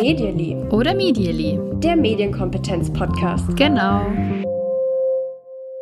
Medially. 0.00 0.56
Oder 0.70 0.94
Medially. 0.94 1.58
Der 1.80 1.96
Medienkompetenz-Podcast. 1.96 3.56
Genau. 3.56 4.06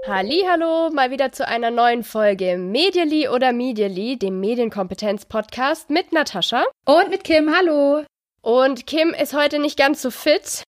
Hallo, 0.06 0.90
mal 0.92 1.10
wieder 1.10 1.32
zu 1.32 1.46
einer 1.46 1.70
neuen 1.70 2.02
Folge 2.02 2.56
Medially 2.58 3.28
oder 3.28 3.52
Medially, 3.52 4.18
dem 4.18 4.40
Medienkompetenz-Podcast 4.40 5.90
mit 5.90 6.12
Natascha. 6.12 6.64
Und 6.84 7.10
mit 7.10 7.24
Kim, 7.24 7.54
hallo. 7.54 8.04
Und 8.40 8.86
Kim 8.86 9.14
ist 9.14 9.34
heute 9.34 9.58
nicht 9.58 9.76
ganz 9.78 10.02
so 10.02 10.10
fit. 10.10 10.62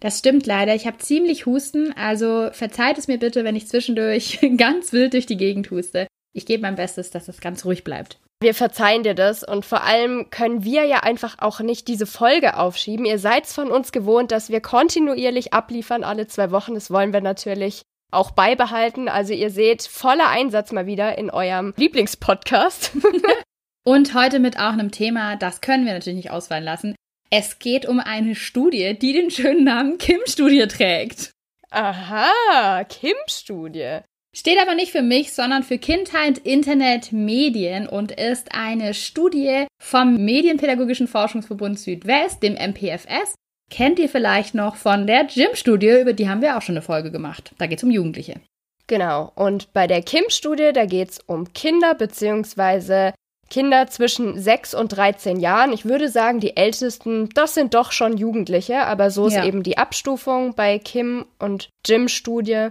Das 0.00 0.18
stimmt 0.18 0.46
leider. 0.46 0.74
Ich 0.74 0.86
habe 0.86 0.98
ziemlich 0.98 1.46
Husten, 1.46 1.92
also 1.96 2.50
verzeiht 2.52 2.98
es 2.98 3.06
mir 3.06 3.18
bitte, 3.18 3.44
wenn 3.44 3.54
ich 3.54 3.68
zwischendurch 3.68 4.40
ganz 4.56 4.92
wild 4.92 5.14
durch 5.14 5.26
die 5.26 5.36
Gegend 5.36 5.70
huste. 5.70 6.08
Ich 6.32 6.46
gebe 6.46 6.62
mein 6.62 6.76
Bestes, 6.76 7.10
dass 7.10 7.28
es 7.28 7.40
ganz 7.40 7.64
ruhig 7.64 7.84
bleibt. 7.84 8.18
Wir 8.42 8.54
verzeihen 8.54 9.04
dir 9.04 9.14
das 9.14 9.44
und 9.44 9.64
vor 9.64 9.84
allem 9.84 10.28
können 10.30 10.64
wir 10.64 10.84
ja 10.84 11.00
einfach 11.00 11.36
auch 11.38 11.60
nicht 11.60 11.86
diese 11.86 12.06
Folge 12.06 12.56
aufschieben. 12.56 13.06
Ihr 13.06 13.20
seid 13.20 13.46
von 13.46 13.70
uns 13.70 13.92
gewohnt, 13.92 14.32
dass 14.32 14.48
wir 14.48 14.60
kontinuierlich 14.60 15.52
abliefern 15.52 16.02
alle 16.02 16.26
zwei 16.26 16.50
Wochen. 16.50 16.74
Das 16.74 16.90
wollen 16.90 17.12
wir 17.12 17.20
natürlich 17.20 17.82
auch 18.10 18.32
beibehalten. 18.32 19.08
Also 19.08 19.32
ihr 19.32 19.50
seht 19.50 19.82
voller 19.82 20.28
Einsatz 20.28 20.72
mal 20.72 20.86
wieder 20.86 21.16
in 21.18 21.30
eurem 21.30 21.72
Lieblingspodcast. 21.76 22.92
und 23.84 24.14
heute 24.14 24.40
mit 24.40 24.58
auch 24.58 24.72
einem 24.72 24.90
Thema, 24.90 25.36
das 25.36 25.60
können 25.60 25.86
wir 25.86 25.92
natürlich 25.92 26.16
nicht 26.16 26.30
ausfallen 26.32 26.64
lassen. 26.64 26.96
Es 27.30 27.60
geht 27.60 27.86
um 27.86 28.00
eine 28.00 28.34
Studie, 28.34 28.98
die 28.98 29.12
den 29.12 29.30
schönen 29.30 29.64
Namen 29.64 29.98
Kim-Studie 29.98 30.66
trägt. 30.66 31.30
Aha, 31.70 32.84
Kim-Studie. 32.84 34.00
Steht 34.34 34.58
aber 34.60 34.74
nicht 34.74 34.92
für 34.92 35.02
mich, 35.02 35.32
sondern 35.32 35.62
für 35.62 35.76
Kindheit, 35.76 36.38
Internet, 36.38 37.12
Medien 37.12 37.86
und 37.86 38.12
ist 38.12 38.54
eine 38.54 38.94
Studie 38.94 39.66
vom 39.78 40.24
Medienpädagogischen 40.24 41.06
Forschungsverbund 41.06 41.78
Südwest, 41.78 42.42
dem 42.42 42.54
MPFS. 42.54 43.34
Kennt 43.70 43.98
ihr 43.98 44.08
vielleicht 44.08 44.54
noch 44.54 44.76
von 44.76 45.06
der 45.06 45.24
Gym-Studie, 45.24 46.00
über 46.00 46.14
die 46.14 46.28
haben 46.28 46.40
wir 46.40 46.56
auch 46.56 46.62
schon 46.62 46.76
eine 46.76 46.82
Folge 46.82 47.10
gemacht. 47.10 47.52
Da 47.58 47.66
geht 47.66 47.78
es 47.78 47.84
um 47.84 47.90
Jugendliche. 47.90 48.40
Genau, 48.86 49.32
und 49.34 49.72
bei 49.74 49.86
der 49.86 50.02
Kim-Studie, 50.02 50.72
da 50.72 50.86
geht 50.86 51.10
es 51.10 51.20
um 51.20 51.52
Kinder 51.52 51.94
bzw. 51.94 53.12
Kinder 53.50 53.86
zwischen 53.86 54.38
6 54.38 54.74
und 54.74 54.96
13 54.96 55.38
Jahren. 55.38 55.74
Ich 55.74 55.84
würde 55.84 56.08
sagen, 56.08 56.40
die 56.40 56.56
Ältesten, 56.56 57.28
das 57.34 57.52
sind 57.52 57.74
doch 57.74 57.92
schon 57.92 58.16
Jugendliche, 58.16 58.86
aber 58.86 59.10
so 59.10 59.26
ist 59.26 59.34
ja. 59.34 59.44
eben 59.44 59.62
die 59.62 59.76
Abstufung 59.76 60.54
bei 60.54 60.78
Kim 60.78 61.26
und 61.38 61.68
Jim-Studie. 61.86 62.68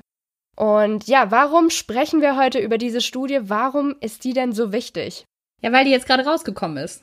Und 0.62 1.08
ja, 1.08 1.32
warum 1.32 1.72
sprechen 1.72 2.22
wir 2.22 2.38
heute 2.38 2.60
über 2.60 2.78
diese 2.78 3.02
Studie? 3.02 3.40
Warum 3.42 3.96
ist 4.00 4.24
die 4.24 4.34
denn 4.34 4.52
so 4.52 4.72
wichtig? 4.72 5.26
Ja, 5.64 5.72
weil 5.72 5.86
die 5.86 5.92
jetzt 5.92 6.06
gerade 6.06 6.24
rausgekommen 6.24 6.78
ist. 6.78 7.02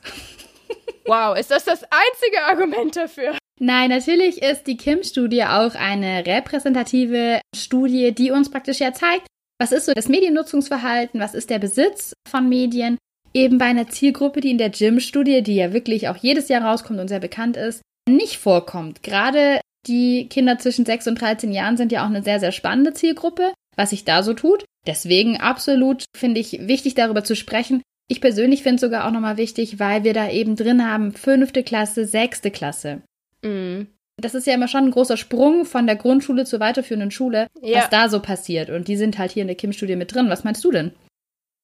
wow, 1.05 1.37
ist 1.37 1.51
das 1.51 1.65
das 1.65 1.83
einzige 1.83 2.45
Argument 2.47 2.95
dafür? 2.95 3.37
Nein, 3.59 3.89
natürlich 3.89 4.41
ist 4.41 4.63
die 4.63 4.77
Kim-Studie 4.77 5.43
auch 5.43 5.75
eine 5.75 6.25
repräsentative 6.25 7.41
Studie, 7.53 8.13
die 8.13 8.31
uns 8.31 8.49
praktisch 8.49 8.79
ja 8.79 8.93
zeigt, 8.93 9.27
was 9.59 9.73
ist 9.73 9.87
so 9.87 9.93
das 9.93 10.07
Mediennutzungsverhalten, 10.07 11.19
was 11.19 11.33
ist 11.33 11.49
der 11.49 11.59
Besitz 11.59 12.13
von 12.29 12.47
Medien, 12.47 12.97
eben 13.33 13.57
bei 13.57 13.65
einer 13.65 13.89
Zielgruppe, 13.89 14.39
die 14.39 14.51
in 14.51 14.57
der 14.57 14.69
Gym-Studie, 14.69 15.43
die 15.43 15.55
ja 15.55 15.73
wirklich 15.73 16.07
auch 16.07 16.15
jedes 16.15 16.47
Jahr 16.47 16.63
rauskommt 16.63 17.01
und 17.01 17.09
sehr 17.09 17.19
bekannt 17.19 17.57
ist, 17.57 17.81
nicht 18.07 18.37
vorkommt. 18.37 19.03
Gerade 19.03 19.59
die 19.87 20.27
Kinder 20.29 20.57
zwischen 20.59 20.85
6 20.85 21.07
und 21.07 21.21
13 21.21 21.51
Jahren 21.51 21.77
sind 21.77 21.91
ja 21.91 22.03
auch 22.03 22.09
eine 22.09 22.23
sehr, 22.23 22.39
sehr 22.39 22.51
spannende 22.51 22.93
Zielgruppe, 22.93 23.53
was 23.75 23.91
sich 23.91 24.05
da 24.05 24.23
so 24.23 24.33
tut. 24.33 24.65
Deswegen 24.85 25.37
absolut 25.37 26.05
finde 26.15 26.39
ich 26.39 26.67
wichtig, 26.67 26.95
darüber 26.95 27.23
zu 27.23 27.35
sprechen. 27.35 27.81
Ich 28.07 28.21
persönlich 28.21 28.63
finde 28.63 28.75
es 28.75 28.81
sogar 28.81 29.07
auch 29.07 29.11
nochmal 29.11 29.37
wichtig, 29.37 29.79
weil 29.79 30.03
wir 30.03 30.13
da 30.13 30.29
eben 30.29 30.55
drin 30.55 30.85
haben, 30.85 31.11
fünfte 31.11 31.63
Klasse, 31.63 32.05
sechste 32.05 32.51
Klasse. 32.51 33.01
Mhm. 33.43 33.87
Das 34.17 34.35
ist 34.35 34.47
ja 34.47 34.53
immer 34.53 34.67
schon 34.67 34.85
ein 34.85 34.91
großer 34.91 35.15
Sprung 35.15 35.63
von 35.63 35.85
der 35.85 35.95
Grundschule 35.95 36.43
zur 36.43 36.59
weiterführenden 36.59 37.11
Schule, 37.11 37.47
ja. 37.61 37.79
was 37.79 37.89
da 37.89 38.09
so 38.09 38.19
passiert. 38.19 38.69
Und 38.69 38.87
die 38.87 38.97
sind 38.97 39.17
halt 39.17 39.31
hier 39.31 39.41
in 39.41 39.47
der 39.47 39.55
Kim-Studie 39.55 39.95
mit 39.95 40.13
drin. 40.13 40.29
Was 40.29 40.43
meinst 40.43 40.63
du 40.65 40.71
denn? 40.71 40.91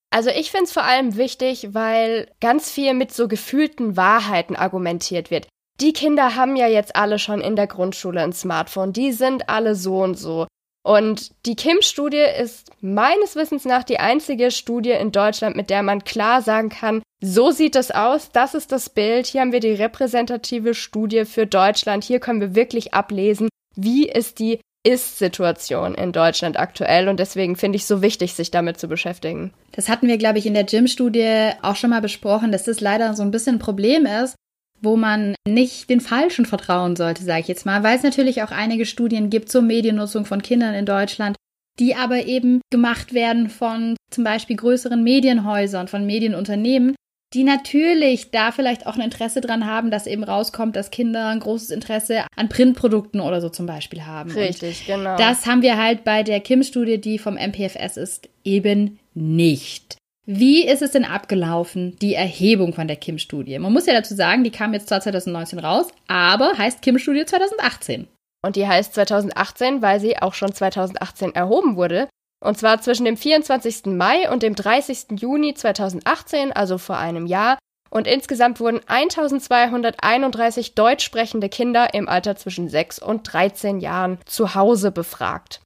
Also 0.10 0.30
ich 0.30 0.52
finde 0.52 0.66
es 0.66 0.72
vor 0.72 0.84
allem 0.84 1.18
wichtig, 1.18 1.70
weil 1.74 2.30
ganz 2.40 2.72
viel 2.72 2.94
mit 2.94 3.12
so 3.12 3.28
gefühlten 3.28 3.98
Wahrheiten 3.98 4.56
argumentiert 4.56 5.32
wird 5.32 5.48
die 5.82 5.94
Kinder 5.94 6.36
haben 6.36 6.56
ja 6.56 6.68
jetzt 6.68 6.96
alle 6.96 7.20
schon 7.20 7.42
in 7.42 7.56
der 7.56 7.68
Grundschule 7.68 8.22
ein 8.22 8.34
Smartphone. 8.34 8.94
Die 8.94 9.12
sind 9.12 9.50
alle 9.50 9.76
so 9.76 10.02
und 10.02 10.18
so. 10.18 10.48
Und 10.86 11.32
die 11.48 11.56
Kim-Studie 11.56 12.24
ist 12.40 12.70
meines 12.80 13.36
Wissens 13.36 13.66
nach 13.66 13.84
die 13.84 13.98
einzige 13.98 14.52
Studie 14.52 14.92
in 14.92 15.12
Deutschland, 15.12 15.56
mit 15.56 15.72
der 15.72 15.82
man 15.82 16.04
klar 16.04 16.44
sagen 16.44 16.70
kann, 16.70 17.02
so 17.24 17.50
sieht 17.50 17.76
es 17.76 17.90
aus, 17.90 18.30
das 18.32 18.54
ist 18.54 18.72
das 18.72 18.92
Bild, 18.92 19.26
hier 19.26 19.42
haben 19.42 19.52
wir 19.52 19.62
die 19.62 19.72
repräsentative 19.72 20.76
Studie 20.76 21.26
für 21.26 21.48
Deutschland, 21.48 22.04
hier 22.04 22.20
können 22.20 22.40
wir 22.40 22.54
wirklich 22.54 22.94
ablesen, 22.94 23.50
wie 23.76 24.08
ist 24.08 24.38
die 24.38 24.60
Ist-Situation 24.84 25.96
in 25.96 26.12
Deutschland 26.12 26.60
aktuell 26.60 27.10
und 27.10 27.20
deswegen 27.20 27.56
finde 27.56 27.78
ich 27.78 27.88
so 27.88 28.04
wichtig, 28.04 28.36
sich 28.36 28.52
damit 28.52 28.80
zu 28.80 28.88
beschäftigen. 28.88 29.54
Das 29.72 29.90
hatten 29.90 30.08
wir, 30.08 30.20
glaube 30.20 30.38
ich, 30.38 30.46
in 30.46 30.54
der 30.54 30.66
Gym-Studie 30.66 31.50
auch 31.64 31.76
schon 31.76 31.90
mal 31.90 32.02
besprochen, 32.02 32.52
dass 32.52 32.66
das 32.66 32.80
leider 32.80 33.16
so 33.16 33.24
ein 33.24 33.32
bisschen 33.32 33.56
ein 33.56 33.60
Problem 33.60 34.06
ist, 34.06 34.36
wo 34.82 34.96
man 34.96 35.36
nicht 35.48 35.90
den 35.90 36.02
Falschen 36.02 36.46
vertrauen 36.46 36.96
sollte, 36.96 37.24
sage 37.24 37.42
ich 37.42 37.48
jetzt 37.48 37.66
mal, 37.66 37.84
weil 37.84 37.98
es 37.98 38.04
natürlich 38.04 38.44
auch 38.44 38.52
einige 38.52 38.86
Studien 38.86 39.30
gibt 39.30 39.50
zur 39.50 39.62
Mediennutzung 39.62 40.26
von 40.26 40.42
Kindern 40.42 40.74
in 40.74 40.86
Deutschland, 40.86 41.36
die 41.80 41.96
aber 41.96 42.26
eben 42.26 42.62
gemacht 42.72 43.14
werden 43.14 43.50
von 43.50 43.96
zum 44.12 44.24
Beispiel 44.24 44.56
größeren 44.56 45.04
Medienhäusern, 45.04 45.88
von 45.88 46.06
Medienunternehmen, 46.06 46.96
die 47.34 47.44
natürlich 47.44 48.32
da 48.32 48.52
vielleicht 48.52 48.88
auch 48.88 48.96
ein 48.96 49.02
Interesse 49.02 49.42
dran 49.42 49.66
haben, 49.66 49.92
dass 49.92 50.08
eben 50.08 50.24
rauskommt, 50.24 50.76
dass 50.76 50.90
Kinder 50.90 51.28
ein 51.28 51.42
großes 51.42 51.70
Interesse 51.70 52.26
an 52.36 52.48
Printprodukten 52.48 53.20
oder 53.20 53.42
so 53.42 53.50
zum 53.50 53.66
Beispiel 53.66 54.06
haben. 54.06 54.32
Richtig, 54.32 54.82
Und 54.82 54.96
genau. 54.96 55.18
Das 55.18 55.46
haben 55.46 55.62
wir 55.62 55.78
halt 55.78 56.06
bei 56.06 56.24
der 56.24 56.40
Kim-Studie, 56.40 57.00
die 57.00 57.20
vom 57.20 57.36
MPFS 57.36 57.98
ist, 57.98 58.30
eben 58.46 59.00
nicht. 59.14 59.98
Wie 60.28 60.68
ist 60.68 60.82
es 60.82 60.92
denn 60.92 61.06
abgelaufen, 61.06 61.98
die 62.02 62.16
Erhebung 62.16 62.74
von 62.74 62.88
der 62.88 62.98
Kim-Studie? 62.98 63.60
Man 63.60 63.72
muss 63.72 63.86
ja 63.86 63.94
dazu 63.94 64.16
sagen, 64.16 64.44
die 64.44 64.52
kam 64.52 64.74
jetzt 64.74 64.90
zwar 64.90 65.00
2019 65.00 65.60
raus, 65.60 65.88
aber 66.08 66.58
heißt 66.58 66.82
Kim-Studie 66.82 67.26
2018. 67.26 68.08
Und 68.44 68.56
die 68.56 68.68
heißt 68.68 68.96
2018, 68.96 69.84
weil 69.84 70.00
sie 70.00 70.18
auch 70.18 70.34
schon 70.34 70.52
2018 70.52 71.36
erhoben 71.36 71.76
wurde. 71.76 72.10
Und 72.44 72.58
zwar 72.58 72.82
zwischen 72.82 73.06
dem 73.06 73.18
24. 73.18 73.86
Mai 73.86 74.30
und 74.32 74.42
dem 74.42 74.56
30. 74.56 75.20
Juni 75.20 75.54
2018, 75.54 76.52
also 76.54 76.80
vor 76.80 76.98
einem 76.98 77.28
Jahr. 77.28 77.60
Und 77.92 78.08
insgesamt 78.08 78.60
wurden 78.60 78.82
1231 78.88 80.74
deutsch 80.74 81.06
sprechende 81.06 81.50
Kinder 81.50 81.94
im 81.94 82.10
Alter 82.10 82.36
zwischen 82.36 82.68
6 82.68 83.00
und 83.00 83.32
13 83.32 83.80
Jahren 83.80 84.18
zu 84.26 84.56
Hause 84.56 84.92
befragt. 84.92 85.62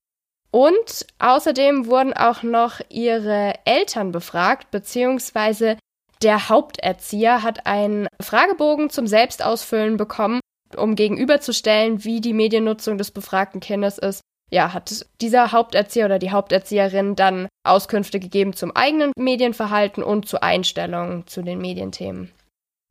Und 0.51 1.05
außerdem 1.19 1.85
wurden 1.85 2.13
auch 2.13 2.43
noch 2.43 2.79
ihre 2.89 3.53
Eltern 3.65 4.11
befragt, 4.11 4.71
beziehungsweise 4.71 5.77
der 6.21 6.49
Haupterzieher 6.49 7.43
hat 7.43 7.65
einen 7.65 8.07
Fragebogen 8.21 8.89
zum 8.89 9.07
Selbstausfüllen 9.07 9.97
bekommen, 9.97 10.41
um 10.75 10.95
gegenüberzustellen, 10.95 12.03
wie 12.03 12.19
die 12.19 12.33
Mediennutzung 12.33 12.97
des 12.97 13.11
befragten 13.11 13.61
Kindes 13.61 13.97
ist. 13.97 14.21
Ja, 14.51 14.73
hat 14.73 15.05
dieser 15.21 15.51
Haupterzieher 15.51 16.05
oder 16.05 16.19
die 16.19 16.31
Haupterzieherin 16.31 17.15
dann 17.15 17.47
Auskünfte 17.63 18.19
gegeben 18.19 18.53
zum 18.53 18.75
eigenen 18.75 19.11
Medienverhalten 19.15 20.01
und 20.03 20.27
zu 20.27 20.41
Einstellungen 20.41 21.27
zu 21.27 21.43
den 21.43 21.59
Medienthemen. 21.59 22.31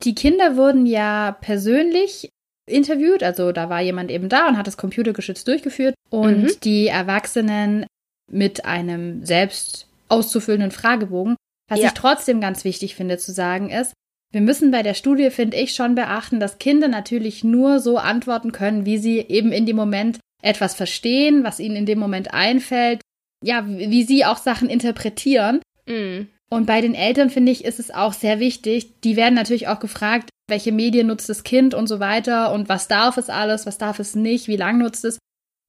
Die 0.03 0.15
Kinder 0.15 0.55
wurden 0.55 0.85
ja 0.85 1.35
persönlich 1.41 2.29
interviewt. 2.69 3.23
Also 3.23 3.51
da 3.51 3.69
war 3.69 3.81
jemand 3.81 4.11
eben 4.11 4.29
da 4.29 4.47
und 4.47 4.57
hat 4.57 4.67
das 4.67 4.77
computergeschützt 4.77 5.47
durchgeführt. 5.47 5.95
Und 6.09 6.43
mhm. 6.43 6.51
die 6.63 6.87
Erwachsenen 6.87 7.85
mit 8.31 8.65
einem 8.65 9.25
selbst 9.25 9.87
auszufüllenden 10.07 10.71
Fragebogen. 10.71 11.35
Was 11.69 11.79
ja. 11.79 11.87
ich 11.87 11.93
trotzdem 11.93 12.41
ganz 12.41 12.63
wichtig 12.63 12.95
finde 12.95 13.17
zu 13.17 13.31
sagen 13.31 13.69
ist, 13.69 13.93
wir 14.31 14.41
müssen 14.41 14.71
bei 14.71 14.83
der 14.83 14.93
Studie, 14.93 15.31
finde 15.31 15.57
ich, 15.57 15.73
schon 15.73 15.95
beachten, 15.95 16.39
dass 16.39 16.59
Kinder 16.59 16.87
natürlich 16.87 17.43
nur 17.43 17.79
so 17.79 17.97
antworten 17.97 18.51
können, 18.51 18.85
wie 18.85 18.97
sie 18.97 19.19
eben 19.19 19.51
in 19.51 19.65
dem 19.65 19.75
Moment 19.75 20.19
etwas 20.43 20.75
verstehen, 20.75 21.43
was 21.43 21.59
ihnen 21.59 21.75
in 21.75 21.85
dem 21.85 21.99
Moment 21.99 22.33
einfällt, 22.33 23.01
ja, 23.43 23.65
wie 23.67 24.03
sie 24.03 24.25
auch 24.25 24.37
Sachen 24.37 24.69
interpretieren. 24.69 25.61
Mhm. 25.87 26.27
Und 26.51 26.65
bei 26.65 26.81
den 26.81 26.95
Eltern, 26.95 27.29
finde 27.29 27.51
ich, 27.51 27.65
ist 27.65 27.79
es 27.79 27.91
auch 27.91 28.13
sehr 28.13 28.39
wichtig. 28.39 28.99
Die 29.03 29.15
werden 29.15 29.35
natürlich 29.35 29.67
auch 29.67 29.79
gefragt, 29.79 30.29
welche 30.49 30.71
Medien 30.71 31.07
nutzt 31.07 31.29
das 31.29 31.43
Kind 31.43 31.73
und 31.73 31.87
so 31.87 31.99
weiter 31.99 32.51
und 32.51 32.69
was 32.69 32.87
darf 32.87 33.17
es 33.17 33.29
alles, 33.29 33.65
was 33.65 33.77
darf 33.77 33.99
es 33.99 34.15
nicht, 34.15 34.47
wie 34.47 34.57
lang 34.57 34.77
nutzt 34.77 35.05
es. 35.05 35.19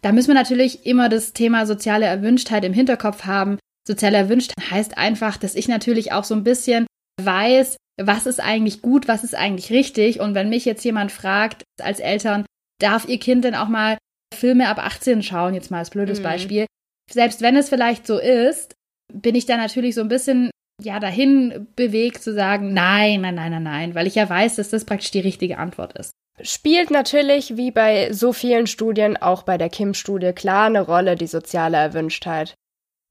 Da 0.02 0.12
müssen 0.12 0.28
wir 0.28 0.34
natürlich 0.34 0.86
immer 0.86 1.08
das 1.08 1.32
Thema 1.32 1.66
soziale 1.66 2.06
Erwünschtheit 2.06 2.64
im 2.64 2.72
Hinterkopf 2.72 3.24
haben. 3.24 3.58
Soziale 3.86 4.16
Erwünschtheit 4.16 4.70
heißt 4.70 4.98
einfach, 4.98 5.36
dass 5.36 5.54
ich 5.54 5.68
natürlich 5.68 6.12
auch 6.12 6.24
so 6.24 6.34
ein 6.34 6.44
bisschen 6.44 6.86
weiß, 7.20 7.76
was 8.00 8.26
ist 8.26 8.40
eigentlich 8.40 8.82
gut, 8.82 9.08
was 9.08 9.24
ist 9.24 9.34
eigentlich 9.34 9.70
richtig. 9.70 10.20
Und 10.20 10.34
wenn 10.34 10.48
mich 10.48 10.64
jetzt 10.64 10.84
jemand 10.84 11.12
fragt, 11.12 11.64
als 11.80 12.00
Eltern, 12.00 12.46
darf 12.80 13.06
ihr 13.06 13.18
Kind 13.18 13.44
denn 13.44 13.54
auch 13.54 13.68
mal 13.68 13.98
Filme 14.34 14.68
ab 14.68 14.78
18 14.78 15.22
schauen, 15.22 15.54
jetzt 15.54 15.70
mal 15.70 15.78
als 15.78 15.90
blödes 15.90 16.20
mhm. 16.20 16.24
Beispiel. 16.24 16.66
Selbst 17.12 17.42
wenn 17.42 17.56
es 17.56 17.68
vielleicht 17.68 18.06
so 18.06 18.18
ist, 18.18 18.74
bin 19.12 19.34
ich 19.34 19.46
da 19.46 19.56
natürlich 19.56 19.94
so 19.94 20.00
ein 20.00 20.08
bisschen 20.08 20.49
ja 20.82 21.00
dahin 21.00 21.68
bewegt 21.76 22.22
zu 22.22 22.34
sagen, 22.34 22.72
nein, 22.72 23.20
nein, 23.20 23.34
nein, 23.34 23.50
nein, 23.50 23.62
nein, 23.62 23.94
weil 23.94 24.06
ich 24.06 24.14
ja 24.14 24.28
weiß, 24.28 24.56
dass 24.56 24.70
das 24.70 24.84
praktisch 24.84 25.10
die 25.10 25.20
richtige 25.20 25.58
Antwort 25.58 25.92
ist. 25.98 26.12
Spielt 26.42 26.90
natürlich, 26.90 27.56
wie 27.56 27.70
bei 27.70 28.12
so 28.12 28.32
vielen 28.32 28.66
Studien, 28.66 29.16
auch 29.16 29.42
bei 29.42 29.58
der 29.58 29.68
Kim-Studie, 29.68 30.32
klar 30.32 30.66
eine 30.66 30.80
Rolle 30.80 31.16
die 31.16 31.26
soziale 31.26 31.76
Erwünschtheit. 31.76 32.54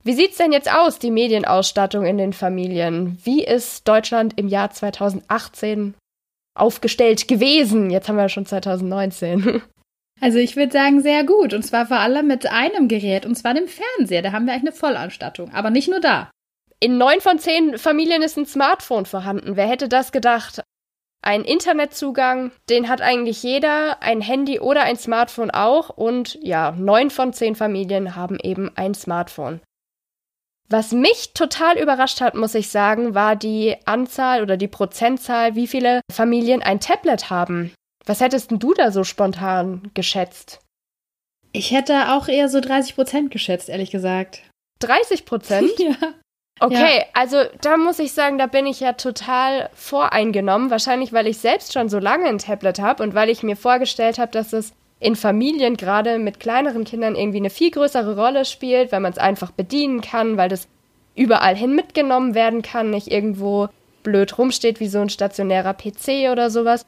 Wie 0.04 0.14
sieht's 0.14 0.38
denn 0.38 0.52
jetzt 0.52 0.74
aus, 0.74 0.98
die 0.98 1.12
Medienausstattung 1.12 2.06
in 2.06 2.18
den 2.18 2.34
Familien? 2.34 3.20
Wie 3.24 3.44
ist 3.44 3.88
Deutschland 3.88 4.34
im 4.38 4.48
Jahr 4.48 4.72
2018 4.72 5.94
aufgestellt 6.56 7.28
gewesen? 7.28 7.90
Jetzt 7.90 8.08
haben 8.08 8.16
wir 8.16 8.30
schon 8.30 8.46
2019. 8.46 9.62
Also 10.22 10.38
ich 10.38 10.58
würde 10.58 10.74
sagen, 10.74 11.02
sehr 11.02 11.24
gut. 11.24 11.54
Und 11.54 11.64
zwar 11.64 11.86
vor 11.86 12.00
allem 12.00 12.28
mit 12.28 12.46
einem 12.52 12.90
Gerät, 12.90 13.26
und 13.26 13.36
zwar 13.36 13.54
dem 13.54 13.70
Fernseher. 13.70 14.22
Da 14.22 14.34
haben 14.34 14.48
wir 14.48 14.52
eigentlich 14.52 14.74
eine 14.74 14.78
Vollausstattung. 14.78 15.54
Aber 15.54 15.70
nicht 15.70 15.90
nur 15.90 16.02
da. 16.02 16.30
In 16.82 16.98
neun 16.98 17.20
von 17.20 17.40
zehn 17.40 17.78
Familien 17.78 18.22
ist 18.22 18.38
ein 18.38 18.46
Smartphone 18.46 19.06
vorhanden. 19.06 19.56
Wer 19.56 19.68
hätte 19.68 19.90
das 19.90 20.12
gedacht? 20.12 20.62
Ein 21.22 21.44
Internetzugang, 21.44 22.52
den 22.70 22.88
hat 22.88 23.02
eigentlich 23.02 23.44
jeder, 23.44 24.02
ein 24.02 24.22
Handy 24.22 24.62
oder 24.62 24.84
ein 24.84 24.96
Smartphone 24.96 25.52
auch. 25.52 25.90
Und 25.90 26.40
ja, 26.42 26.72
neun 26.72 27.10
von 27.10 27.34
zehn 27.34 27.56
Familien 27.56 28.16
haben 28.16 28.40
eben 28.42 28.72
ein 28.76 28.94
Smartphone. 28.94 29.60
Was 30.70 30.92
mich 30.92 31.34
total 31.34 31.78
überrascht 31.78 32.22
hat, 32.22 32.36
muss 32.36 32.56
ich 32.56 32.70
sagen, 32.70 33.16
war 33.16 33.36
die 33.36 33.76
Anzahl 33.86 34.44
oder 34.44 34.56
die 34.56 34.68
Prozentzahl, 34.68 35.56
wie 35.56 35.68
viele 35.68 36.02
Familien 36.12 36.62
ein 36.62 36.80
Tablet 36.80 37.30
haben. 37.30 37.74
Was 38.06 38.22
hättest 38.22 38.52
denn 38.52 38.60
du 38.60 38.74
da 38.74 38.92
so 38.92 39.04
spontan 39.04 39.92
geschätzt? 39.96 40.62
Ich 41.52 41.72
hätte 41.72 42.14
auch 42.14 42.28
eher 42.28 42.48
so 42.48 42.62
30 42.62 42.96
Prozent 42.96 43.32
geschätzt, 43.32 43.68
ehrlich 43.68 43.92
gesagt. 43.92 44.44
30 44.80 45.26
Prozent? 45.26 45.72
ja. 45.80 45.96
Okay, 46.60 47.00
ja. 47.00 47.06
also 47.14 47.38
da 47.62 47.78
muss 47.78 48.00
ich 48.00 48.12
sagen, 48.12 48.38
da 48.38 48.48
bin 48.48 48.66
ich 48.66 48.80
ja 48.80 48.94
total 48.94 49.70
voreingenommen. 49.74 50.70
Wahrscheinlich, 50.70 51.14
weil 51.14 51.28
ich 51.28 51.38
selbst 51.38 51.74
schon 51.74 51.90
so 51.90 52.00
lange 52.00 52.26
ein 52.26 52.38
Tablet 52.38 52.80
habe 52.80 53.04
und 53.04 53.16
weil 53.16 53.30
ich 53.30 53.44
mir 53.44 53.56
vorgestellt 53.56 54.20
habe, 54.20 54.32
dass 54.32 54.54
es 54.54 54.74
in 55.00 55.16
Familien 55.16 55.78
gerade 55.78 56.20
mit 56.20 56.40
kleineren 56.40 56.84
Kindern 56.84 57.16
irgendwie 57.16 57.38
eine 57.38 57.50
viel 57.50 57.72
größere 57.72 58.18
Rolle 58.18 58.44
spielt, 58.44 58.92
weil 58.92 59.00
man 59.00 59.14
es 59.14 59.18
einfach 59.18 59.52
bedienen 59.52 60.02
kann, 60.02 60.36
weil 60.36 60.50
das 60.50 60.68
überall 61.16 61.56
hin 61.56 61.76
mitgenommen 61.76 62.36
werden 62.36 62.62
kann, 62.62 62.90
nicht 62.90 63.08
irgendwo 63.08 63.70
blöd 64.04 64.38
rumsteht 64.38 64.80
wie 64.80 64.88
so 64.88 65.00
ein 65.00 65.10
stationärer 65.10 65.74
PC 65.74 66.32
oder 66.32 66.50
sowas. 66.50 66.86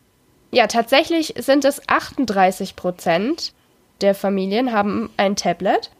Ja, 0.51 0.67
tatsächlich 0.67 1.33
sind 1.37 1.63
es 1.63 1.81
38 1.87 2.75
Prozent 2.75 3.53
der 4.01 4.15
Familien 4.15 4.71
haben 4.71 5.09
ein 5.17 5.35
Tablet. 5.35 5.91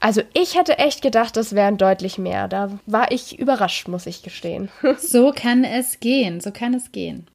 Also 0.00 0.22
ich 0.32 0.56
hätte 0.56 0.78
echt 0.78 1.02
gedacht, 1.02 1.36
das 1.36 1.54
wären 1.54 1.76
deutlich 1.76 2.16
mehr. 2.18 2.48
Da 2.48 2.78
war 2.86 3.12
ich 3.12 3.38
überrascht, 3.38 3.86
muss 3.86 4.06
ich 4.06 4.22
gestehen. 4.22 4.70
so 4.98 5.32
kann 5.34 5.64
es 5.64 6.00
gehen, 6.00 6.40
so 6.40 6.50
kann 6.50 6.74
es 6.74 6.90
gehen. 6.90 7.28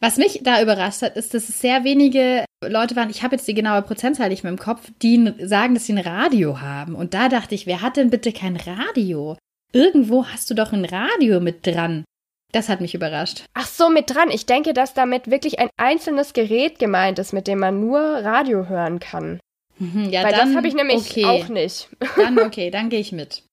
Was 0.00 0.16
mich 0.16 0.40
da 0.42 0.62
überrascht 0.62 1.02
hat, 1.02 1.16
ist, 1.16 1.34
dass 1.34 1.48
es 1.48 1.60
sehr 1.60 1.84
wenige 1.84 2.46
Leute 2.64 2.96
waren, 2.96 3.10
ich 3.10 3.22
habe 3.22 3.36
jetzt 3.36 3.48
die 3.48 3.54
genaue 3.54 3.82
Prozentzahl 3.82 4.30
nicht 4.30 4.44
mehr 4.44 4.52
im 4.52 4.58
Kopf, 4.58 4.90
die 5.02 5.34
sagen, 5.42 5.74
dass 5.74 5.86
sie 5.86 5.92
ein 5.92 5.98
Radio 5.98 6.60
haben. 6.60 6.94
Und 6.94 7.12
da 7.12 7.28
dachte 7.28 7.54
ich, 7.54 7.66
wer 7.66 7.82
hat 7.82 7.96
denn 7.96 8.08
bitte 8.08 8.32
kein 8.32 8.56
Radio? 8.56 9.36
Irgendwo 9.72 10.26
hast 10.26 10.48
du 10.48 10.54
doch 10.54 10.72
ein 10.72 10.84
Radio 10.84 11.40
mit 11.40 11.66
dran. 11.66 12.04
Das 12.52 12.68
hat 12.68 12.80
mich 12.80 12.94
überrascht. 12.94 13.44
Ach 13.54 13.66
so, 13.66 13.90
mit 13.90 14.10
dran. 14.10 14.30
Ich 14.30 14.46
denke, 14.46 14.72
dass 14.72 14.94
damit 14.94 15.30
wirklich 15.30 15.58
ein 15.58 15.70
einzelnes 15.76 16.32
Gerät 16.32 16.78
gemeint 16.78 17.18
ist, 17.18 17.32
mit 17.32 17.46
dem 17.46 17.60
man 17.60 17.80
nur 17.80 18.00
Radio 18.00 18.68
hören 18.68 18.98
kann. 19.00 19.38
Mhm, 19.80 20.10
ja, 20.10 20.22
Weil 20.22 20.32
dann, 20.32 20.48
das 20.48 20.56
habe 20.56 20.68
ich 20.68 20.74
nämlich 20.74 21.10
okay. 21.10 21.24
auch 21.24 21.48
nicht. 21.48 21.88
Dann 22.16 22.38
okay, 22.38 22.70
dann 22.70 22.90
gehe 22.90 23.00
ich 23.00 23.12
mit. 23.12 23.44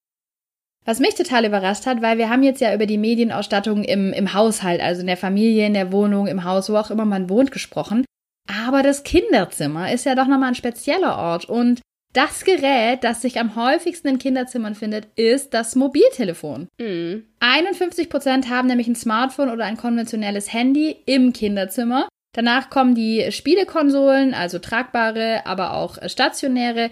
Was 0.85 0.99
mich 0.99 1.15
total 1.15 1.45
überrascht 1.45 1.85
hat, 1.85 2.01
weil 2.01 2.17
wir 2.17 2.29
haben 2.29 2.43
jetzt 2.43 2.61
ja 2.61 2.73
über 2.73 2.85
die 2.85 2.97
Medienausstattung 2.97 3.83
im, 3.83 4.13
im 4.13 4.33
Haushalt, 4.33 4.81
also 4.81 5.01
in 5.01 5.07
der 5.07 5.17
Familie, 5.17 5.65
in 5.65 5.73
der 5.73 5.91
Wohnung, 5.91 6.27
im 6.27 6.43
Haus, 6.43 6.69
wo 6.69 6.77
auch 6.77 6.91
immer 6.91 7.05
man 7.05 7.29
wohnt, 7.29 7.51
gesprochen. 7.51 8.05
Aber 8.47 8.83
das 8.83 9.03
Kinderzimmer 9.03 9.91
ist 9.91 10.05
ja 10.05 10.15
doch 10.15 10.27
nochmal 10.27 10.49
ein 10.49 10.55
spezieller 10.55 11.17
Ort. 11.17 11.45
Und 11.45 11.81
das 12.13 12.45
Gerät, 12.45 13.03
das 13.03 13.21
sich 13.21 13.39
am 13.39 13.55
häufigsten 13.55 14.07
in 14.07 14.17
Kinderzimmern 14.17 14.75
findet, 14.75 15.07
ist 15.15 15.53
das 15.53 15.75
Mobiltelefon. 15.75 16.67
Mhm. 16.79 17.25
51 17.39 18.09
Prozent 18.09 18.49
haben 18.49 18.67
nämlich 18.67 18.87
ein 18.87 18.95
Smartphone 18.95 19.49
oder 19.49 19.65
ein 19.65 19.77
konventionelles 19.77 20.53
Handy 20.53 20.95
im 21.05 21.33
Kinderzimmer. 21.33 22.07
Danach 22.37 22.69
kommen 22.69 22.93
die 22.93 23.31
Spielekonsolen, 23.31 24.35
also 24.35 24.59
tragbare, 24.59 25.47
aber 25.47 25.73
auch 25.73 25.97
stationäre. 26.07 26.91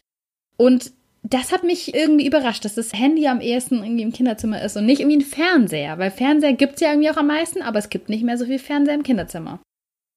Und 0.57 0.91
das 1.21 1.51
hat 1.51 1.63
mich 1.63 1.93
irgendwie 1.93 2.25
überrascht, 2.25 2.65
dass 2.65 2.73
das 2.73 2.93
Handy 2.93 3.27
am 3.27 3.41
ehesten 3.41 3.83
irgendwie 3.83 4.01
im 4.01 4.11
Kinderzimmer 4.11 4.63
ist 4.63 4.75
und 4.75 4.87
nicht 4.87 5.01
irgendwie 5.01 5.17
ein 5.17 5.21
Fernseher, 5.21 5.99
weil 5.99 6.09
Fernseher 6.09 6.53
gibt 6.53 6.75
es 6.75 6.81
ja 6.81 6.89
irgendwie 6.89 7.11
auch 7.11 7.17
am 7.17 7.27
meisten, 7.27 7.61
aber 7.61 7.77
es 7.77 7.89
gibt 7.89 8.09
nicht 8.09 8.23
mehr 8.23 8.39
so 8.39 8.45
viel 8.45 8.57
Fernseher 8.57 8.95
im 8.95 9.03
Kinderzimmer. 9.03 9.59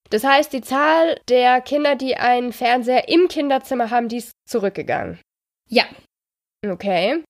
Das 0.09 0.25
heißt, 0.25 0.51
die 0.55 0.63
Zahl 0.63 1.21
der 1.29 1.61
Kinder, 1.61 1.95
die 1.95 2.17
einen 2.17 2.55
Fernseher 2.55 3.11
im 3.11 3.29
Kinderzimmer 3.29 3.91
haben, 3.91 4.09
die 4.09 4.17
ist 4.17 4.33
zurückgegangen. 4.47 5.19
Ja. 5.69 5.85
Okay. 6.67 7.23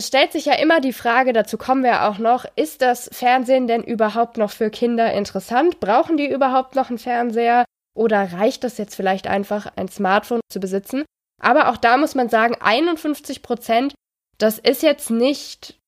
Es 0.00 0.08
stellt 0.08 0.32
sich 0.32 0.46
ja 0.46 0.54
immer 0.54 0.80
die 0.80 0.92
Frage, 0.92 1.32
dazu 1.32 1.56
kommen 1.56 1.84
wir 1.84 2.04
auch 2.04 2.18
noch, 2.18 2.44
ist 2.56 2.82
das 2.82 3.08
Fernsehen 3.12 3.66
denn 3.66 3.82
überhaupt 3.82 4.36
noch 4.36 4.50
für 4.50 4.70
Kinder 4.70 5.12
interessant? 5.12 5.78
Brauchen 5.80 6.16
die 6.16 6.30
überhaupt 6.30 6.74
noch 6.74 6.88
einen 6.88 6.98
Fernseher? 6.98 7.64
Oder 7.96 8.32
reicht 8.32 8.64
das 8.64 8.76
jetzt 8.76 8.96
vielleicht 8.96 9.28
einfach, 9.28 9.70
ein 9.76 9.88
Smartphone 9.88 10.40
zu 10.50 10.58
besitzen? 10.58 11.04
Aber 11.40 11.70
auch 11.70 11.76
da 11.76 11.96
muss 11.96 12.14
man 12.14 12.28
sagen, 12.28 12.56
51 12.60 13.42
Prozent, 13.42 13.94
das 14.38 14.58
ist 14.58 14.82
jetzt 14.82 15.10
nicht 15.10 15.78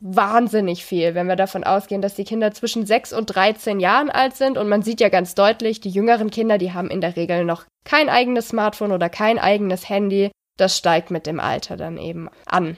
wahnsinnig 0.00 0.84
viel, 0.84 1.14
wenn 1.14 1.28
wir 1.28 1.36
davon 1.36 1.62
ausgehen, 1.62 2.02
dass 2.02 2.14
die 2.14 2.24
Kinder 2.24 2.52
zwischen 2.52 2.86
6 2.86 3.12
und 3.12 3.26
13 3.26 3.80
Jahren 3.80 4.10
alt 4.10 4.34
sind. 4.34 4.58
Und 4.58 4.68
man 4.68 4.82
sieht 4.82 5.00
ja 5.00 5.10
ganz 5.10 5.34
deutlich, 5.34 5.80
die 5.80 5.90
jüngeren 5.90 6.30
Kinder, 6.30 6.58
die 6.58 6.72
haben 6.72 6.90
in 6.90 7.00
der 7.00 7.16
Regel 7.16 7.44
noch 7.44 7.66
kein 7.84 8.08
eigenes 8.08 8.48
Smartphone 8.48 8.92
oder 8.92 9.10
kein 9.10 9.38
eigenes 9.38 9.88
Handy. 9.88 10.30
Das 10.58 10.76
steigt 10.76 11.10
mit 11.10 11.26
dem 11.26 11.38
Alter 11.38 11.76
dann 11.76 11.98
eben 11.98 12.28
an. 12.46 12.76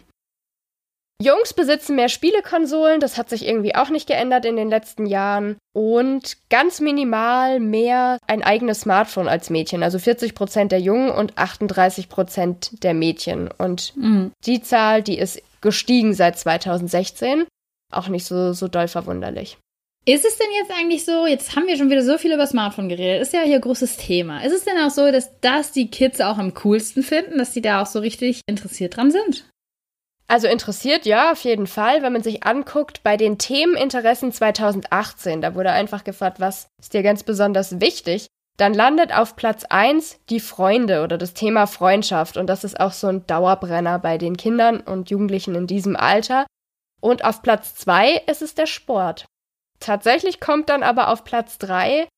Jungs 1.23 1.55
besitzen 1.55 1.95
mehr 1.95 2.09
Spielekonsolen, 2.09 3.01
das 3.01 3.17
hat 3.17 3.31
sich 3.31 3.47
irgendwie 3.47 3.75
auch 3.75 3.89
nicht 3.89 4.09
geändert 4.09 4.45
in 4.45 4.57
den 4.57 4.69
letzten 4.69 5.07
Jahren. 5.07 5.57
Und 5.73 6.37
ganz 6.51 6.81
minimal 6.81 7.61
mehr 7.61 8.19
ein 8.27 8.43
eigenes 8.43 8.81
Smartphone 8.81 9.29
als 9.29 9.49
Mädchen. 9.49 9.83
Also 9.83 9.99
40 9.99 10.35
Prozent 10.35 10.73
der 10.73 10.81
Jungen 10.81 11.11
und 11.11 11.39
38 11.39 12.09
Prozent 12.09 12.83
der 12.83 12.95
Mädchen. 12.95 13.49
Und 13.59 13.97
mhm. 13.97 14.33
die 14.45 14.61
Zahl, 14.61 15.03
die 15.03 15.19
ist 15.19 15.41
gestiegen 15.61 16.15
seit 16.15 16.39
2016. 16.39 17.45
Auch 17.93 18.09
nicht 18.09 18.25
so, 18.25 18.53
so 18.53 18.69
doll 18.69 18.89
verwunderlich. 18.89 19.57
Ist 20.07 20.27
es 20.27 20.37
denn 20.37 20.49
jetzt 20.59 20.71
eigentlich 20.71 21.05
so, 21.05 21.27
jetzt 21.27 21.57
haben 21.57 21.67
wir 21.67 21.79
schon 21.79 21.89
wieder 21.89 22.03
so 22.03 22.19
viel 22.19 22.35
über 22.35 22.47
Smartphone 22.47 22.91
geredet, 22.91 23.23
ist 23.23 23.33
ja 23.33 23.41
hier 23.41 23.55
ein 23.55 23.61
großes 23.63 23.97
Thema. 23.97 24.45
Ist 24.45 24.53
es 24.53 24.65
denn 24.65 24.79
auch 24.79 24.91
so, 24.91 25.11
dass 25.11 25.41
das 25.41 25.73
die 25.73 25.91
Kids 25.91 26.21
auch 26.21 26.37
am 26.37 26.53
coolsten 26.55 27.03
finden, 27.03 27.39
dass 27.39 27.53
die 27.53 27.63
da 27.63 27.81
auch 27.81 27.87
so 27.87 28.01
richtig 28.01 28.43
interessiert 28.47 28.97
dran 28.97 29.11
sind? 29.11 29.47
Also 30.27 30.49
interessiert, 30.49 31.05
ja, 31.05 31.33
auf 31.33 31.45
jeden 31.45 31.67
Fall. 31.67 32.03
Wenn 32.03 32.13
man 32.13 32.23
sich 32.23 32.45
anguckt, 32.45 33.03
bei 33.03 33.17
den 33.17 33.39
Themeninteressen 33.39 34.33
2018, 34.33 35.43
da 35.43 35.55
wurde 35.55 35.71
einfach 35.71 36.05
gefragt, 36.05 36.41
was 36.41 36.69
ist 36.81 36.95
dir 36.95 37.03
ganz 37.03 37.23
besonders 37.23 37.81
wichtig? 37.81 38.27
Dann 38.57 38.73
landet 38.73 39.13
auf 39.15 39.37
Platz 39.37 39.65
1 39.65 40.21
die 40.31 40.41
Freunde 40.41 41.03
oder 41.03 41.19
das 41.19 41.35
Thema 41.35 41.67
Freundschaft. 41.67 42.37
Und 42.37 42.47
das 42.47 42.65
ist 42.65 42.79
auch 42.79 42.93
so 42.93 43.09
ein 43.09 43.27
Dauerbrenner 43.27 43.99
bei 43.99 44.17
den 44.17 44.37
Kindern 44.37 44.81
und 44.81 45.11
Jugendlichen 45.11 45.55
in 45.55 45.67
diesem 45.67 45.97
Alter. 45.97 46.47
Und 47.01 47.25
auf 47.25 47.43
Platz 47.43 47.75
2 47.75 48.23
ist 48.27 48.43
es 48.43 48.55
der 48.55 48.67
Sport. 48.67 49.27
Tatsächlich 49.81 50.41
kommt 50.41 50.71
dann 50.71 50.83
aber 50.83 51.09
auf 51.09 51.25
Platz 51.25 51.59
3 51.59 52.09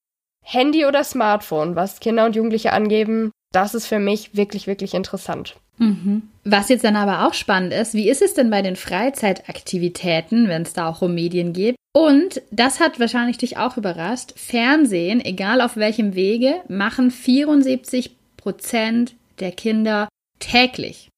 Handy 0.45 0.87
oder 0.87 1.03
Smartphone, 1.03 1.75
was 1.75 1.99
Kinder 1.99 2.25
und 2.25 2.37
Jugendliche 2.37 2.73
angeben. 2.73 3.33
Das 3.53 3.75
ist 3.75 3.89
für 3.89 3.99
mich 3.99 4.37
wirklich, 4.37 4.69
wirklich 4.69 4.95
interessant. 4.95 5.57
Mhm. 5.79 6.29
Was 6.45 6.69
jetzt 6.69 6.85
dann 6.85 6.97
aber 6.97 7.27
auch 7.27 7.35
spannend 7.35 7.73
ist, 7.73 7.95
wie 7.95 8.09
ist 8.09 8.23
es 8.23 8.35
denn 8.35 8.51
bei 8.51 8.63
den 8.63 8.77
Freizeitaktivitäten, 8.77 10.49
wenn 10.49 10.63
es 10.63 10.73
da 10.73 10.89
auch 10.89 11.03
um 11.03 11.15
Medien 11.15 11.53
geht? 11.53 11.77
Und 11.95 12.43
das 12.51 12.81
hat 12.81 13.01
wahrscheinlich 13.01 13.39
dich 13.39 13.57
auch 13.57 13.77
überrascht. 13.77 14.33
Fernsehen, 14.37 15.25
egal 15.25 15.61
auf 15.61 15.77
welchem 15.77 16.15
Wege, 16.15 16.57
machen 16.69 17.11
74 17.11 18.17
Prozent 18.37 19.15
der 19.41 19.53
Kinder 19.53 20.09
täglich. 20.39 21.09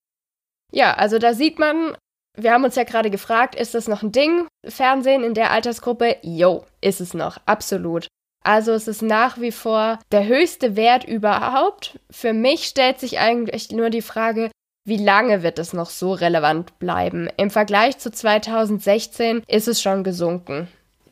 Ja, 0.72 0.94
also 0.94 1.18
da 1.18 1.34
sieht 1.34 1.58
man, 1.58 1.96
wir 2.36 2.52
haben 2.52 2.64
uns 2.64 2.76
ja 2.76 2.84
gerade 2.84 3.10
gefragt, 3.10 3.54
ist 3.54 3.74
das 3.74 3.88
noch 3.88 4.02
ein 4.02 4.12
Ding? 4.12 4.46
Fernsehen 4.66 5.24
in 5.24 5.34
der 5.34 5.50
Altersgruppe? 5.50 6.16
Jo, 6.22 6.64
ist 6.80 7.00
es 7.00 7.14
noch, 7.14 7.38
absolut. 7.46 8.06
Also 8.44 8.72
es 8.72 8.88
ist 8.88 9.02
nach 9.02 9.40
wie 9.40 9.52
vor 9.52 9.98
der 10.12 10.26
höchste 10.26 10.76
Wert 10.76 11.04
überhaupt. 11.04 11.98
Für 12.10 12.32
mich 12.32 12.64
stellt 12.64 13.00
sich 13.00 13.18
eigentlich 13.18 13.70
nur 13.70 13.90
die 13.90 14.02
Frage, 14.02 14.50
wie 14.84 14.96
lange 14.96 15.42
wird 15.42 15.58
es 15.58 15.72
noch 15.72 15.90
so 15.90 16.12
relevant 16.12 16.78
bleiben? 16.78 17.28
Im 17.36 17.50
Vergleich 17.50 17.98
zu 17.98 18.10
2016 18.10 19.42
ist 19.46 19.68
es 19.68 19.82
schon 19.82 20.02
gesunken. 20.02 20.68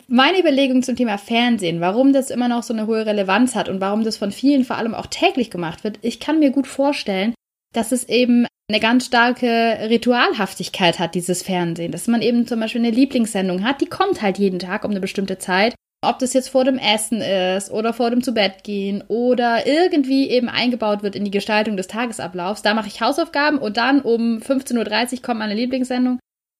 Meine 0.08 0.38
Überlegung 0.38 0.82
zum 0.82 0.94
Thema 0.96 1.18
Fernsehen, 1.18 1.80
warum 1.80 2.12
das 2.12 2.30
immer 2.30 2.48
noch 2.48 2.62
so 2.62 2.72
eine 2.72 2.86
hohe 2.86 3.04
Relevanz 3.04 3.54
hat 3.54 3.68
und 3.68 3.80
warum 3.80 4.04
das 4.04 4.16
von 4.16 4.30
vielen 4.30 4.64
vor 4.64 4.76
allem 4.76 4.94
auch 4.94 5.06
täglich 5.06 5.50
gemacht 5.50 5.84
wird, 5.84 5.98
ich 6.02 6.20
kann 6.20 6.38
mir 6.38 6.50
gut 6.50 6.68
vorstellen, 6.68 7.34
dass 7.74 7.92
es 7.92 8.08
eben 8.08 8.46
eine 8.68 8.80
ganz 8.80 9.06
starke 9.06 9.46
Ritualhaftigkeit 9.90 10.98
hat, 10.98 11.14
dieses 11.14 11.42
Fernsehen. 11.42 11.92
Dass 11.92 12.06
man 12.06 12.22
eben 12.22 12.46
zum 12.46 12.60
Beispiel 12.60 12.80
eine 12.80 12.90
Lieblingssendung 12.90 13.64
hat, 13.64 13.80
die 13.80 13.86
kommt 13.86 14.22
halt 14.22 14.38
jeden 14.38 14.58
Tag 14.58 14.84
um 14.84 14.90
eine 14.90 15.00
bestimmte 15.00 15.38
Zeit. 15.38 15.74
Ob 16.06 16.18
das 16.18 16.32
jetzt 16.32 16.48
vor 16.48 16.64
dem 16.64 16.78
Essen 16.78 17.20
ist 17.20 17.70
oder 17.70 17.92
vor 17.92 18.10
dem 18.10 18.22
Zubettgehen 18.22 19.02
oder 19.08 19.66
irgendwie 19.66 20.28
eben 20.30 20.48
eingebaut 20.48 21.02
wird 21.02 21.16
in 21.16 21.24
die 21.24 21.30
Gestaltung 21.30 21.76
des 21.76 21.88
Tagesablaufs. 21.88 22.62
Da 22.62 22.74
mache 22.74 22.88
ich 22.88 23.00
Hausaufgaben 23.00 23.58
und 23.58 23.76
dann 23.76 24.00
um 24.00 24.38
15.30 24.38 25.14
Uhr 25.14 25.22
kommt 25.22 25.40
meine 25.40 25.54
Lieblingssendung. 25.54 26.18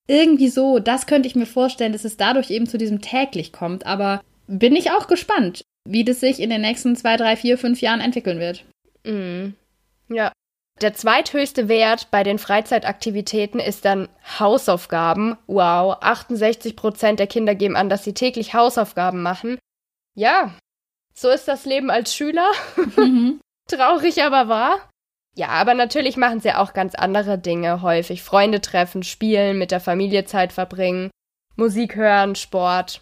Irgendwie 0.08 0.48
so, 0.48 0.78
das 0.78 1.06
könnte 1.06 1.26
ich 1.26 1.36
mir 1.36 1.46
vorstellen, 1.46 1.92
dass 1.92 2.04
es 2.04 2.16
dadurch 2.16 2.50
eben 2.50 2.66
zu 2.66 2.78
diesem 2.78 3.00
täglich 3.00 3.52
kommt. 3.52 3.86
Aber 3.86 4.20
bin 4.46 4.76
ich 4.76 4.90
auch 4.90 5.08
gespannt, 5.08 5.62
wie 5.88 6.04
das 6.04 6.20
sich 6.20 6.40
in 6.40 6.50
den 6.50 6.60
nächsten 6.60 6.96
zwei, 6.96 7.16
drei, 7.16 7.36
vier, 7.36 7.58
fünf 7.58 7.80
Jahren 7.80 8.00
entwickeln 8.00 8.38
wird. 8.38 8.64
Mhm. 9.04 9.54
Ja, 10.08 10.32
der 10.82 10.92
zweithöchste 10.92 11.68
Wert 11.68 12.10
bei 12.10 12.22
den 12.22 12.38
Freizeitaktivitäten 12.38 13.60
ist 13.60 13.84
dann 13.86 14.08
Hausaufgaben. 14.38 15.36
Wow, 15.46 15.96
68 16.00 16.76
Prozent 16.76 17.18
der 17.18 17.26
Kinder 17.26 17.54
geben 17.54 17.76
an, 17.76 17.88
dass 17.88 18.04
sie 18.04 18.12
täglich 18.12 18.52
Hausaufgaben 18.52 19.22
machen. 19.22 19.58
Ja, 20.14 20.54
so 21.14 21.30
ist 21.30 21.48
das 21.48 21.64
Leben 21.64 21.90
als 21.90 22.14
Schüler. 22.14 22.50
Mhm. 22.96 23.40
Traurig 23.68 24.22
aber 24.22 24.48
wahr. 24.48 24.90
Ja, 25.34 25.48
aber 25.48 25.74
natürlich 25.74 26.16
machen 26.16 26.40
sie 26.40 26.52
auch 26.52 26.72
ganz 26.72 26.94
andere 26.94 27.38
Dinge 27.38 27.82
häufig. 27.82 28.22
Freunde 28.22 28.60
treffen, 28.60 29.02
spielen, 29.02 29.58
mit 29.58 29.70
der 29.70 29.80
Familie 29.80 30.24
Zeit 30.24 30.52
verbringen, 30.52 31.10
Musik 31.56 31.96
hören, 31.96 32.36
Sport. 32.36 33.00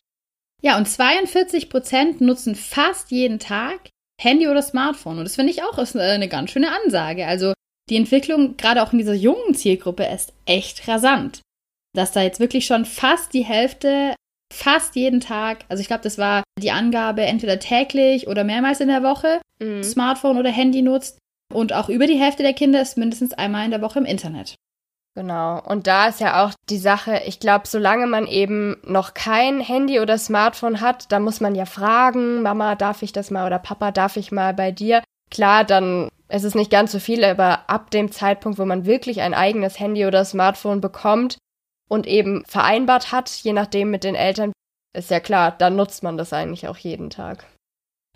Ja, 0.62 0.76
und 0.76 0.88
42 0.88 1.70
Prozent 1.70 2.20
nutzen 2.20 2.54
fast 2.54 3.10
jeden 3.10 3.38
Tag 3.38 3.90
Handy 4.20 4.48
oder 4.48 4.62
Smartphone. 4.62 5.18
Und 5.18 5.24
das 5.24 5.34
finde 5.34 5.52
ich 5.52 5.62
auch 5.62 5.78
ist 5.78 5.96
eine 5.96 6.28
ganz 6.28 6.50
schöne 6.50 6.72
Ansage. 6.72 7.26
Also 7.26 7.52
die 7.90 7.96
Entwicklung 7.96 8.56
gerade 8.56 8.82
auch 8.82 8.92
in 8.92 8.98
dieser 8.98 9.14
jungen 9.14 9.54
Zielgruppe 9.54 10.04
ist 10.04 10.32
echt 10.46 10.88
rasant. 10.88 11.40
Dass 11.94 12.12
da 12.12 12.22
jetzt 12.22 12.40
wirklich 12.40 12.66
schon 12.66 12.84
fast 12.84 13.34
die 13.34 13.44
Hälfte, 13.44 14.14
fast 14.52 14.96
jeden 14.96 15.20
Tag, 15.20 15.64
also 15.68 15.80
ich 15.80 15.86
glaube, 15.86 16.02
das 16.02 16.18
war 16.18 16.42
die 16.60 16.70
Angabe, 16.70 17.22
entweder 17.22 17.58
täglich 17.58 18.26
oder 18.26 18.44
mehrmals 18.44 18.80
in 18.80 18.88
der 18.88 19.02
Woche 19.02 19.40
mhm. 19.60 19.82
Smartphone 19.82 20.38
oder 20.38 20.50
Handy 20.50 20.82
nutzt. 20.82 21.18
Und 21.52 21.72
auch 21.72 21.88
über 21.88 22.06
die 22.06 22.18
Hälfte 22.18 22.42
der 22.42 22.54
Kinder 22.54 22.80
ist 22.80 22.96
mindestens 22.96 23.32
einmal 23.32 23.64
in 23.64 23.70
der 23.70 23.82
Woche 23.82 23.98
im 23.98 24.06
Internet. 24.06 24.56
Genau. 25.16 25.62
Und 25.62 25.86
da 25.86 26.08
ist 26.08 26.20
ja 26.20 26.44
auch 26.44 26.52
die 26.68 26.78
Sache, 26.78 27.22
ich 27.26 27.38
glaube, 27.38 27.68
solange 27.68 28.06
man 28.06 28.26
eben 28.26 28.76
noch 28.84 29.14
kein 29.14 29.60
Handy 29.60 30.00
oder 30.00 30.18
Smartphone 30.18 30.80
hat, 30.80 31.12
da 31.12 31.20
muss 31.20 31.40
man 31.40 31.54
ja 31.54 31.66
fragen, 31.66 32.42
Mama, 32.42 32.74
darf 32.74 33.02
ich 33.02 33.12
das 33.12 33.30
mal 33.30 33.46
oder 33.46 33.60
Papa, 33.60 33.92
darf 33.92 34.16
ich 34.16 34.32
mal 34.32 34.54
bei 34.54 34.72
dir? 34.72 35.04
Klar, 35.30 35.62
dann 35.62 36.08
es 36.34 36.42
ist 36.42 36.56
nicht 36.56 36.70
ganz 36.72 36.90
so 36.90 36.98
viel, 36.98 37.22
aber 37.22 37.70
ab 37.70 37.92
dem 37.92 38.10
Zeitpunkt, 38.10 38.58
wo 38.58 38.64
man 38.64 38.86
wirklich 38.86 39.20
ein 39.20 39.34
eigenes 39.34 39.78
Handy 39.78 40.04
oder 40.04 40.24
Smartphone 40.24 40.80
bekommt 40.80 41.38
und 41.88 42.08
eben 42.08 42.44
vereinbart 42.46 43.12
hat, 43.12 43.30
je 43.30 43.52
nachdem 43.52 43.92
mit 43.92 44.02
den 44.02 44.16
Eltern, 44.16 44.52
ist 44.96 45.12
ja 45.12 45.20
klar, 45.20 45.54
dann 45.56 45.76
nutzt 45.76 46.02
man 46.02 46.16
das 46.16 46.32
eigentlich 46.32 46.66
auch 46.66 46.76
jeden 46.76 47.08
Tag. 47.08 47.46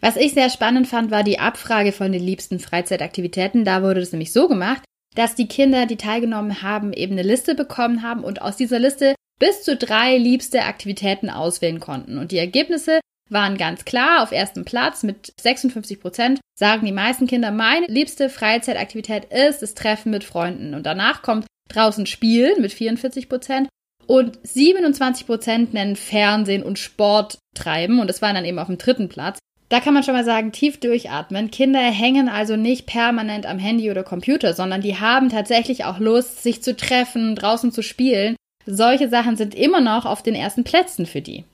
Was 0.01 0.17
ich 0.17 0.35
sehr 0.35 0.51
spannend 0.51 0.89
fand, 0.89 1.13
war 1.13 1.23
die 1.23 1.39
Abfrage 1.39 1.93
von 1.93 2.11
den 2.11 2.23
liebsten 2.23 2.59
Freizeitaktivitäten. 2.59 3.65
Da 3.65 3.85
wurde 3.85 4.01
es 4.01 4.11
nämlich 4.11 4.33
so 4.33 4.49
gemacht, 4.49 4.83
dass 5.15 5.37
die 5.37 5.47
Kinder, 5.47 5.87
die 5.87 5.97
teilgenommen 5.97 6.63
haben, 6.63 6.93
eben 6.93 7.13
eine 7.13 7.23
Liste 7.23 7.55
bekommen 7.55 8.03
haben 8.03 8.25
und 8.25 8.43
aus 8.43 8.57
dieser 8.57 8.81
Liste 8.81 9.15
bis 9.39 9.63
zu 9.63 9.77
drei 9.77 10.19
liebste 10.19 10.65
Aktivitäten 10.65 11.31
auswählen 11.31 11.79
konnten. 11.79 12.19
Und 12.19 12.33
die 12.33 12.39
Ergebnisse 12.39 12.99
waren 13.31 13.57
ganz 13.57 13.85
klar 13.85 14.23
auf 14.23 14.33
ersten 14.33 14.65
Platz 14.65 15.03
mit 15.03 15.33
56 15.41 16.01
Prozent. 16.01 16.41
Sagen 16.59 16.87
die 16.87 16.93
meisten 16.93 17.27
Kinder, 17.27 17.51
meine 17.51 17.87
liebste 17.87 18.29
Freizeitaktivität 18.29 19.27
ist 19.27 19.63
das 19.63 19.75
Treffen 19.75 20.11
mit 20.11 20.25
Freunden. 20.25 20.75
Und 20.75 20.87
danach 20.87 21.23
kommt 21.23 21.47
draußen 21.69 22.07
Spielen 22.07 22.61
mit 22.61 22.73
44 22.73 23.29
Prozent. 23.29 23.69
Und 24.07 24.39
27 24.43 25.27
Prozent 25.27 25.75
nennen 25.75 25.97
Fernsehen 25.97 26.63
und 26.63 26.79
Sport 26.79 27.39
treiben. 27.55 28.01
Und 28.01 28.09
das 28.09 28.23
waren 28.23 28.35
dann 28.35 28.45
eben 28.45 28.59
auf 28.59 28.69
dem 28.69 28.79
dritten 28.79 29.09
Platz. 29.09 29.39
Da 29.69 29.81
kann 29.81 29.93
man 29.93 30.03
schon 30.03 30.15
mal 30.15 30.25
sagen, 30.25 30.51
tief 30.51 30.81
durchatmen. 30.81 31.51
Kinder 31.51 31.81
hängen 31.81 32.31
also 32.31 32.57
nicht 32.57 32.87
permanent 32.87 33.45
am 33.45 33.59
Handy 33.59 33.91
oder 33.91 34.03
Computer, 34.03 34.55
sondern 34.55 34.81
die 34.81 34.99
haben 34.99 35.29
tatsächlich 35.29 35.85
auch 35.85 35.99
Lust, 35.99 36.43
sich 36.43 36.63
zu 36.63 36.75
treffen, 36.75 37.35
draußen 37.35 37.71
zu 37.71 37.83
spielen. 37.83 38.37
Solche 38.65 39.11
Sachen 39.11 39.37
sind 39.37 39.55
immer 39.55 39.81
noch 39.81 40.07
auf 40.07 40.23
den 40.23 40.35
ersten 40.35 40.65
Plätzen 40.65 41.05
für 41.05 41.21
die. 41.21 41.45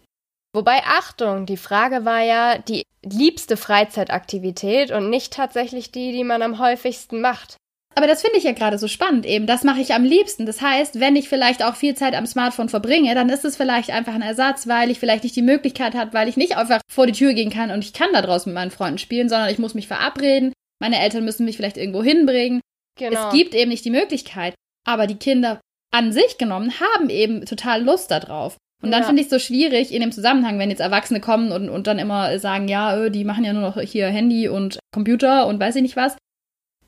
Wobei, 0.54 0.82
Achtung, 0.84 1.46
die 1.46 1.56
Frage 1.56 2.04
war 2.04 2.22
ja 2.22 2.58
die 2.58 2.84
liebste 3.04 3.56
Freizeitaktivität 3.56 4.92
und 4.92 5.10
nicht 5.10 5.32
tatsächlich 5.32 5.90
die, 5.90 6.12
die 6.12 6.22
man 6.22 6.42
am 6.42 6.60
häufigsten 6.60 7.20
macht. 7.20 7.56
Aber 7.96 8.06
das 8.06 8.22
finde 8.22 8.38
ich 8.38 8.44
ja 8.44 8.52
gerade 8.52 8.78
so 8.78 8.88
spannend 8.88 9.26
eben. 9.26 9.46
Das 9.46 9.64
mache 9.64 9.80
ich 9.80 9.94
am 9.94 10.04
liebsten. 10.04 10.46
Das 10.46 10.60
heißt, 10.60 11.00
wenn 11.00 11.16
ich 11.16 11.28
vielleicht 11.28 11.64
auch 11.64 11.74
viel 11.74 11.94
Zeit 11.96 12.14
am 12.14 12.26
Smartphone 12.26 12.68
verbringe, 12.68 13.14
dann 13.14 13.28
ist 13.28 13.44
es 13.44 13.56
vielleicht 13.56 13.90
einfach 13.90 14.14
ein 14.14 14.22
Ersatz, 14.22 14.66
weil 14.66 14.90
ich 14.90 14.98
vielleicht 14.98 15.24
nicht 15.24 15.36
die 15.36 15.42
Möglichkeit 15.42 15.94
habe, 15.94 16.12
weil 16.12 16.28
ich 16.28 16.36
nicht 16.36 16.56
einfach 16.56 16.80
vor 16.88 17.06
die 17.06 17.12
Tür 17.12 17.34
gehen 17.34 17.50
kann 17.50 17.70
und 17.70 17.84
ich 17.84 17.92
kann 17.92 18.12
da 18.12 18.22
draußen 18.22 18.50
mit 18.50 18.54
meinen 18.54 18.70
Freunden 18.70 18.98
spielen, 18.98 19.28
sondern 19.28 19.50
ich 19.50 19.58
muss 19.58 19.74
mich 19.74 19.88
verabreden. 19.88 20.52
Meine 20.80 21.00
Eltern 21.00 21.24
müssen 21.24 21.44
mich 21.44 21.56
vielleicht 21.56 21.76
irgendwo 21.76 22.02
hinbringen. 22.02 22.60
Genau. 22.96 23.28
Es 23.28 23.34
gibt 23.34 23.54
eben 23.54 23.70
nicht 23.70 23.84
die 23.84 23.90
Möglichkeit. 23.90 24.54
Aber 24.86 25.06
die 25.06 25.16
Kinder 25.16 25.60
an 25.92 26.12
sich 26.12 26.38
genommen 26.38 26.72
haben 26.80 27.10
eben 27.10 27.46
total 27.46 27.82
Lust 27.82 28.10
darauf. 28.10 28.56
Und 28.84 28.90
dann 28.90 29.02
ja. 29.02 29.06
finde 29.06 29.22
ich 29.22 29.26
es 29.26 29.30
so 29.30 29.38
schwierig 29.38 29.92
in 29.92 30.00
dem 30.00 30.12
Zusammenhang, 30.12 30.58
wenn 30.58 30.70
jetzt 30.70 30.80
Erwachsene 30.80 31.20
kommen 31.20 31.52
und, 31.52 31.68
und 31.68 31.86
dann 31.86 31.98
immer 31.98 32.38
sagen, 32.38 32.68
ja, 32.68 32.96
öh, 32.96 33.10
die 33.10 33.24
machen 33.24 33.44
ja 33.44 33.52
nur 33.52 33.62
noch 33.62 33.80
hier 33.80 34.08
Handy 34.08 34.48
und 34.48 34.78
Computer 34.92 35.46
und 35.46 35.60
weiß 35.60 35.76
ich 35.76 35.82
nicht 35.82 35.96
was. 35.96 36.16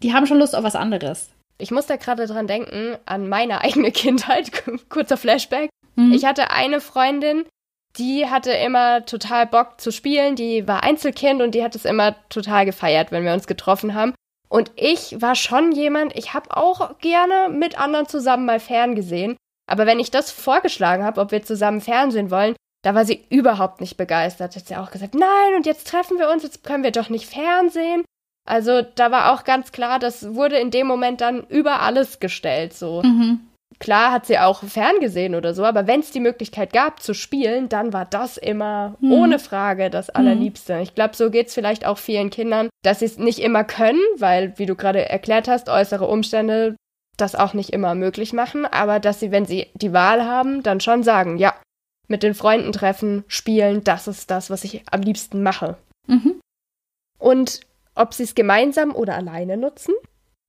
Die 0.02 0.12
haben 0.12 0.26
schon 0.26 0.38
Lust 0.38 0.54
auf 0.54 0.64
was 0.64 0.76
anderes. 0.76 1.30
Ich 1.58 1.70
muss 1.70 1.86
da 1.86 1.96
gerade 1.96 2.26
dran 2.26 2.46
denken, 2.46 2.96
an 3.06 3.28
meine 3.28 3.60
eigene 3.64 3.90
Kindheit, 3.90 4.50
kurzer 4.88 5.16
Flashback. 5.16 5.70
Mhm. 5.96 6.12
Ich 6.12 6.24
hatte 6.24 6.50
eine 6.50 6.80
Freundin, 6.80 7.44
die 7.98 8.26
hatte 8.26 8.52
immer 8.52 9.06
total 9.06 9.46
Bock 9.46 9.80
zu 9.80 9.90
spielen, 9.90 10.36
die 10.36 10.68
war 10.68 10.82
Einzelkind 10.82 11.40
und 11.40 11.54
die 11.54 11.64
hat 11.64 11.74
es 11.74 11.84
immer 11.84 12.16
total 12.28 12.66
gefeiert, 12.66 13.10
wenn 13.10 13.24
wir 13.24 13.32
uns 13.32 13.46
getroffen 13.46 13.94
haben. 13.94 14.12
Und 14.48 14.70
ich 14.76 15.20
war 15.20 15.34
schon 15.34 15.72
jemand, 15.72 16.16
ich 16.16 16.34
habe 16.34 16.56
auch 16.56 16.98
gerne 16.98 17.48
mit 17.48 17.78
anderen 17.80 18.06
zusammen 18.06 18.46
mal 18.46 18.60
ferngesehen. 18.60 19.36
Aber 19.70 19.86
wenn 19.86 20.00
ich 20.00 20.10
das 20.10 20.30
vorgeschlagen 20.30 21.04
habe, 21.04 21.20
ob 21.20 21.32
wir 21.32 21.42
zusammen 21.42 21.80
Fernsehen 21.80 22.30
wollen, 22.30 22.54
da 22.84 22.94
war 22.94 23.04
sie 23.04 23.24
überhaupt 23.30 23.80
nicht 23.80 23.96
begeistert. 23.96 24.54
Hat 24.54 24.66
sie 24.66 24.76
auch 24.76 24.92
gesagt, 24.92 25.14
nein, 25.14 25.54
und 25.56 25.66
jetzt 25.66 25.88
treffen 25.88 26.18
wir 26.18 26.30
uns, 26.30 26.44
jetzt 26.44 26.62
können 26.62 26.84
wir 26.84 26.92
doch 26.92 27.08
nicht 27.08 27.26
Fernsehen. 27.26 28.04
Also 28.48 28.82
da 28.82 29.10
war 29.10 29.32
auch 29.32 29.42
ganz 29.42 29.72
klar, 29.72 29.98
das 29.98 30.34
wurde 30.34 30.56
in 30.56 30.70
dem 30.70 30.86
Moment 30.86 31.20
dann 31.20 31.44
über 31.48 31.80
alles 31.80 32.20
gestellt. 32.20 32.74
So 32.74 33.02
mhm. 33.02 33.40
klar 33.80 34.12
hat 34.12 34.26
sie 34.26 34.38
auch 34.38 34.62
ferngesehen 34.62 35.34
oder 35.34 35.52
so, 35.52 35.64
aber 35.64 35.88
wenn 35.88 35.98
es 35.98 36.12
die 36.12 36.20
Möglichkeit 36.20 36.72
gab 36.72 37.02
zu 37.02 37.12
spielen, 37.12 37.68
dann 37.68 37.92
war 37.92 38.04
das 38.04 38.36
immer 38.36 38.94
mhm. 39.00 39.12
ohne 39.12 39.38
Frage 39.40 39.90
das 39.90 40.06
mhm. 40.06 40.12
Allerliebste. 40.14 40.76
Mhm. 40.76 40.82
Ich 40.82 40.94
glaube, 40.94 41.16
so 41.16 41.28
geht 41.30 41.48
es 41.48 41.54
vielleicht 41.54 41.84
auch 41.84 41.98
vielen 41.98 42.30
Kindern, 42.30 42.68
dass 42.84 43.00
sie 43.00 43.06
es 43.06 43.18
nicht 43.18 43.40
immer 43.40 43.64
können, 43.64 44.00
weil, 44.16 44.56
wie 44.58 44.66
du 44.66 44.76
gerade 44.76 45.08
erklärt 45.08 45.48
hast, 45.48 45.68
äußere 45.68 46.06
Umstände 46.06 46.76
das 47.16 47.34
auch 47.34 47.54
nicht 47.54 47.70
immer 47.70 47.94
möglich 47.94 48.32
machen, 48.32 48.66
aber 48.66 49.00
dass 49.00 49.20
sie, 49.20 49.30
wenn 49.30 49.46
sie 49.46 49.68
die 49.74 49.92
Wahl 49.92 50.24
haben, 50.24 50.62
dann 50.62 50.80
schon 50.80 51.02
sagen, 51.02 51.38
ja, 51.38 51.54
mit 52.08 52.22
den 52.22 52.34
Freunden 52.34 52.72
treffen, 52.72 53.24
spielen, 53.26 53.82
das 53.84 54.06
ist 54.06 54.30
das, 54.30 54.50
was 54.50 54.64
ich 54.64 54.82
am 54.90 55.02
liebsten 55.02 55.42
mache. 55.42 55.76
Mhm. 56.06 56.40
Und 57.18 57.60
ob 57.94 58.14
sie 58.14 58.24
es 58.24 58.34
gemeinsam 58.34 58.94
oder 58.94 59.16
alleine 59.16 59.56
nutzen? 59.56 59.94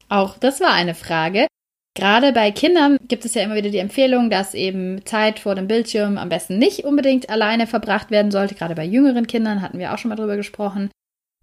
Auch 0.09 0.37
das 0.37 0.59
war 0.59 0.73
eine 0.73 0.95
Frage. 0.95 1.47
Gerade 1.95 2.31
bei 2.31 2.51
Kindern 2.51 2.97
gibt 3.07 3.25
es 3.25 3.33
ja 3.33 3.41
immer 3.41 3.55
wieder 3.55 3.71
die 3.71 3.79
Empfehlung, 3.79 4.29
dass 4.29 4.53
eben 4.53 5.03
Zeit 5.05 5.39
vor 5.39 5.55
dem 5.55 5.67
Bildschirm 5.67 6.19
am 6.19 6.29
besten 6.29 6.59
nicht 6.59 6.83
unbedingt 6.83 7.29
alleine 7.29 7.65
verbracht 7.65 8.11
werden 8.11 8.29
sollte. 8.29 8.53
Gerade 8.53 8.75
bei 8.75 8.85
jüngeren 8.85 9.25
Kindern 9.25 9.63
hatten 9.63 9.79
wir 9.79 9.93
auch 9.93 9.97
schon 9.97 10.09
mal 10.09 10.15
drüber 10.15 10.35
gesprochen. 10.35 10.91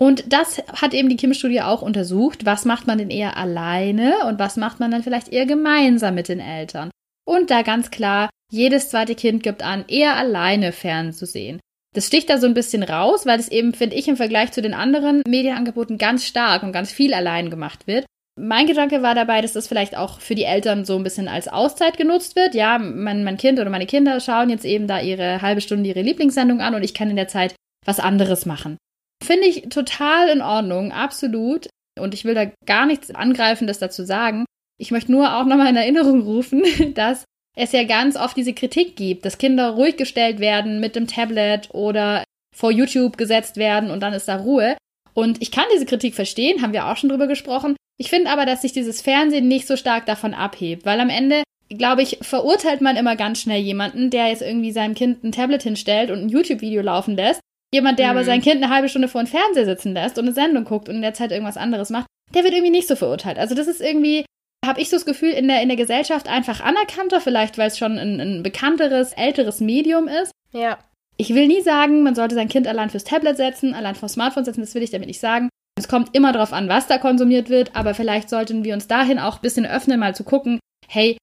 Und 0.00 0.32
das 0.32 0.58
hat 0.58 0.92
eben 0.92 1.08
die 1.08 1.16
Kim-Studie 1.16 1.62
auch 1.62 1.82
untersucht. 1.82 2.44
Was 2.44 2.64
macht 2.64 2.86
man 2.86 2.98
denn 2.98 3.10
eher 3.10 3.36
alleine 3.36 4.26
und 4.26 4.38
was 4.38 4.56
macht 4.56 4.80
man 4.80 4.90
dann 4.90 5.02
vielleicht 5.02 5.28
eher 5.28 5.46
gemeinsam 5.46 6.14
mit 6.14 6.28
den 6.28 6.40
Eltern? 6.40 6.90
Und 7.24 7.50
da 7.50 7.62
ganz 7.62 7.90
klar, 7.90 8.28
jedes 8.50 8.90
zweite 8.90 9.14
Kind 9.14 9.42
gibt 9.42 9.62
an, 9.62 9.84
eher 9.88 10.16
alleine 10.16 10.72
fernzusehen. 10.72 11.60
Das 11.94 12.08
sticht 12.08 12.28
da 12.28 12.38
so 12.38 12.46
ein 12.46 12.54
bisschen 12.54 12.82
raus, 12.82 13.24
weil 13.24 13.38
es 13.38 13.48
eben, 13.48 13.72
finde 13.72 13.94
ich, 13.96 14.08
im 14.08 14.16
Vergleich 14.16 14.50
zu 14.50 14.60
den 14.60 14.74
anderen 14.74 15.22
Medienangeboten 15.26 15.96
ganz 15.96 16.26
stark 16.26 16.64
und 16.64 16.72
ganz 16.72 16.90
viel 16.90 17.14
allein 17.14 17.50
gemacht 17.50 17.86
wird. 17.86 18.04
Mein 18.36 18.66
Gedanke 18.66 19.00
war 19.02 19.14
dabei, 19.14 19.40
dass 19.40 19.52
das 19.52 19.68
vielleicht 19.68 19.96
auch 19.96 20.18
für 20.20 20.34
die 20.34 20.42
Eltern 20.42 20.84
so 20.84 20.96
ein 20.96 21.04
bisschen 21.04 21.28
als 21.28 21.46
Auszeit 21.46 21.96
genutzt 21.96 22.34
wird. 22.34 22.56
Ja, 22.56 22.78
mein, 22.78 23.22
mein 23.22 23.36
Kind 23.36 23.60
oder 23.60 23.70
meine 23.70 23.86
Kinder 23.86 24.18
schauen 24.18 24.50
jetzt 24.50 24.64
eben 24.64 24.88
da 24.88 25.00
ihre 25.00 25.40
halbe 25.40 25.60
Stunde 25.60 25.88
ihre 25.88 26.02
Lieblingssendung 26.02 26.60
an 26.60 26.74
und 26.74 26.82
ich 26.82 26.94
kann 26.94 27.10
in 27.10 27.16
der 27.16 27.28
Zeit 27.28 27.54
was 27.86 28.00
anderes 28.00 28.44
machen. 28.44 28.76
Finde 29.22 29.46
ich 29.46 29.68
total 29.68 30.28
in 30.28 30.42
Ordnung, 30.42 30.92
absolut. 30.92 31.68
Und 31.98 32.14
ich 32.14 32.24
will 32.24 32.34
da 32.34 32.46
gar 32.66 32.86
nichts 32.86 33.14
Angreifendes 33.14 33.78
dazu 33.78 34.04
sagen. 34.04 34.44
Ich 34.78 34.90
möchte 34.90 35.12
nur 35.12 35.36
auch 35.36 35.44
nochmal 35.44 35.68
in 35.68 35.76
Erinnerung 35.76 36.22
rufen, 36.22 36.62
dass 36.94 37.24
es 37.56 37.72
ja 37.72 37.84
ganz 37.84 38.16
oft 38.16 38.36
diese 38.36 38.52
Kritik 38.52 38.96
gibt, 38.96 39.24
dass 39.24 39.38
Kinder 39.38 39.70
ruhig 39.70 39.96
gestellt 39.96 40.40
werden 40.40 40.80
mit 40.80 40.96
dem 40.96 41.06
Tablet 41.06 41.68
oder 41.72 42.24
vor 42.54 42.70
YouTube 42.70 43.16
gesetzt 43.16 43.56
werden 43.56 43.90
und 43.90 44.00
dann 44.00 44.12
ist 44.12 44.28
da 44.28 44.36
Ruhe. 44.36 44.76
Und 45.12 45.40
ich 45.40 45.52
kann 45.52 45.66
diese 45.72 45.86
Kritik 45.86 46.14
verstehen, 46.14 46.62
haben 46.62 46.72
wir 46.72 46.86
auch 46.86 46.96
schon 46.96 47.10
drüber 47.10 47.28
gesprochen. 47.28 47.76
Ich 47.96 48.10
finde 48.10 48.30
aber, 48.30 48.44
dass 48.44 48.62
sich 48.62 48.72
dieses 48.72 49.00
Fernsehen 49.00 49.46
nicht 49.46 49.66
so 49.68 49.76
stark 49.76 50.06
davon 50.06 50.34
abhebt, 50.34 50.84
weil 50.84 50.98
am 50.98 51.10
Ende, 51.10 51.44
glaube 51.68 52.02
ich, 52.02 52.18
verurteilt 52.22 52.80
man 52.80 52.96
immer 52.96 53.14
ganz 53.14 53.40
schnell 53.40 53.60
jemanden, 53.60 54.10
der 54.10 54.28
jetzt 54.28 54.42
irgendwie 54.42 54.72
seinem 54.72 54.96
Kind 54.96 55.22
ein 55.22 55.30
Tablet 55.30 55.62
hinstellt 55.62 56.10
und 56.10 56.22
ein 56.22 56.28
YouTube-Video 56.28 56.82
laufen 56.82 57.14
lässt. 57.14 57.40
Jemand, 57.74 57.98
der 57.98 58.06
mhm. 58.06 58.10
aber 58.12 58.24
sein 58.24 58.40
Kind 58.40 58.62
eine 58.62 58.72
halbe 58.72 58.88
Stunde 58.88 59.08
vor 59.08 59.20
dem 59.20 59.26
Fernseher 59.26 59.64
sitzen 59.64 59.94
lässt 59.94 60.16
und 60.16 60.26
eine 60.26 60.32
Sendung 60.32 60.62
guckt 60.62 60.88
und 60.88 60.94
in 60.94 61.02
der 61.02 61.12
Zeit 61.12 61.32
irgendwas 61.32 61.56
anderes 61.56 61.90
macht, 61.90 62.06
der 62.32 62.44
wird 62.44 62.54
irgendwie 62.54 62.70
nicht 62.70 62.86
so 62.86 62.94
verurteilt. 62.94 63.36
Also 63.36 63.56
das 63.56 63.66
ist 63.66 63.80
irgendwie, 63.80 64.24
habe 64.64 64.80
ich 64.80 64.90
so 64.90 64.96
das 64.96 65.04
Gefühl, 65.04 65.30
in 65.30 65.48
der, 65.48 65.60
in 65.60 65.66
der 65.66 65.76
Gesellschaft 65.76 66.28
einfach 66.28 66.60
anerkannter, 66.60 67.20
vielleicht 67.20 67.58
weil 67.58 67.66
es 67.66 67.76
schon 67.76 67.98
ein, 67.98 68.20
ein 68.20 68.42
bekannteres, 68.44 69.12
älteres 69.14 69.60
Medium 69.60 70.06
ist. 70.06 70.30
Ja. 70.52 70.78
Ich 71.16 71.34
will 71.34 71.48
nie 71.48 71.62
sagen, 71.62 72.04
man 72.04 72.14
sollte 72.14 72.36
sein 72.36 72.48
Kind 72.48 72.68
allein 72.68 72.90
fürs 72.90 73.02
Tablet 73.02 73.36
setzen, 73.36 73.74
allein 73.74 73.96
fürs 73.96 74.12
Smartphone 74.12 74.44
setzen, 74.44 74.60
das 74.60 74.76
will 74.76 74.82
ich 74.84 74.92
damit 74.92 75.08
nicht 75.08 75.18
sagen. 75.18 75.48
Es 75.76 75.88
kommt 75.88 76.14
immer 76.14 76.30
darauf 76.30 76.52
an, 76.52 76.68
was 76.68 76.86
da 76.86 76.98
konsumiert 76.98 77.48
wird, 77.48 77.74
aber 77.74 77.94
vielleicht 77.94 78.30
sollten 78.30 78.62
wir 78.62 78.74
uns 78.74 78.86
dahin 78.86 79.18
auch 79.18 79.36
ein 79.36 79.42
bisschen 79.42 79.66
öffnen, 79.66 79.98
mal 79.98 80.14
zu 80.14 80.22
gucken, 80.22 80.60
hey, 80.86 81.18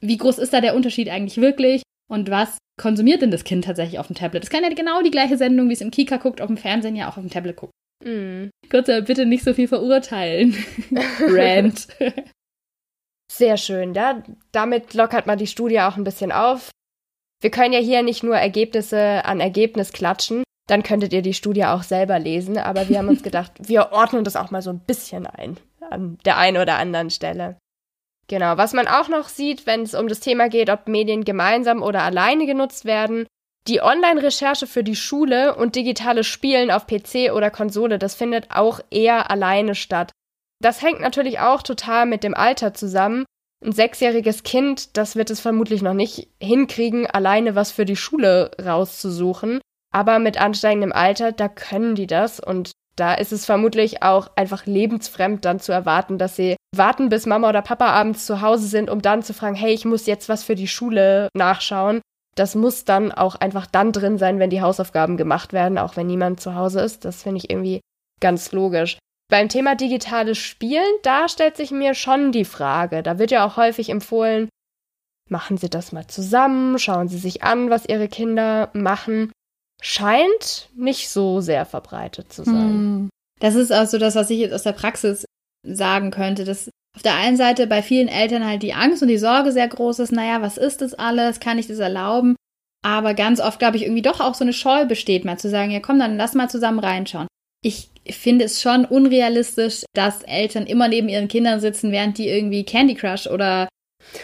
wie 0.00 0.16
groß 0.16 0.38
ist 0.38 0.52
da 0.52 0.60
der 0.60 0.76
Unterschied 0.76 1.08
eigentlich 1.08 1.40
wirklich 1.40 1.82
und 2.08 2.30
was 2.30 2.58
konsumiert 2.80 3.22
denn 3.22 3.30
das 3.30 3.44
Kind 3.44 3.64
tatsächlich 3.64 3.98
auf 3.98 4.06
dem 4.06 4.16
Tablet? 4.16 4.44
Es 4.44 4.50
kann 4.50 4.62
ja 4.62 4.70
genau 4.70 5.02
die 5.02 5.10
gleiche 5.10 5.36
Sendung, 5.36 5.68
wie 5.68 5.74
es 5.74 5.80
im 5.80 5.90
Kika 5.90 6.16
guckt, 6.16 6.40
auf 6.40 6.46
dem 6.46 6.56
Fernsehen 6.56 6.96
ja 6.96 7.06
auch 7.06 7.16
auf 7.16 7.22
dem 7.22 7.30
Tablet 7.30 7.56
gucken. 7.56 7.72
Mm. 8.04 8.50
Gott 8.70 8.86
sei 8.86 9.00
bitte 9.00 9.26
nicht 9.26 9.44
so 9.44 9.54
viel 9.54 9.68
verurteilen. 9.68 10.54
Rant. 11.20 11.88
Sehr 13.30 13.56
schön. 13.56 13.94
Ja, 13.94 14.22
damit 14.52 14.94
lockert 14.94 15.26
man 15.26 15.38
die 15.38 15.46
Studie 15.46 15.80
auch 15.80 15.96
ein 15.96 16.04
bisschen 16.04 16.32
auf. 16.32 16.70
Wir 17.40 17.50
können 17.50 17.72
ja 17.72 17.80
hier 17.80 18.02
nicht 18.02 18.22
nur 18.22 18.36
Ergebnisse 18.36 19.24
an 19.24 19.40
Ergebnis 19.40 19.92
klatschen, 19.92 20.42
dann 20.66 20.82
könntet 20.82 21.12
ihr 21.12 21.22
die 21.22 21.34
Studie 21.34 21.64
auch 21.64 21.82
selber 21.82 22.18
lesen. 22.18 22.58
Aber 22.58 22.88
wir 22.88 22.98
haben 22.98 23.08
uns 23.08 23.22
gedacht, 23.24 23.52
wir 23.58 23.92
ordnen 23.92 24.24
das 24.24 24.36
auch 24.36 24.50
mal 24.50 24.62
so 24.62 24.70
ein 24.70 24.80
bisschen 24.80 25.26
ein 25.26 25.58
an 25.90 26.18
der 26.24 26.36
einen 26.36 26.60
oder 26.60 26.76
anderen 26.76 27.10
Stelle. 27.10 27.56
Genau, 28.28 28.58
was 28.58 28.74
man 28.74 28.86
auch 28.86 29.08
noch 29.08 29.28
sieht, 29.28 29.66
wenn 29.66 29.82
es 29.82 29.94
um 29.94 30.06
das 30.06 30.20
Thema 30.20 30.48
geht, 30.48 30.68
ob 30.68 30.86
Medien 30.86 31.24
gemeinsam 31.24 31.82
oder 31.82 32.02
alleine 32.02 32.44
genutzt 32.44 32.84
werden, 32.84 33.26
die 33.66 33.82
Online-Recherche 33.82 34.66
für 34.66 34.84
die 34.84 34.96
Schule 34.96 35.54
und 35.56 35.76
digitales 35.76 36.26
Spielen 36.26 36.70
auf 36.70 36.86
PC 36.86 37.32
oder 37.34 37.50
Konsole, 37.50 37.98
das 37.98 38.14
findet 38.14 38.50
auch 38.50 38.80
eher 38.90 39.30
alleine 39.30 39.74
statt. 39.74 40.12
Das 40.60 40.82
hängt 40.82 41.00
natürlich 41.00 41.38
auch 41.40 41.62
total 41.62 42.06
mit 42.06 42.24
dem 42.24 42.34
Alter 42.34 42.74
zusammen. 42.74 43.24
Ein 43.64 43.72
sechsjähriges 43.72 44.42
Kind, 44.42 44.96
das 44.96 45.16
wird 45.16 45.30
es 45.30 45.40
vermutlich 45.40 45.82
noch 45.82 45.94
nicht 45.94 46.28
hinkriegen, 46.40 47.06
alleine 47.06 47.54
was 47.54 47.72
für 47.72 47.84
die 47.84 47.96
Schule 47.96 48.50
rauszusuchen. 48.62 49.60
Aber 49.92 50.18
mit 50.18 50.40
ansteigendem 50.40 50.92
Alter, 50.92 51.32
da 51.32 51.48
können 51.48 51.94
die 51.94 52.06
das 52.06 52.40
und 52.40 52.72
da 52.98 53.14
ist 53.14 53.32
es 53.32 53.46
vermutlich 53.46 54.02
auch 54.02 54.30
einfach 54.36 54.66
lebensfremd 54.66 55.44
dann 55.44 55.60
zu 55.60 55.72
erwarten, 55.72 56.18
dass 56.18 56.36
sie 56.36 56.56
warten, 56.74 57.08
bis 57.08 57.26
Mama 57.26 57.48
oder 57.48 57.62
Papa 57.62 57.86
abends 57.86 58.26
zu 58.26 58.40
Hause 58.40 58.66
sind, 58.66 58.90
um 58.90 59.00
dann 59.00 59.22
zu 59.22 59.32
fragen, 59.34 59.54
hey, 59.54 59.72
ich 59.72 59.84
muss 59.84 60.06
jetzt 60.06 60.28
was 60.28 60.44
für 60.44 60.54
die 60.54 60.68
Schule 60.68 61.28
nachschauen. 61.34 62.00
Das 62.34 62.54
muss 62.54 62.84
dann 62.84 63.10
auch 63.10 63.36
einfach 63.36 63.66
dann 63.66 63.92
drin 63.92 64.18
sein, 64.18 64.38
wenn 64.38 64.50
die 64.50 64.62
Hausaufgaben 64.62 65.16
gemacht 65.16 65.52
werden, 65.52 65.78
auch 65.78 65.96
wenn 65.96 66.06
niemand 66.06 66.40
zu 66.40 66.54
Hause 66.54 66.80
ist. 66.80 67.04
Das 67.04 67.22
finde 67.22 67.38
ich 67.38 67.50
irgendwie 67.50 67.80
ganz 68.20 68.52
logisch. 68.52 68.98
Beim 69.30 69.48
Thema 69.48 69.74
digitales 69.74 70.38
Spielen, 70.38 70.88
da 71.02 71.28
stellt 71.28 71.56
sich 71.56 71.70
mir 71.70 71.94
schon 71.94 72.32
die 72.32 72.44
Frage. 72.44 73.02
Da 73.02 73.18
wird 73.18 73.30
ja 73.30 73.46
auch 73.46 73.56
häufig 73.56 73.90
empfohlen, 73.90 74.48
machen 75.28 75.58
Sie 75.58 75.68
das 75.68 75.92
mal 75.92 76.06
zusammen, 76.06 76.78
schauen 76.78 77.08
Sie 77.08 77.18
sich 77.18 77.42
an, 77.42 77.70
was 77.70 77.86
Ihre 77.86 78.08
Kinder 78.08 78.70
machen 78.72 79.32
scheint 79.80 80.68
nicht 80.74 81.08
so 81.08 81.40
sehr 81.40 81.64
verbreitet 81.66 82.32
zu 82.32 82.44
sein. 82.44 82.54
Hm. 82.54 83.10
Das 83.40 83.54
ist 83.54 83.72
auch 83.72 83.86
so 83.86 83.98
das, 83.98 84.14
was 84.14 84.30
ich 84.30 84.38
jetzt 84.38 84.52
aus 84.52 84.64
der 84.64 84.72
Praxis 84.72 85.24
sagen 85.64 86.10
könnte, 86.10 86.44
dass 86.44 86.70
auf 86.96 87.02
der 87.02 87.14
einen 87.14 87.36
Seite 87.36 87.66
bei 87.66 87.82
vielen 87.82 88.08
Eltern 88.08 88.44
halt 88.44 88.62
die 88.62 88.74
Angst 88.74 89.02
und 89.02 89.08
die 89.08 89.18
Sorge 89.18 89.52
sehr 89.52 89.68
groß 89.68 90.00
ist, 90.00 90.12
naja, 90.12 90.42
was 90.42 90.56
ist 90.56 90.80
das 90.80 90.94
alles, 90.94 91.38
kann 91.38 91.58
ich 91.58 91.68
das 91.68 91.78
erlauben? 91.78 92.34
Aber 92.84 93.14
ganz 93.14 93.40
oft, 93.40 93.58
glaube 93.58 93.76
ich, 93.76 93.84
irgendwie 93.84 94.02
doch 94.02 94.20
auch 94.20 94.34
so 94.34 94.44
eine 94.44 94.52
Scheu 94.52 94.84
besteht, 94.86 95.24
mal 95.24 95.38
zu 95.38 95.48
sagen, 95.48 95.70
ja 95.70 95.80
komm, 95.80 95.98
dann 95.98 96.16
lass 96.16 96.34
mal 96.34 96.48
zusammen 96.48 96.78
reinschauen. 96.78 97.28
Ich 97.62 97.90
finde 98.08 98.46
es 98.46 98.62
schon 98.62 98.84
unrealistisch, 98.84 99.84
dass 99.94 100.22
Eltern 100.22 100.66
immer 100.66 100.88
neben 100.88 101.08
ihren 101.08 101.28
Kindern 101.28 101.60
sitzen, 101.60 101.92
während 101.92 102.18
die 102.18 102.28
irgendwie 102.28 102.64
Candy 102.64 102.94
Crush 102.94 103.26
oder 103.26 103.68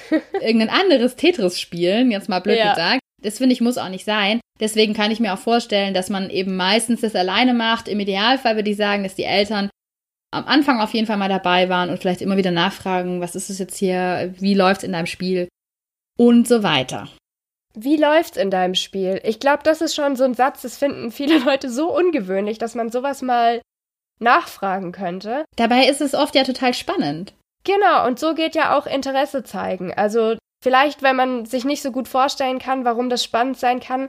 irgendein 0.40 0.70
anderes 0.70 1.16
Tetris 1.16 1.61
spielen, 1.61 2.11
jetzt 2.11 2.28
mal 2.28 2.40
blöd 2.40 2.59
ja. 2.59 2.74
gesagt. 2.74 3.00
Das 3.24 3.38
finde 3.38 3.54
ich 3.54 3.60
muss 3.60 3.78
auch 3.78 3.88
nicht 3.88 4.04
sein. 4.04 4.40
Deswegen 4.60 4.94
kann 4.94 5.10
ich 5.10 5.18
mir 5.18 5.34
auch 5.34 5.38
vorstellen, 5.38 5.94
dass 5.94 6.10
man 6.10 6.30
eben 6.30 6.56
meistens 6.56 7.00
das 7.00 7.16
alleine 7.16 7.54
macht. 7.54 7.88
Im 7.88 7.98
Idealfall 7.98 8.56
würde 8.56 8.70
ich 8.70 8.76
sagen, 8.76 9.02
dass 9.02 9.14
die 9.14 9.24
Eltern 9.24 9.70
am 10.30 10.44
Anfang 10.46 10.80
auf 10.80 10.92
jeden 10.92 11.06
Fall 11.06 11.16
mal 11.16 11.28
dabei 11.28 11.68
waren 11.68 11.90
und 11.90 11.98
vielleicht 11.98 12.20
immer 12.20 12.37
wieder 12.37 12.50
nachfragen, 12.50 13.20
was 13.20 13.34
ist 13.34 13.50
es 13.50 13.58
jetzt 13.58 13.76
hier, 13.76 14.34
wie 14.38 14.54
läuft's 14.54 14.84
in 14.84 14.92
deinem 14.92 15.06
Spiel 15.06 15.48
und 16.18 16.46
so 16.46 16.62
weiter. 16.62 17.08
Wie 17.76 17.96
läuft's 17.96 18.37
in 18.37 18.50
deinem 18.50 18.74
Spiel? 18.74 19.20
Ich 19.24 19.40
glaube, 19.40 19.62
das 19.64 19.80
ist 19.80 19.94
schon 19.94 20.16
so 20.16 20.24
ein 20.24 20.34
Satz, 20.34 20.62
das 20.62 20.76
finden 20.76 21.10
viele 21.10 21.38
Leute 21.38 21.70
so 21.70 21.96
ungewöhnlich, 21.96 22.58
dass 22.58 22.74
man 22.74 22.90
sowas 22.90 23.22
mal 23.22 23.62
nachfragen 24.20 24.92
könnte. 24.92 25.44
Dabei 25.56 25.88
ist 25.88 26.00
es 26.00 26.14
oft 26.14 26.34
ja 26.34 26.44
total 26.44 26.74
spannend. 26.74 27.34
Genau, 27.64 28.06
und 28.06 28.18
so 28.18 28.34
geht 28.34 28.54
ja 28.54 28.76
auch 28.76 28.87
Interesse 28.87 29.42
zeigen. 29.42 29.92
Also 29.92 30.37
Vielleicht, 30.64 31.03
wenn 31.03 31.14
man 31.14 31.44
sich 31.44 31.66
nicht 31.66 31.83
so 31.83 31.92
gut 31.92 32.09
vorstellen 32.09 32.59
kann, 32.59 32.87
warum 32.87 33.11
das 33.11 33.22
spannend 33.22 33.59
sein 33.59 33.81
kann, 33.81 34.09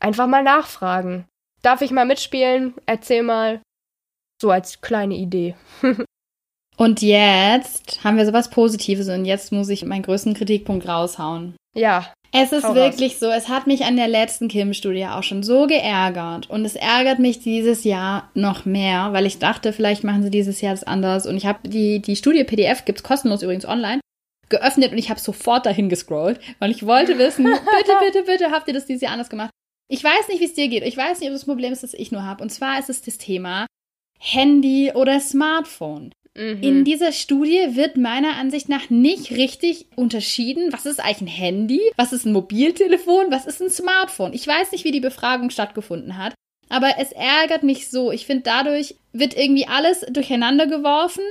einfach 0.00 0.26
mal 0.26 0.42
nachfragen. 0.42 1.24
Darf 1.62 1.80
ich 1.80 1.92
mal 1.92 2.04
mitspielen? 2.04 2.74
Erzähl 2.84 3.22
mal. 3.22 3.62
So 4.38 4.50
als 4.50 4.82
kleine 4.82 5.14
Idee. 5.14 5.54
und 6.76 7.00
jetzt 7.00 8.04
haben 8.04 8.18
wir 8.18 8.26
sowas 8.26 8.50
Positives 8.50 9.08
und 9.08 9.24
jetzt 9.24 9.50
muss 9.50 9.70
ich 9.70 9.86
meinen 9.86 10.02
größten 10.02 10.34
Kritikpunkt 10.34 10.86
raushauen. 10.86 11.56
Ja. 11.74 12.12
Es 12.32 12.52
ist 12.52 12.74
wirklich 12.74 13.12
raus. 13.12 13.20
so, 13.20 13.30
es 13.30 13.48
hat 13.48 13.66
mich 13.66 13.86
an 13.86 13.96
der 13.96 14.08
letzten 14.08 14.48
Kim-Studie 14.48 15.06
auch 15.06 15.22
schon 15.22 15.42
so 15.42 15.66
geärgert 15.66 16.50
und 16.50 16.66
es 16.66 16.76
ärgert 16.76 17.18
mich 17.18 17.38
dieses 17.38 17.82
Jahr 17.84 18.28
noch 18.34 18.66
mehr, 18.66 19.14
weil 19.14 19.24
ich 19.24 19.38
dachte, 19.38 19.72
vielleicht 19.72 20.04
machen 20.04 20.22
sie 20.22 20.30
dieses 20.30 20.60
Jahr 20.60 20.74
das 20.74 20.84
anders 20.84 21.26
und 21.26 21.38
ich 21.38 21.46
habe 21.46 21.66
die, 21.66 22.02
die 22.02 22.16
Studie 22.16 22.44
PDF, 22.44 22.84
gibt's 22.84 23.04
kostenlos 23.04 23.42
übrigens 23.42 23.64
online, 23.64 24.00
geöffnet 24.54 24.92
und 24.92 24.98
ich 24.98 25.10
habe 25.10 25.20
sofort 25.20 25.66
dahin 25.66 25.88
gescrollt, 25.88 26.40
weil 26.58 26.70
ich 26.70 26.86
wollte 26.86 27.18
wissen, 27.18 27.44
bitte, 27.78 27.92
bitte, 28.00 28.22
bitte, 28.24 28.50
habt 28.50 28.68
ihr 28.68 28.74
das 28.74 28.86
dieses 28.86 29.02
Jahr 29.02 29.12
anders 29.12 29.30
gemacht? 29.30 29.50
Ich 29.88 30.02
weiß 30.02 30.28
nicht, 30.28 30.40
wie 30.40 30.46
es 30.46 30.54
dir 30.54 30.68
geht. 30.68 30.84
Ich 30.84 30.96
weiß 30.96 31.20
nicht, 31.20 31.28
ob 31.28 31.34
das 31.34 31.44
Problem 31.44 31.72
ist, 31.72 31.82
das 31.82 31.94
ich 31.94 32.10
nur 32.10 32.24
habe. 32.24 32.42
Und 32.42 32.50
zwar 32.50 32.78
ist 32.78 32.88
es 32.88 33.02
das 33.02 33.18
Thema 33.18 33.66
Handy 34.18 34.92
oder 34.94 35.20
Smartphone. 35.20 36.12
Mhm. 36.36 36.62
In 36.62 36.84
dieser 36.84 37.12
Studie 37.12 37.76
wird 37.76 37.96
meiner 37.96 38.36
Ansicht 38.36 38.68
nach 38.68 38.90
nicht 38.90 39.30
richtig 39.32 39.86
unterschieden, 39.94 40.72
was 40.72 40.86
ist 40.86 41.00
eigentlich 41.00 41.20
ein 41.20 41.26
Handy, 41.28 41.80
was 41.96 42.12
ist 42.12 42.24
ein 42.24 42.32
Mobiltelefon, 42.32 43.26
was 43.30 43.46
ist 43.46 43.60
ein 43.60 43.70
Smartphone. 43.70 44.32
Ich 44.32 44.46
weiß 44.46 44.72
nicht, 44.72 44.84
wie 44.84 44.90
die 44.90 45.00
Befragung 45.00 45.50
stattgefunden 45.50 46.16
hat, 46.16 46.34
aber 46.68 46.94
es 46.98 47.12
ärgert 47.12 47.62
mich 47.62 47.90
so. 47.90 48.10
Ich 48.10 48.26
finde, 48.26 48.42
dadurch 48.44 48.96
wird 49.12 49.36
irgendwie 49.36 49.68
alles 49.68 50.00
durcheinander 50.10 50.66
geworfen 50.66 51.22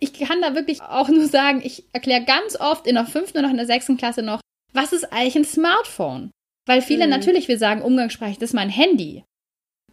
ich 0.00 0.14
kann 0.14 0.40
da 0.40 0.54
wirklich 0.54 0.80
auch 0.82 1.08
nur 1.08 1.26
sagen, 1.26 1.60
ich 1.62 1.84
erkläre 1.92 2.24
ganz 2.24 2.58
oft 2.58 2.86
in 2.86 2.94
der 2.94 3.06
fünften 3.06 3.38
oder 3.38 3.50
in 3.50 3.56
der 3.56 3.66
sechsten 3.66 3.96
Klasse 3.96 4.22
noch, 4.22 4.40
was 4.72 4.92
ist 4.92 5.12
eigentlich 5.12 5.36
ein 5.36 5.44
Smartphone? 5.44 6.30
Weil 6.66 6.82
viele 6.82 7.04
mhm. 7.04 7.10
natürlich, 7.10 7.48
wir 7.48 7.58
sagen 7.58 7.82
umgangssprachlich, 7.82 8.38
das 8.38 8.50
ist 8.50 8.54
mein 8.54 8.70
Handy. 8.70 9.24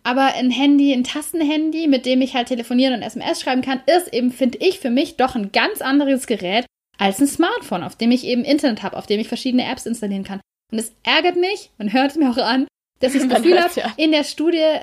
Aber 0.03 0.35
ein 0.35 0.51
Handy, 0.51 0.93
ein 0.93 1.03
Tastenhandy, 1.03 1.87
mit 1.87 2.05
dem 2.05 2.21
ich 2.21 2.33
halt 2.33 2.47
telefonieren 2.47 2.93
und 2.93 3.01
SMS 3.01 3.41
schreiben 3.41 3.61
kann, 3.61 3.81
ist 3.85 4.13
eben, 4.13 4.31
finde 4.31 4.59
ich, 4.59 4.79
für 4.79 4.89
mich 4.89 5.17
doch 5.17 5.35
ein 5.35 5.51
ganz 5.51 5.81
anderes 5.81 6.27
Gerät 6.27 6.65
als 6.97 7.19
ein 7.19 7.27
Smartphone, 7.27 7.83
auf 7.83 7.95
dem 7.95 8.11
ich 8.11 8.23
eben 8.23 8.45
Internet 8.45 8.83
habe, 8.83 8.95
auf 8.95 9.05
dem 9.05 9.19
ich 9.19 9.27
verschiedene 9.27 9.69
Apps 9.69 9.85
installieren 9.85 10.23
kann. 10.23 10.39
Und 10.71 10.79
es 10.79 10.93
ärgert 11.03 11.35
mich, 11.35 11.71
man 11.77 11.91
hört 11.91 12.11
es 12.11 12.17
mir 12.17 12.29
auch 12.29 12.37
an, 12.37 12.67
dass 12.99 13.15
ich 13.15 13.21
das 13.27 13.37
Gefühl 13.37 13.61
habe, 13.61 13.79
ja. 13.79 13.93
in 13.97 14.11
der 14.11 14.23
Studie 14.23 14.79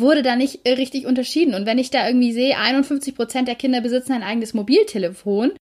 wurde 0.00 0.22
da 0.22 0.36
nicht 0.36 0.66
richtig 0.66 1.06
unterschieden. 1.06 1.54
Und 1.54 1.66
wenn 1.66 1.78
ich 1.78 1.90
da 1.90 2.06
irgendwie 2.06 2.32
sehe, 2.32 2.56
51 2.56 3.14
Prozent 3.14 3.48
der 3.48 3.54
Kinder 3.54 3.80
besitzen 3.80 4.12
ein 4.12 4.22
eigenes 4.22 4.54
Mobiltelefon, 4.54 5.52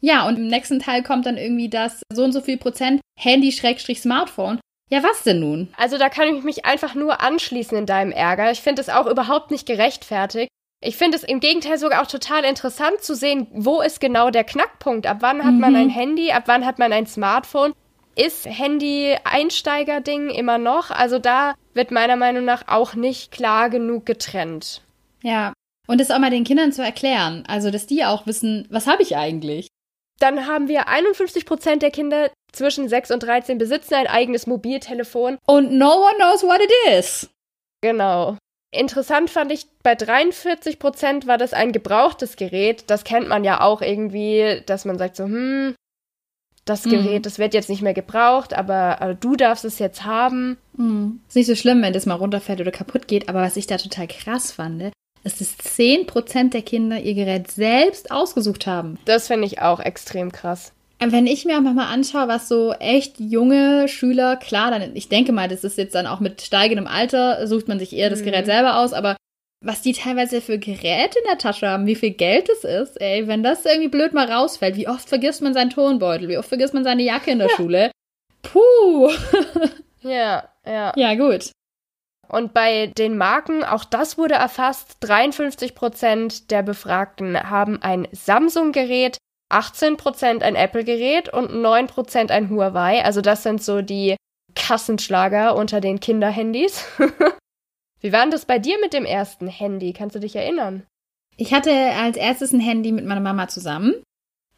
ja, 0.00 0.26
und 0.28 0.36
im 0.36 0.48
nächsten 0.48 0.80
Teil 0.80 1.02
kommt 1.02 1.24
dann 1.24 1.38
irgendwie 1.38 1.70
das 1.70 2.02
so 2.12 2.24
und 2.24 2.32
so 2.32 2.42
viel 2.42 2.58
Prozent 2.58 3.00
Handy-Smartphone. 3.18 4.60
Ja, 4.90 5.02
was 5.02 5.22
denn 5.22 5.40
nun? 5.40 5.68
Also 5.78 5.96
da 5.96 6.10
kann 6.10 6.36
ich 6.36 6.44
mich 6.44 6.66
einfach 6.66 6.94
nur 6.94 7.22
anschließen 7.22 7.76
in 7.78 7.86
deinem 7.86 8.12
Ärger. 8.12 8.50
Ich 8.50 8.60
finde 8.60 8.82
es 8.82 8.90
auch 8.90 9.06
überhaupt 9.06 9.50
nicht 9.50 9.66
gerechtfertigt. 9.66 10.48
Ich 10.82 10.96
finde 10.96 11.16
es 11.16 11.24
im 11.24 11.40
Gegenteil 11.40 11.78
sogar 11.78 12.02
auch 12.02 12.06
total 12.06 12.44
interessant 12.44 13.00
zu 13.00 13.14
sehen, 13.14 13.46
wo 13.50 13.80
ist 13.80 14.00
genau 14.00 14.30
der 14.30 14.44
Knackpunkt? 14.44 15.06
Ab 15.06 15.18
wann 15.20 15.42
hat 15.42 15.54
mhm. 15.54 15.60
man 15.60 15.74
ein 15.74 15.88
Handy? 15.88 16.32
Ab 16.32 16.42
wann 16.46 16.66
hat 16.66 16.78
man 16.78 16.92
ein 16.92 17.06
Smartphone? 17.06 17.72
Ist 18.16 18.46
Handy-Einsteiger-Ding 18.46 20.30
immer 20.30 20.58
noch. 20.58 20.90
Also 20.90 21.18
da 21.18 21.54
wird 21.72 21.90
meiner 21.90 22.16
Meinung 22.16 22.44
nach 22.44 22.68
auch 22.68 22.94
nicht 22.94 23.32
klar 23.32 23.70
genug 23.70 24.06
getrennt. 24.06 24.82
Ja. 25.22 25.52
Und 25.86 26.00
das 26.00 26.10
auch 26.10 26.18
mal 26.18 26.30
den 26.30 26.44
Kindern 26.44 26.72
zu 26.72 26.82
erklären. 26.82 27.44
Also, 27.46 27.70
dass 27.70 27.86
die 27.86 28.04
auch 28.04 28.26
wissen, 28.26 28.66
was 28.70 28.86
habe 28.86 29.02
ich 29.02 29.16
eigentlich? 29.16 29.68
Dann 30.18 30.46
haben 30.46 30.68
wir 30.68 30.88
51 30.88 31.44
Prozent 31.44 31.82
der 31.82 31.90
Kinder 31.90 32.30
zwischen 32.52 32.88
6 32.88 33.10
und 33.10 33.22
13 33.22 33.58
besitzen 33.58 33.94
ein 33.94 34.06
eigenes 34.06 34.46
Mobiltelefon. 34.46 35.38
Und 35.46 35.72
no 35.72 35.92
one 35.92 36.14
knows 36.16 36.42
what 36.42 36.60
it 36.62 36.72
is. 36.98 37.28
Genau. 37.82 38.38
Interessant 38.70 39.30
fand 39.30 39.52
ich, 39.52 39.66
bei 39.82 39.94
43 39.94 40.78
Prozent 40.78 41.26
war 41.26 41.38
das 41.38 41.52
ein 41.52 41.72
gebrauchtes 41.72 42.36
Gerät. 42.36 42.84
Das 42.88 43.04
kennt 43.04 43.28
man 43.28 43.44
ja 43.44 43.60
auch 43.60 43.82
irgendwie, 43.82 44.62
dass 44.66 44.84
man 44.84 44.98
sagt 44.98 45.16
so, 45.16 45.24
hm, 45.24 45.74
das 46.64 46.84
mhm. 46.84 46.90
Gerät, 46.90 47.18
mhm. 47.18 47.22
das 47.22 47.38
wird 47.38 47.54
jetzt 47.54 47.68
nicht 47.68 47.82
mehr 47.82 47.94
gebraucht, 47.94 48.54
aber, 48.54 49.00
aber 49.00 49.14
du 49.14 49.36
darfst 49.36 49.64
es 49.64 49.78
jetzt 49.78 50.04
haben. 50.04 50.56
Mhm. 50.76 51.20
Ist 51.28 51.36
nicht 51.36 51.46
so 51.46 51.54
schlimm, 51.54 51.82
wenn 51.82 51.92
das 51.92 52.06
mal 52.06 52.14
runterfällt 52.14 52.60
oder 52.60 52.70
kaputt 52.70 53.06
geht, 53.08 53.28
aber 53.28 53.42
was 53.42 53.56
ich 53.56 53.66
da 53.66 53.76
total 53.76 54.08
krass 54.08 54.52
fand, 54.52 54.90
ist, 55.24 55.40
dass 55.40 55.58
10% 55.58 56.50
der 56.50 56.62
Kinder 56.62 57.00
ihr 57.00 57.14
Gerät 57.14 57.50
selbst 57.50 58.10
ausgesucht 58.10 58.66
haben. 58.66 58.98
Das 59.04 59.26
finde 59.26 59.46
ich 59.46 59.60
auch 59.60 59.80
extrem 59.80 60.32
krass. 60.32 60.72
Wenn 61.00 61.26
ich 61.26 61.44
mir 61.44 61.56
einfach 61.56 61.74
mal 61.74 61.92
anschaue, 61.92 62.28
was 62.28 62.48
so 62.48 62.72
echt 62.72 63.18
junge 63.20 63.88
Schüler, 63.88 64.36
klar, 64.36 64.70
dann, 64.70 64.94
ich 64.94 65.08
denke 65.08 65.32
mal, 65.32 65.48
das 65.48 65.64
ist 65.64 65.76
jetzt 65.76 65.94
dann 65.94 66.06
auch 66.06 66.20
mit 66.20 66.40
steigendem 66.40 66.86
Alter, 66.86 67.46
sucht 67.46 67.68
man 67.68 67.78
sich 67.78 67.94
eher 67.94 68.10
das 68.10 68.20
mhm. 68.20 68.26
Gerät 68.26 68.46
selber 68.46 68.78
aus, 68.78 68.92
aber 68.92 69.16
was 69.64 69.80
die 69.80 69.92
teilweise 69.92 70.40
für 70.40 70.58
Geräte 70.58 71.18
in 71.18 71.24
der 71.26 71.38
Tasche 71.38 71.68
haben, 71.68 71.86
wie 71.86 71.94
viel 71.94 72.10
Geld 72.10 72.48
es 72.48 72.64
ist, 72.64 73.00
ey, 73.00 73.26
wenn 73.26 73.42
das 73.42 73.64
irgendwie 73.64 73.88
blöd 73.88 74.12
mal 74.12 74.30
rausfällt, 74.30 74.76
wie 74.76 74.88
oft 74.88 75.08
vergisst 75.08 75.42
man 75.42 75.54
seinen 75.54 75.70
Tonbeutel, 75.70 76.28
wie 76.28 76.38
oft 76.38 76.48
vergisst 76.48 76.74
man 76.74 76.84
seine 76.84 77.02
Jacke 77.02 77.30
in 77.30 77.38
der 77.38 77.48
ja. 77.48 77.56
Schule? 77.56 77.90
Puh. 78.42 79.10
ja, 80.02 80.48
ja. 80.66 80.92
Ja, 80.96 81.14
gut. 81.14 81.50
Und 82.28 82.52
bei 82.52 82.88
den 82.88 83.16
Marken, 83.16 83.64
auch 83.64 83.84
das 83.84 84.18
wurde 84.18 84.34
erfasst, 84.34 84.96
53 85.00 85.74
Prozent 85.74 86.50
der 86.50 86.62
Befragten 86.62 87.38
haben 87.38 87.80
ein 87.82 88.08
Samsung-Gerät, 88.12 89.18
18 89.50 89.96
Prozent 89.96 90.42
ein 90.42 90.56
Apple-Gerät 90.56 91.32
und 91.32 91.54
9 91.54 91.86
Prozent 91.86 92.30
ein 92.30 92.50
Huawei. 92.50 93.04
Also 93.04 93.20
das 93.20 93.42
sind 93.42 93.62
so 93.62 93.82
die 93.82 94.16
Kassenschlager 94.54 95.56
unter 95.56 95.80
den 95.80 96.00
Kinderhandys. 96.00 96.86
Wie 98.04 98.12
war 98.12 98.20
denn 98.20 98.30
das 98.30 98.44
bei 98.44 98.58
dir 98.58 98.78
mit 98.82 98.92
dem 98.92 99.06
ersten 99.06 99.46
Handy? 99.46 99.94
Kannst 99.94 100.14
du 100.14 100.20
dich 100.20 100.36
erinnern? 100.36 100.82
Ich 101.38 101.54
hatte 101.54 101.72
als 101.72 102.18
erstes 102.18 102.52
ein 102.52 102.60
Handy 102.60 102.92
mit 102.92 103.06
meiner 103.06 103.22
Mama 103.22 103.48
zusammen. 103.48 103.94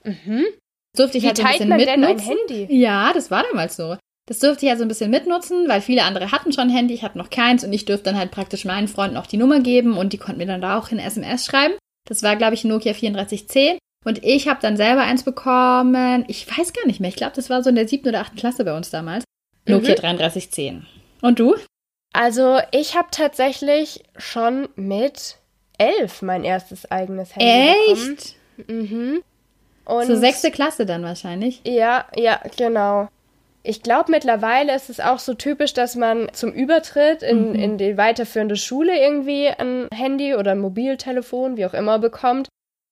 Mhm. 0.02 0.46
Das 0.92 1.04
durfte 1.04 1.18
ich 1.18 1.22
Wie 1.22 1.28
halt 1.28 1.38
ein 1.38 1.46
bisschen 1.46 1.68
man 1.68 1.78
mitnutzen. 1.78 2.02
denn 2.02 2.16
ein 2.16 2.18
Handy? 2.18 2.76
Ja, 2.76 3.12
das 3.12 3.30
war 3.30 3.44
damals 3.44 3.76
so. 3.76 3.96
Das 4.26 4.40
durfte 4.40 4.66
ich 4.66 4.72
also 4.72 4.82
ein 4.82 4.88
bisschen 4.88 5.12
mitnutzen, 5.12 5.68
weil 5.68 5.80
viele 5.80 6.02
andere 6.02 6.32
hatten 6.32 6.52
schon 6.52 6.64
ein 6.64 6.74
Handy, 6.74 6.94
ich 6.94 7.04
hatte 7.04 7.18
noch 7.18 7.30
keins 7.30 7.62
und 7.62 7.72
ich 7.72 7.84
durfte 7.84 8.06
dann 8.06 8.18
halt 8.18 8.32
praktisch 8.32 8.64
meinen 8.64 8.88
Freunden 8.88 9.16
auch 9.16 9.28
die 9.28 9.36
Nummer 9.36 9.60
geben 9.60 9.96
und 9.96 10.12
die 10.12 10.18
konnten 10.18 10.38
mir 10.38 10.46
dann 10.46 10.60
da 10.60 10.76
auch 10.76 10.90
in 10.90 10.98
SMS 10.98 11.46
schreiben. 11.46 11.74
Das 12.08 12.24
war, 12.24 12.34
glaube 12.34 12.54
ich, 12.54 12.64
Nokia 12.64 12.94
3410. 12.94 13.78
Und 14.04 14.24
ich 14.24 14.48
habe 14.48 14.58
dann 14.60 14.76
selber 14.76 15.02
eins 15.02 15.22
bekommen. 15.22 16.24
Ich 16.26 16.48
weiß 16.48 16.72
gar 16.72 16.86
nicht 16.88 16.98
mehr. 16.98 17.10
Ich 17.10 17.16
glaube, 17.16 17.36
das 17.36 17.48
war 17.48 17.62
so 17.62 17.68
in 17.68 17.76
der 17.76 17.86
siebten 17.86 18.08
oder 18.08 18.22
achten 18.22 18.36
Klasse 18.36 18.64
bei 18.64 18.76
uns 18.76 18.90
damals. 18.90 19.22
Nokia 19.68 19.92
mhm. 19.92 20.00
3310. 20.00 20.86
Und 21.22 21.38
du? 21.38 21.54
Also 22.12 22.58
ich 22.70 22.96
habe 22.96 23.08
tatsächlich 23.10 24.04
schon 24.16 24.68
mit 24.76 25.36
elf 25.78 26.22
mein 26.22 26.44
erstes 26.44 26.90
eigenes 26.90 27.36
Handy 27.36 27.92
Echt? 27.92 28.36
Mhm. 28.68 29.22
Und 29.84 30.06
so 30.06 30.16
sechste 30.16 30.50
Klasse 30.50 30.86
dann 30.86 31.02
wahrscheinlich. 31.04 31.60
Ja, 31.64 32.06
ja, 32.16 32.40
genau. 32.56 33.08
Ich 33.62 33.82
glaube, 33.82 34.10
mittlerweile 34.10 34.74
ist 34.74 34.90
es 34.90 35.00
auch 35.00 35.18
so 35.18 35.34
typisch, 35.34 35.74
dass 35.74 35.96
man 35.96 36.28
zum 36.32 36.52
Übertritt 36.52 37.22
in, 37.22 37.50
mhm. 37.50 37.54
in 37.54 37.78
die 37.78 37.96
weiterführende 37.96 38.56
Schule 38.56 38.96
irgendwie 38.98 39.48
ein 39.48 39.88
Handy 39.92 40.34
oder 40.34 40.52
ein 40.52 40.60
Mobiltelefon, 40.60 41.56
wie 41.56 41.66
auch 41.66 41.74
immer, 41.74 41.98
bekommt. 41.98 42.48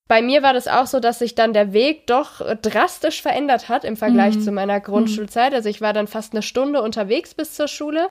Bei 0.07 0.21
mir 0.21 0.43
war 0.43 0.53
das 0.53 0.67
auch 0.67 0.85
so, 0.85 0.99
dass 0.99 1.19
sich 1.19 1.33
dann 1.33 1.53
der 1.53 1.73
Weg 1.73 2.07
doch 2.07 2.41
drastisch 2.61 3.21
verändert 3.21 3.69
hat 3.69 3.83
im 3.83 3.97
Vergleich 3.97 4.35
mhm. 4.35 4.41
zu 4.41 4.51
meiner 4.51 4.79
Grundschulzeit. 4.79 5.53
Also 5.53 5.67
ich 5.69 5.81
war 5.81 5.93
dann 5.93 6.07
fast 6.07 6.33
eine 6.33 6.43
Stunde 6.43 6.81
unterwegs 6.81 7.33
bis 7.33 7.55
zur 7.55 7.67
Schule. 7.67 8.07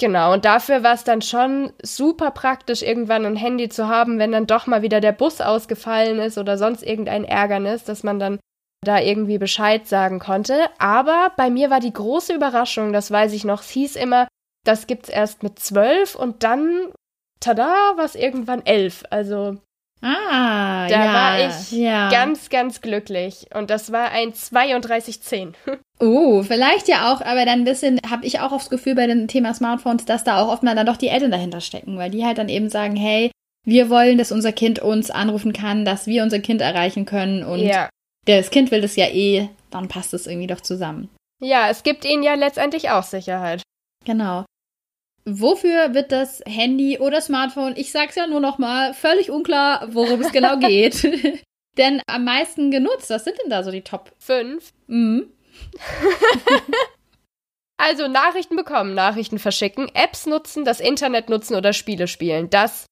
Genau, 0.00 0.32
und 0.32 0.46
dafür 0.46 0.82
war 0.82 0.94
es 0.94 1.04
dann 1.04 1.20
schon 1.20 1.74
super 1.82 2.30
praktisch, 2.30 2.80
irgendwann 2.80 3.26
ein 3.26 3.36
Handy 3.36 3.68
zu 3.68 3.86
haben, 3.86 4.18
wenn 4.18 4.32
dann 4.32 4.46
doch 4.46 4.66
mal 4.66 4.80
wieder 4.80 5.02
der 5.02 5.12
Bus 5.12 5.42
ausgefallen 5.42 6.20
ist 6.20 6.38
oder 6.38 6.56
sonst 6.56 6.82
irgendein 6.82 7.24
Ärgernis, 7.24 7.84
dass 7.84 8.02
man 8.02 8.18
dann 8.18 8.40
da 8.82 8.98
irgendwie 8.98 9.36
Bescheid 9.36 9.86
sagen 9.86 10.18
konnte. 10.18 10.70
Aber 10.78 11.32
bei 11.36 11.50
mir 11.50 11.68
war 11.68 11.80
die 11.80 11.92
große 11.92 12.32
Überraschung, 12.32 12.94
das 12.94 13.10
weiß 13.10 13.34
ich 13.34 13.44
noch, 13.44 13.60
es 13.60 13.68
hieß 13.68 13.96
immer, 13.96 14.26
das 14.64 14.86
gibt's 14.86 15.10
erst 15.10 15.42
mit 15.42 15.58
zwölf 15.58 16.14
und 16.14 16.44
dann, 16.44 16.94
tada, 17.40 17.92
war 17.96 18.04
es 18.06 18.14
irgendwann 18.14 18.64
elf. 18.64 19.04
Also 19.10 19.58
Ah, 20.02 20.88
da 20.88 21.04
ja, 21.04 21.12
war 21.12 21.48
ich 21.48 21.72
ja. 21.72 22.08
ganz, 22.08 22.48
ganz 22.48 22.80
glücklich. 22.80 23.46
Und 23.54 23.70
das 23.70 23.92
war 23.92 24.10
ein 24.10 24.32
3210. 24.32 25.54
Oh, 26.00 26.42
vielleicht 26.46 26.88
ja 26.88 27.12
auch, 27.12 27.20
aber 27.20 27.44
dann 27.44 27.60
ein 27.60 27.64
bisschen 27.64 28.00
habe 28.08 28.24
ich 28.24 28.40
auch 28.40 28.52
aufs 28.52 28.70
Gefühl 28.70 28.94
bei 28.94 29.06
dem 29.06 29.28
Thema 29.28 29.52
Smartphones, 29.52 30.06
dass 30.06 30.24
da 30.24 30.40
auch 30.40 30.48
oft 30.48 30.62
mal 30.62 30.74
dann 30.74 30.86
doch 30.86 30.96
die 30.96 31.08
Eltern 31.08 31.30
dahinter 31.30 31.60
stecken, 31.60 31.98
weil 31.98 32.10
die 32.10 32.24
halt 32.24 32.38
dann 32.38 32.48
eben 32.48 32.70
sagen, 32.70 32.96
hey, 32.96 33.30
wir 33.66 33.90
wollen, 33.90 34.16
dass 34.16 34.32
unser 34.32 34.52
Kind 34.52 34.78
uns 34.78 35.10
anrufen 35.10 35.52
kann, 35.52 35.84
dass 35.84 36.06
wir 36.06 36.22
unser 36.22 36.38
Kind 36.38 36.62
erreichen 36.62 37.04
können 37.04 37.44
und 37.44 37.60
ja. 37.60 37.90
das 38.24 38.50
Kind 38.50 38.70
will 38.70 38.80
das 38.80 38.96
ja 38.96 39.06
eh, 39.06 39.50
dann 39.70 39.88
passt 39.88 40.14
es 40.14 40.26
irgendwie 40.26 40.46
doch 40.46 40.62
zusammen. 40.62 41.10
Ja, 41.42 41.68
es 41.68 41.82
gibt 41.82 42.04
ihnen 42.04 42.22
ja 42.22 42.34
letztendlich 42.34 42.90
auch 42.90 43.02
Sicherheit. 43.02 43.62
Genau. 44.04 44.44
Wofür 45.24 45.94
wird 45.94 46.12
das 46.12 46.42
Handy 46.46 46.98
oder 46.98 47.20
Smartphone, 47.20 47.74
ich 47.76 47.92
sag's 47.92 48.14
ja 48.14 48.26
nur 48.26 48.40
nochmal, 48.40 48.94
völlig 48.94 49.30
unklar, 49.30 49.88
worum 49.92 50.20
es 50.22 50.32
genau 50.32 50.58
geht. 50.58 51.04
denn 51.76 52.02
am 52.06 52.24
meisten 52.24 52.70
genutzt, 52.70 53.10
was 53.10 53.24
sind 53.24 53.36
denn 53.42 53.50
da 53.50 53.62
so 53.62 53.70
die 53.70 53.82
Top 53.82 54.12
5? 54.18 54.72
Mhm. 54.86 55.30
also 57.76 58.08
Nachrichten 58.08 58.56
bekommen, 58.56 58.94
Nachrichten 58.94 59.38
verschicken, 59.38 59.88
Apps 59.94 60.26
nutzen, 60.26 60.64
das 60.64 60.80
Internet 60.80 61.28
nutzen 61.28 61.54
oder 61.54 61.72
Spiele 61.72 62.08
spielen. 62.08 62.50
Das 62.50 62.86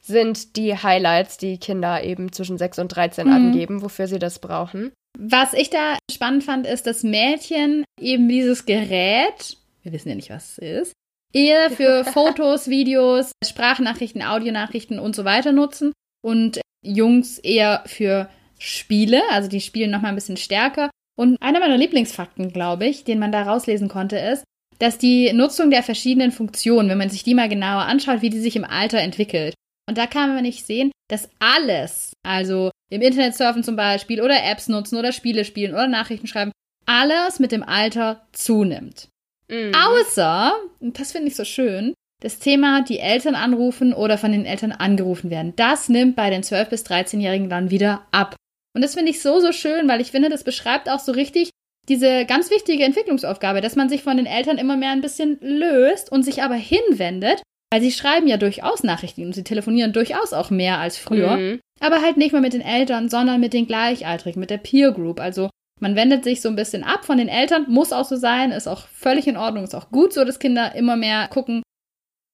sind 0.00 0.56
die 0.56 0.76
Highlights, 0.76 1.38
die 1.38 1.58
Kinder 1.58 2.02
eben 2.02 2.32
zwischen 2.32 2.58
6 2.58 2.78
und 2.80 2.88
13 2.88 3.26
mhm. 3.26 3.32
angeben, 3.32 3.82
wofür 3.82 4.06
sie 4.06 4.18
das 4.18 4.38
brauchen. 4.38 4.92
Was 5.18 5.52
ich 5.52 5.70
da 5.70 5.96
spannend 6.10 6.44
fand, 6.44 6.66
ist, 6.66 6.86
dass 6.86 7.04
Mädchen 7.04 7.84
eben 8.00 8.28
dieses 8.28 8.66
Gerät, 8.66 9.56
wir 9.82 9.92
wissen 9.92 10.08
ja 10.08 10.14
nicht, 10.14 10.30
was 10.30 10.52
es 10.52 10.58
ist, 10.58 10.92
eher 11.34 11.70
für 11.70 12.04
Fotos, 12.04 12.68
Videos, 12.68 13.32
Sprachnachrichten, 13.44 14.22
Audionachrichten 14.22 14.98
und 14.98 15.14
so 15.14 15.24
weiter 15.24 15.52
nutzen 15.52 15.92
und 16.22 16.60
Jungs 16.82 17.38
eher 17.38 17.82
für 17.86 18.28
Spiele, 18.58 19.20
also 19.30 19.48
die 19.48 19.60
spielen 19.60 19.90
nochmal 19.90 20.12
ein 20.12 20.16
bisschen 20.16 20.36
stärker. 20.36 20.90
Und 21.16 21.40
einer 21.42 21.60
meiner 21.60 21.76
Lieblingsfakten, 21.76 22.52
glaube 22.52 22.86
ich, 22.86 23.04
den 23.04 23.18
man 23.18 23.32
da 23.32 23.42
rauslesen 23.42 23.88
konnte, 23.88 24.16
ist, 24.16 24.44
dass 24.78 24.98
die 24.98 25.32
Nutzung 25.32 25.70
der 25.70 25.82
verschiedenen 25.82 26.32
Funktionen, 26.32 26.88
wenn 26.88 26.98
man 26.98 27.10
sich 27.10 27.22
die 27.22 27.34
mal 27.34 27.48
genauer 27.48 27.82
anschaut, 27.82 28.22
wie 28.22 28.30
die 28.30 28.40
sich 28.40 28.56
im 28.56 28.64
Alter 28.64 28.98
entwickelt. 28.98 29.54
Und 29.88 29.98
da 29.98 30.06
kann 30.06 30.34
man 30.34 30.42
nicht 30.42 30.66
sehen, 30.66 30.90
dass 31.08 31.28
alles, 31.38 32.12
also 32.24 32.70
im 32.90 33.02
Internet 33.02 33.36
surfen 33.36 33.62
zum 33.62 33.76
Beispiel 33.76 34.20
oder 34.20 34.42
Apps 34.42 34.68
nutzen 34.68 34.96
oder 34.96 35.12
Spiele 35.12 35.44
spielen 35.44 35.74
oder 35.74 35.86
Nachrichten 35.86 36.26
schreiben, 36.26 36.52
alles 36.86 37.38
mit 37.38 37.52
dem 37.52 37.62
Alter 37.62 38.26
zunimmt. 38.32 39.08
Mhm. 39.48 39.72
Außer, 39.74 40.54
und 40.80 40.98
das 40.98 41.12
finde 41.12 41.28
ich 41.28 41.36
so 41.36 41.44
schön, 41.44 41.94
das 42.20 42.38
Thema, 42.38 42.82
die 42.82 42.98
Eltern 42.98 43.34
anrufen 43.34 43.92
oder 43.92 44.16
von 44.16 44.32
den 44.32 44.46
Eltern 44.46 44.72
angerufen 44.72 45.30
werden. 45.30 45.52
Das 45.56 45.88
nimmt 45.88 46.16
bei 46.16 46.30
den 46.30 46.42
12- 46.42 46.70
bis 46.70 46.84
13-Jährigen 46.84 47.50
dann 47.50 47.70
wieder 47.70 48.06
ab. 48.12 48.36
Und 48.74 48.82
das 48.82 48.94
finde 48.94 49.10
ich 49.10 49.20
so, 49.20 49.40
so 49.40 49.52
schön, 49.52 49.88
weil 49.88 50.00
ich 50.00 50.10
finde, 50.10 50.30
das 50.30 50.42
beschreibt 50.42 50.88
auch 50.88 51.00
so 51.00 51.12
richtig 51.12 51.50
diese 51.88 52.24
ganz 52.24 52.50
wichtige 52.50 52.84
Entwicklungsaufgabe, 52.84 53.60
dass 53.60 53.76
man 53.76 53.88
sich 53.88 54.02
von 54.02 54.16
den 54.16 54.26
Eltern 54.26 54.58
immer 54.58 54.76
mehr 54.76 54.90
ein 54.90 55.02
bisschen 55.02 55.38
löst 55.40 56.10
und 56.10 56.22
sich 56.22 56.42
aber 56.42 56.54
hinwendet, 56.54 57.42
weil 57.70 57.82
sie 57.82 57.92
schreiben 57.92 58.26
ja 58.26 58.36
durchaus 58.36 58.82
Nachrichten 58.82 59.26
und 59.26 59.34
sie 59.34 59.44
telefonieren 59.44 59.92
durchaus 59.92 60.32
auch 60.32 60.50
mehr 60.50 60.78
als 60.78 60.96
früher, 60.96 61.36
mhm. 61.36 61.60
aber 61.80 62.00
halt 62.00 62.16
nicht 62.16 62.32
mehr 62.32 62.40
mit 62.40 62.54
den 62.54 62.62
Eltern, 62.62 63.10
sondern 63.10 63.40
mit 63.40 63.52
den 63.52 63.66
Gleichaltrigen, 63.66 64.40
mit 64.40 64.50
der 64.50 64.58
Peer 64.58 64.92
Group. 64.92 65.20
Also 65.20 65.50
man 65.80 65.96
wendet 65.96 66.24
sich 66.24 66.40
so 66.40 66.48
ein 66.48 66.56
bisschen 66.56 66.84
ab 66.84 67.04
von 67.04 67.18
den 67.18 67.28
Eltern, 67.28 67.66
muss 67.68 67.92
auch 67.92 68.04
so 68.04 68.16
sein, 68.16 68.52
ist 68.52 68.68
auch 68.68 68.86
völlig 68.88 69.26
in 69.26 69.36
Ordnung, 69.36 69.64
ist 69.64 69.74
auch 69.74 69.90
gut 69.90 70.12
so, 70.12 70.24
dass 70.24 70.38
Kinder 70.38 70.74
immer 70.74 70.96
mehr 70.96 71.28
gucken, 71.28 71.62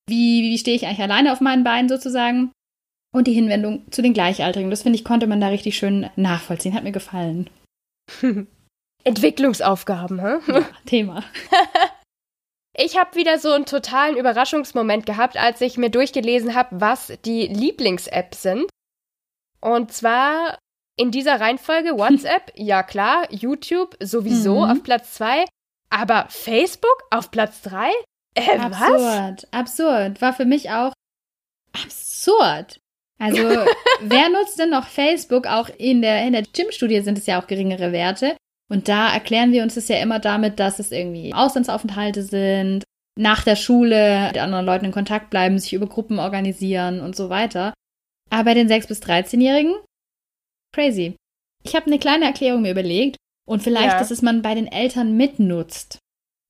wie, 0.08 0.42
wie 0.42 0.58
stehe 0.58 0.76
ich 0.76 0.86
eigentlich 0.86 1.02
alleine 1.02 1.32
auf 1.32 1.40
meinen 1.40 1.64
Beinen 1.64 1.88
sozusagen. 1.88 2.52
Und 3.12 3.26
die 3.26 3.32
Hinwendung 3.32 3.90
zu 3.90 4.02
den 4.02 4.14
Gleichaltrigen, 4.14 4.70
das 4.70 4.82
finde 4.82 4.96
ich, 4.96 5.04
konnte 5.04 5.26
man 5.26 5.40
da 5.40 5.48
richtig 5.48 5.76
schön 5.76 6.08
nachvollziehen, 6.16 6.74
hat 6.74 6.84
mir 6.84 6.92
gefallen. 6.92 7.50
Entwicklungsaufgaben, 9.04 10.20
hä? 10.20 10.52
Ja, 10.52 10.68
Thema. 10.86 11.24
Ich 12.76 12.96
habe 12.96 13.16
wieder 13.16 13.38
so 13.38 13.50
einen 13.50 13.66
totalen 13.66 14.16
Überraschungsmoment 14.16 15.04
gehabt, 15.04 15.36
als 15.36 15.60
ich 15.60 15.76
mir 15.76 15.90
durchgelesen 15.90 16.54
habe, 16.54 16.80
was 16.80 17.12
die 17.24 17.46
Lieblings-Apps 17.48 18.42
sind. 18.42 18.70
Und 19.60 19.92
zwar 19.92 20.56
in 21.00 21.10
dieser 21.10 21.40
Reihenfolge 21.40 21.96
WhatsApp, 21.96 22.52
ja 22.56 22.82
klar, 22.82 23.26
YouTube 23.30 23.96
sowieso 24.00 24.64
mhm. 24.64 24.70
auf 24.70 24.82
Platz 24.82 25.14
2, 25.14 25.44
aber 25.88 26.26
Facebook 26.28 27.02
auf 27.10 27.30
Platz 27.30 27.62
3? 27.62 27.90
Äh, 28.34 28.58
absurd, 28.58 29.42
was? 29.42 29.52
absurd. 29.52 30.22
War 30.22 30.32
für 30.32 30.44
mich 30.44 30.70
auch 30.70 30.92
absurd. 31.72 32.80
Also, 33.18 33.42
wer 34.00 34.28
nutzt 34.28 34.58
denn 34.58 34.70
noch 34.70 34.86
Facebook? 34.86 35.46
Auch 35.46 35.68
in 35.78 36.02
der, 36.02 36.26
in 36.26 36.32
der 36.32 36.42
Gym-Studie 36.42 37.00
sind 37.00 37.18
es 37.18 37.26
ja 37.26 37.40
auch 37.40 37.46
geringere 37.46 37.92
Werte. 37.92 38.36
Und 38.70 38.88
da 38.88 39.12
erklären 39.12 39.52
wir 39.52 39.64
uns 39.64 39.74
das 39.74 39.88
ja 39.88 39.96
immer 39.96 40.20
damit, 40.20 40.60
dass 40.60 40.78
es 40.78 40.92
irgendwie 40.92 41.34
Auslandsaufenthalte 41.34 42.22
sind, 42.22 42.84
nach 43.18 43.42
der 43.42 43.56
Schule 43.56 44.28
mit 44.28 44.38
anderen 44.38 44.64
Leuten 44.64 44.84
in 44.84 44.92
Kontakt 44.92 45.30
bleiben, 45.30 45.58
sich 45.58 45.72
über 45.72 45.86
Gruppen 45.86 46.20
organisieren 46.20 47.00
und 47.00 47.16
so 47.16 47.28
weiter. 47.30 47.74
Aber 48.30 48.44
bei 48.44 48.54
den 48.54 48.68
6- 48.68 48.86
bis 48.86 49.02
13-Jährigen, 49.02 49.74
crazy. 50.72 51.16
Ich 51.64 51.74
habe 51.74 51.86
eine 51.86 51.98
kleine 51.98 52.24
Erklärung 52.24 52.62
mir 52.62 52.70
überlegt 52.70 53.16
und 53.46 53.62
vielleicht, 53.62 53.92
ja. 53.92 53.98
dass 53.98 54.10
es 54.10 54.22
man 54.22 54.42
bei 54.42 54.54
den 54.54 54.66
Eltern 54.66 55.16
mitnutzt. 55.16 55.98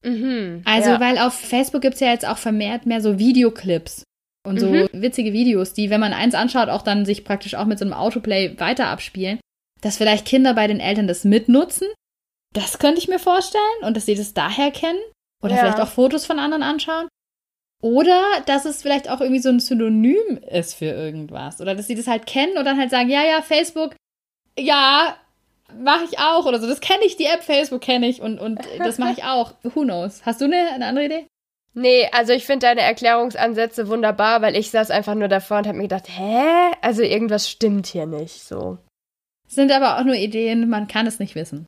Mhm, 0.05 0.63
also, 0.65 0.91
ja. 0.91 1.01
weil 1.01 1.19
auf 1.19 1.35
Facebook 1.35 1.83
gibt 1.83 1.95
es 1.95 2.01
ja 2.01 2.11
jetzt 2.11 2.27
auch 2.27 2.39
vermehrt 2.39 2.87
mehr 2.87 3.03
so 3.03 3.19
Videoclips 3.19 4.05
und 4.47 4.59
so 4.59 4.69
mhm. 4.69 4.89
witzige 4.93 5.33
Videos, 5.33 5.75
die, 5.75 5.91
wenn 5.91 6.01
man 6.01 6.13
eins 6.13 6.35
anschaut, 6.35 6.69
auch 6.69 6.83
dann 6.83 7.05
sich 7.05 7.25
praktisch 7.25 7.55
auch 7.55 7.67
mit 7.67 7.79
so 7.79 7.85
einem 7.85 7.95
Autoplay 7.95 8.59
weiter 8.59 8.87
abspielen, 8.87 9.41
dass 9.81 9.99
vielleicht 9.99 10.27
Kinder 10.27 10.55
bei 10.55 10.67
den 10.67 10.81
Eltern 10.81 11.07
das 11.07 11.25
mitnutzen. 11.25 11.89
Das 12.55 12.79
könnte 12.79 12.99
ich 12.99 13.09
mir 13.09 13.19
vorstellen 13.19 13.63
und 13.83 13.97
dass 13.97 14.07
sie 14.07 14.15
das 14.15 14.35
daher 14.35 14.71
kennen 14.71 14.99
oder 15.43 15.55
ja. 15.55 15.61
vielleicht 15.61 15.81
auch 15.81 15.89
Fotos 15.89 16.27
von 16.27 16.39
anderen 16.39 16.63
anschauen. 16.63 17.09
Oder 17.83 18.23
dass 18.47 18.67
es 18.67 18.83
vielleicht 18.83 19.09
auch 19.09 19.21
irgendwie 19.21 19.41
so 19.41 19.49
ein 19.49 19.61
Synonym 19.61 20.39
ist 20.51 20.75
für 20.75 20.87
irgendwas. 20.87 21.61
Oder 21.61 21.75
dass 21.75 21.87
sie 21.87 21.95
das 21.95 22.09
halt 22.09 22.27
kennen 22.27 22.59
und 22.59 22.65
dann 22.67 22.79
halt 22.79 22.91
sagen, 22.91 23.09
ja, 23.09 23.25
ja, 23.25 23.41
Facebook, 23.41 23.95
ja, 24.61 25.17
mache 25.79 26.05
ich 26.05 26.19
auch 26.19 26.47
oder 26.47 26.61
so. 26.61 26.67
Das 26.67 26.81
kenne 26.81 27.05
ich, 27.05 27.17
die 27.17 27.27
App 27.27 27.43
Facebook 27.43 27.81
kenne 27.81 28.09
ich 28.09 28.21
und, 28.21 28.39
und 28.39 28.61
das 28.79 28.99
mache 28.99 29.13
ich 29.13 29.25
auch. 29.25 29.55
Who 29.63 29.83
knows? 29.83 30.23
Hast 30.25 30.41
du 30.41 30.47
eine, 30.47 30.71
eine 30.75 30.87
andere 30.87 31.07
Idee? 31.07 31.27
Nee, 31.73 32.09
also 32.13 32.33
ich 32.33 32.47
finde 32.47 32.67
deine 32.67 32.81
Erklärungsansätze 32.81 33.89
wunderbar, 33.89 34.43
weil 34.43 34.57
ich 34.57 34.71
saß 34.71 34.91
einfach 34.91 35.15
nur 35.15 35.29
davor 35.29 35.59
und 35.59 35.69
habe 35.69 35.77
mir 35.77 35.85
gedacht, 35.85 36.09
hä? 36.09 36.73
Also 36.83 37.03
irgendwas 37.03 37.49
stimmt 37.49 37.87
hier 37.87 38.07
nicht 38.07 38.43
so. 38.43 38.79
Sind 39.47 39.71
aber 39.71 39.99
auch 39.99 40.05
nur 40.05 40.17
Ideen, 40.17 40.69
man 40.69 40.89
kann 40.89 41.07
es 41.07 41.21
nicht 41.21 41.37
wissen. 41.37 41.67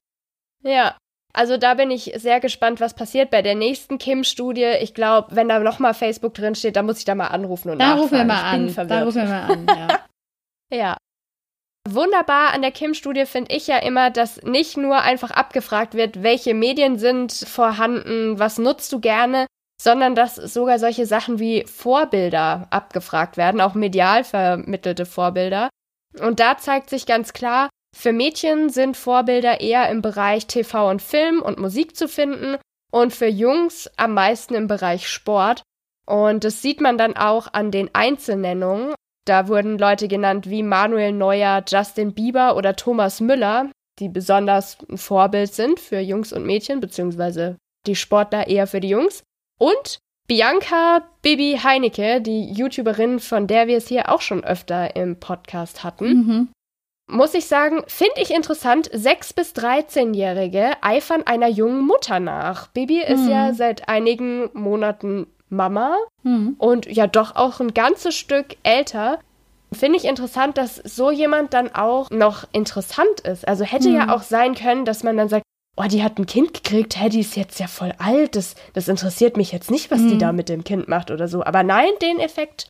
Ja, 0.65 0.97
also 1.33 1.57
da 1.57 1.75
bin 1.75 1.91
ich 1.91 2.13
sehr 2.17 2.41
gespannt, 2.41 2.81
was 2.81 2.95
passiert 2.95 3.31
bei 3.31 3.43
der 3.43 3.55
nächsten 3.55 3.99
Kim-Studie. 3.99 4.75
Ich 4.81 4.93
glaube, 4.93 5.35
wenn 5.35 5.49
da 5.49 5.59
nochmal 5.61 5.95
Facebook 5.95 6.35
drin 6.35 6.55
steht, 6.55 6.77
dann 6.77 6.87
muss 6.87 6.99
ich 6.99 7.05
da 7.05 7.15
mal 7.15 7.29
anrufen 7.29 7.71
und 7.71 7.79
da 7.79 7.97
nachfragen. 7.97 8.03
Rufen 8.03 8.19
wir 8.19 8.25
mal 8.25 8.43
an. 8.43 8.89
Da 8.89 9.03
rufen 9.05 9.23
wir 9.23 9.29
mal 9.29 9.53
an. 9.53 9.67
Ja. 9.67 9.99
ja. 10.77 10.97
Wunderbar 11.89 12.53
an 12.53 12.63
der 12.63 12.71
Kim-Studie 12.71 13.27
finde 13.27 13.55
ich 13.55 13.67
ja 13.67 13.79
immer, 13.79 14.11
dass 14.11 14.43
nicht 14.43 14.77
nur 14.77 15.01
einfach 15.01 15.33
abgefragt 15.33 15.95
wird, 15.95 16.23
welche 16.23 16.55
Medien 16.55 16.99
sind 16.99 17.33
vorhanden, 17.33 18.39
was 18.39 18.59
nutzt 18.59 18.93
du 18.93 19.01
gerne, 19.01 19.47
sondern 19.81 20.15
dass 20.15 20.37
sogar 20.37 20.79
solche 20.79 21.07
Sachen 21.07 21.41
wie 21.41 21.65
Vorbilder 21.67 22.69
abgefragt 22.71 23.37
werden, 23.37 23.61
auch 23.61 23.75
medial 23.75 24.23
vermittelte 24.23 25.07
Vorbilder. 25.07 25.71
Und 26.21 26.39
da 26.39 26.57
zeigt 26.57 26.89
sich 26.89 27.05
ganz 27.05 27.33
klar, 27.33 27.69
für 27.95 28.13
Mädchen 28.13 28.71
sind 28.71 28.97
Vorbilder 28.97 29.61
eher 29.61 29.89
im 29.91 30.03
Bereich 30.03 30.47
TV 30.47 30.89
und 30.89 31.03
Film 31.03 31.43
und 31.43 31.59
Musik 31.59 31.97
zu 31.97 32.09
finden 32.09 32.59
und 32.93 33.13
für 33.13 33.27
Jungs 33.27 33.91
am 33.97 34.15
meisten 34.15 34.55
im 34.55 34.69
Bereich 34.69 35.09
Sport. 35.09 35.63
Und 36.07 36.45
das 36.45 36.63
sieht 36.63 36.81
man 36.81 36.97
dann 36.97 37.17
auch 37.17 37.53
an 37.53 37.71
den 37.71 37.91
Einzelnennungen. 37.93 38.95
Da 39.25 39.49
wurden 39.49 39.79
Leute 39.79 40.09
genannt 40.09 40.51
wie 40.51 40.63
Manuel 40.63 41.13
Neuer, 41.13 41.63
Justin 41.67 42.13
Bieber 42.13 42.57
oder 42.57 42.75
Thomas 42.75 43.21
Müller, 43.21 43.71
die 43.99 44.09
besonders 44.09 44.79
ein 44.89 44.99
Vorbild 44.99 45.53
sind 45.55 45.79
für 45.79 46.01
Jungs 46.01 46.33
und 46.33 46.45
Mädchen, 46.45 46.81
beziehungsweise 46.81 47.57
die 47.87 47.97
Sportler 47.97 48.49
eher 48.49 48.67
für 48.67 48.81
die 48.81 48.89
Jungs. 48.89 49.23
Und 49.59 49.99
Bianca 50.27 51.03
Bibi 51.21 51.61
Heinecke, 51.63 52.21
die 52.21 52.53
YouTuberin, 52.53 53.21
von 53.21 53.47
der 53.47 53.67
wir 53.67 53.77
es 53.77 53.89
hier 53.89 54.09
auch 54.11 54.21
schon 54.21 54.45
öfter 54.45 54.97
im 54.97 55.21
Podcast 55.21 55.85
hatten. 55.85 56.07
Mhm. 56.07 56.49
Muss 57.11 57.35
ich 57.35 57.47
sagen, 57.47 57.83
finde 57.89 58.23
ich 58.23 58.31
interessant, 58.31 58.89
6- 58.91 59.35
bis 59.35 59.53
13-Jährige 59.53 60.83
eifern 60.83 61.25
einer 61.27 61.49
jungen 61.49 61.85
Mutter 61.85 62.21
nach. 62.21 62.69
Bibi 62.69 63.05
mhm. 63.07 63.15
ist 63.15 63.29
ja 63.29 63.53
seit 63.53 63.89
einigen 63.89 64.49
Monaten 64.55 65.27
Mama 65.53 65.97
mhm. 66.23 66.57
und 66.59 66.87
ja 66.87 67.07
doch 67.07 67.37
auch 67.37 67.61
ein 67.61 67.75
ganzes 67.75 68.17
Stück 68.17 68.57
älter. 68.63 69.21
Finde 69.73 69.99
ich 69.99 70.05
interessant, 70.05 70.59
dass 70.59 70.77
so 70.77 71.11
jemand 71.11 71.55
dann 71.55 71.75
auch 71.75 72.11
noch 72.11 72.45
interessant 72.53 73.21
ist. 73.21 73.47
Also 73.47 73.65
hätte 73.65 73.89
mhm. 73.89 73.95
ja 73.95 74.15
auch 74.15 74.23
sein 74.23 74.55
können, 74.55 74.85
dass 74.85 75.03
man 75.03 75.17
dann 75.17 75.29
sagt, 75.29 75.45
oh, 75.77 75.85
die 75.85 76.03
hat 76.03 76.19
ein 76.19 76.27
Kind 76.27 76.53
gekriegt, 76.55 77.01
hä, 77.01 77.09
die 77.09 77.21
ist 77.21 77.37
jetzt 77.37 77.59
ja 77.59 77.67
voll 77.67 77.95
alt, 77.99 78.37
das, 78.37 78.55
das 78.75 78.89
interessiert 78.89 79.37
mich 79.37 79.53
jetzt 79.53 79.71
nicht, 79.71 79.91
was 79.91 80.01
mhm. 80.01 80.11
die 80.11 80.19
da 80.19 80.33
mit 80.33 80.49
dem 80.49 80.65
Kind 80.65 80.89
macht 80.89 81.11
oder 81.11 81.29
so. 81.29 81.43
Aber 81.45 81.63
nein, 81.63 81.91
den 82.03 82.19
Effekt 82.19 82.69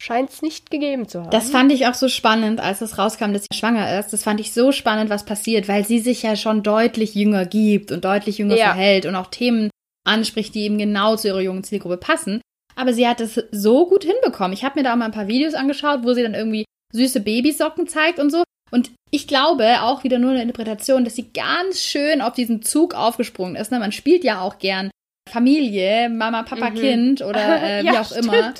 scheint 0.00 0.30
es 0.30 0.42
nicht 0.42 0.70
gegeben 0.70 1.08
zu 1.08 1.20
haben. 1.20 1.30
Das 1.30 1.50
fand 1.50 1.72
ich 1.72 1.86
auch 1.86 1.94
so 1.94 2.08
spannend, 2.08 2.60
als 2.60 2.80
es 2.80 2.98
rauskam, 2.98 3.32
dass 3.32 3.42
sie 3.42 3.58
schwanger 3.58 3.98
ist. 3.98 4.12
Das 4.12 4.22
fand 4.22 4.40
ich 4.40 4.52
so 4.52 4.72
spannend, 4.72 5.10
was 5.10 5.24
passiert, 5.24 5.68
weil 5.68 5.84
sie 5.84 5.98
sich 5.98 6.22
ja 6.22 6.36
schon 6.36 6.62
deutlich 6.62 7.14
jünger 7.14 7.44
gibt 7.46 7.90
und 7.90 8.04
deutlich 8.04 8.38
jünger 8.38 8.56
ja. 8.56 8.66
verhält 8.66 9.06
und 9.06 9.16
auch 9.16 9.26
Themen 9.26 9.70
anspricht, 10.08 10.54
die 10.54 10.62
eben 10.62 10.78
genau 10.78 11.16
zu 11.16 11.28
ihrer 11.28 11.40
jungen 11.40 11.64
Zielgruppe 11.64 11.96
passen. 11.96 12.40
Aber 12.74 12.92
sie 12.92 13.08
hat 13.08 13.20
es 13.20 13.42
so 13.50 13.86
gut 13.88 14.04
hinbekommen. 14.04 14.52
Ich 14.52 14.64
habe 14.64 14.78
mir 14.78 14.84
da 14.84 14.92
auch 14.92 14.96
mal 14.96 15.06
ein 15.06 15.12
paar 15.12 15.28
Videos 15.28 15.54
angeschaut, 15.54 16.04
wo 16.04 16.14
sie 16.14 16.22
dann 16.22 16.34
irgendwie 16.34 16.64
süße 16.92 17.20
Babysocken 17.20 17.86
zeigt 17.88 18.18
und 18.18 18.30
so. 18.30 18.44
Und 18.70 18.92
ich 19.10 19.26
glaube, 19.26 19.82
auch 19.82 20.04
wieder 20.04 20.18
nur 20.18 20.30
eine 20.30 20.42
Interpretation, 20.42 21.04
dass 21.04 21.16
sie 21.16 21.32
ganz 21.32 21.82
schön 21.82 22.20
auf 22.20 22.34
diesen 22.34 22.62
Zug 22.62 22.94
aufgesprungen 22.94 23.56
ist. 23.56 23.72
Ne? 23.72 23.78
Man 23.78 23.92
spielt 23.92 24.24
ja 24.24 24.40
auch 24.40 24.58
gern 24.58 24.90
Familie, 25.28 26.08
Mama, 26.08 26.42
Papa, 26.42 26.70
mhm. 26.70 26.74
Kind 26.74 27.22
oder 27.22 27.62
äh, 27.62 27.84
ja, 27.84 27.92
wie 27.92 27.98
auch 27.98 28.06
stimmt. 28.06 28.24
immer. 28.26 28.54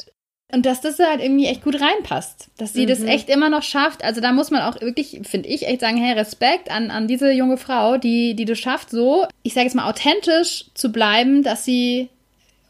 Und 0.50 0.64
dass 0.64 0.80
das 0.80 0.98
halt 0.98 1.20
irgendwie 1.20 1.46
echt 1.46 1.62
gut 1.62 1.80
reinpasst. 1.80 2.48
Dass 2.56 2.72
sie 2.72 2.84
mhm. 2.84 2.88
das 2.88 3.02
echt 3.02 3.28
immer 3.28 3.50
noch 3.50 3.62
schafft. 3.62 4.02
Also 4.02 4.20
da 4.20 4.32
muss 4.32 4.50
man 4.50 4.62
auch 4.62 4.80
wirklich, 4.80 5.20
finde 5.24 5.48
ich, 5.48 5.66
echt 5.66 5.80
sagen, 5.80 5.98
hey, 5.98 6.14
Respekt 6.14 6.70
an, 6.70 6.90
an 6.90 7.06
diese 7.06 7.30
junge 7.32 7.58
Frau, 7.58 7.98
die, 7.98 8.34
die 8.34 8.46
das 8.46 8.58
schafft, 8.58 8.88
so, 8.90 9.26
ich 9.42 9.52
sage 9.52 9.66
jetzt 9.66 9.74
mal, 9.74 9.88
authentisch 9.88 10.70
zu 10.74 10.90
bleiben, 10.90 11.42
dass 11.42 11.64
sie 11.64 12.08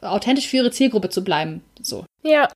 authentisch 0.01 0.49
für 0.49 0.57
ihre 0.59 0.71
Zielgruppe 0.73 1.09
zu 1.09 1.23
bleiben. 1.23 1.63
So. 1.81 2.05
Ja. 2.23 2.49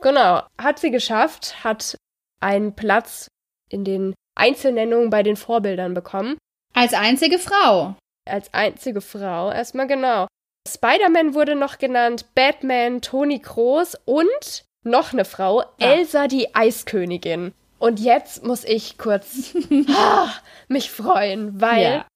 Genau. 0.00 0.42
Hat 0.58 0.78
sie 0.78 0.90
geschafft, 0.90 1.62
hat 1.62 1.96
einen 2.40 2.74
Platz 2.74 3.28
in 3.68 3.84
den 3.84 4.14
Einzelnennungen 4.34 5.10
bei 5.10 5.22
den 5.22 5.36
Vorbildern 5.36 5.92
bekommen. 5.92 6.38
Als 6.74 6.94
einzige 6.94 7.38
Frau. 7.38 7.94
Als 8.26 8.52
einzige 8.54 9.02
Frau, 9.02 9.50
erstmal 9.50 9.86
genau. 9.86 10.26
Spider-Man 10.68 11.34
wurde 11.34 11.56
noch 11.56 11.78
genannt, 11.78 12.26
Batman, 12.34 13.00
Toni 13.00 13.40
Kroos 13.40 13.96
und 14.04 14.64
noch 14.82 15.12
eine 15.12 15.24
Frau, 15.24 15.62
ja. 15.78 15.92
Elsa 15.92 16.26
die 16.26 16.54
Eiskönigin. 16.54 17.52
Und 17.78 17.98
jetzt 17.98 18.44
muss 18.44 18.64
ich 18.64 18.98
kurz 18.98 19.54
mich 20.68 20.90
freuen, 20.90 21.60
weil 21.60 21.82
ja. 21.82 22.06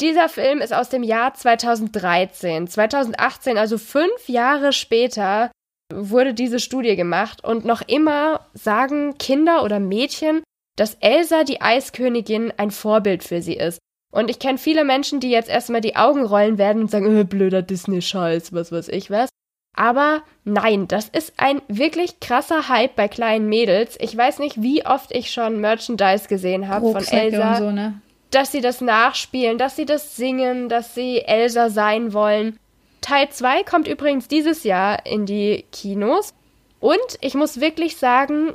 dieser 0.00 0.28
Film 0.28 0.60
ist 0.60 0.72
aus 0.72 0.88
dem 0.88 1.02
Jahr 1.02 1.34
2013. 1.34 2.68
2018, 2.68 3.58
also 3.58 3.76
fünf 3.76 4.28
Jahre 4.28 4.72
später, 4.72 5.50
wurde 5.92 6.32
diese 6.34 6.60
Studie 6.60 6.94
gemacht 6.94 7.44
und 7.44 7.64
noch 7.64 7.82
immer 7.82 8.46
sagen 8.54 9.18
Kinder 9.18 9.64
oder 9.64 9.80
Mädchen, 9.80 10.42
dass 10.76 10.94
Elsa 11.00 11.42
die 11.42 11.60
Eiskönigin 11.60 12.52
ein 12.56 12.70
Vorbild 12.70 13.24
für 13.24 13.42
sie 13.42 13.56
ist. 13.56 13.80
Und 14.10 14.28
ich 14.28 14.38
kenne 14.38 14.58
viele 14.58 14.84
Menschen, 14.84 15.20
die 15.20 15.30
jetzt 15.30 15.48
erstmal 15.48 15.80
die 15.80 15.96
Augen 15.96 16.24
rollen 16.24 16.58
werden 16.58 16.82
und 16.82 16.90
sagen, 16.90 17.16
äh, 17.16 17.24
blöder 17.24 17.62
Disney-Scheiß, 17.62 18.52
was 18.52 18.72
weiß 18.72 18.88
ich 18.88 19.10
was. 19.10 19.30
Aber 19.76 20.22
nein, 20.44 20.88
das 20.88 21.08
ist 21.08 21.34
ein 21.36 21.62
wirklich 21.68 22.18
krasser 22.20 22.68
Hype 22.68 22.96
bei 22.96 23.06
kleinen 23.06 23.48
Mädels. 23.48 23.96
Ich 24.00 24.16
weiß 24.16 24.40
nicht, 24.40 24.60
wie 24.60 24.84
oft 24.84 25.12
ich 25.12 25.30
schon 25.30 25.60
Merchandise 25.60 26.28
gesehen 26.28 26.68
habe 26.68 26.90
von 26.92 27.06
Elsa. 27.06 27.56
So, 27.56 27.70
ne? 27.70 28.00
Dass 28.30 28.52
sie 28.52 28.60
das 28.60 28.80
nachspielen, 28.80 29.58
dass 29.58 29.76
sie 29.76 29.86
das 29.86 30.16
singen, 30.16 30.68
dass 30.68 30.94
sie 30.94 31.20
Elsa 31.20 31.70
sein 31.70 32.12
wollen. 32.12 32.58
Teil 33.00 33.28
2 33.30 33.62
kommt 33.62 33.88
übrigens 33.88 34.28
dieses 34.28 34.64
Jahr 34.64 35.06
in 35.06 35.24
die 35.24 35.64
Kinos. 35.72 36.34
Und 36.80 36.98
ich 37.20 37.34
muss 37.34 37.60
wirklich 37.60 37.96
sagen, 37.96 38.52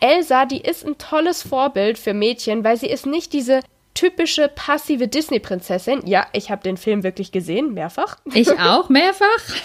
Elsa, 0.00 0.46
die 0.46 0.60
ist 0.60 0.86
ein 0.86 0.98
tolles 0.98 1.42
Vorbild 1.42 1.98
für 1.98 2.14
Mädchen, 2.14 2.64
weil 2.64 2.76
sie 2.76 2.88
ist 2.88 3.06
nicht 3.06 3.32
diese 3.32 3.60
typische 3.98 4.48
passive 4.48 5.08
Disney-Prinzessin. 5.08 6.06
Ja, 6.06 6.28
ich 6.32 6.50
habe 6.52 6.62
den 6.62 6.76
Film 6.76 7.02
wirklich 7.02 7.32
gesehen, 7.32 7.74
mehrfach. 7.74 8.16
Ich 8.32 8.58
auch, 8.60 8.88
mehrfach. 8.88 9.56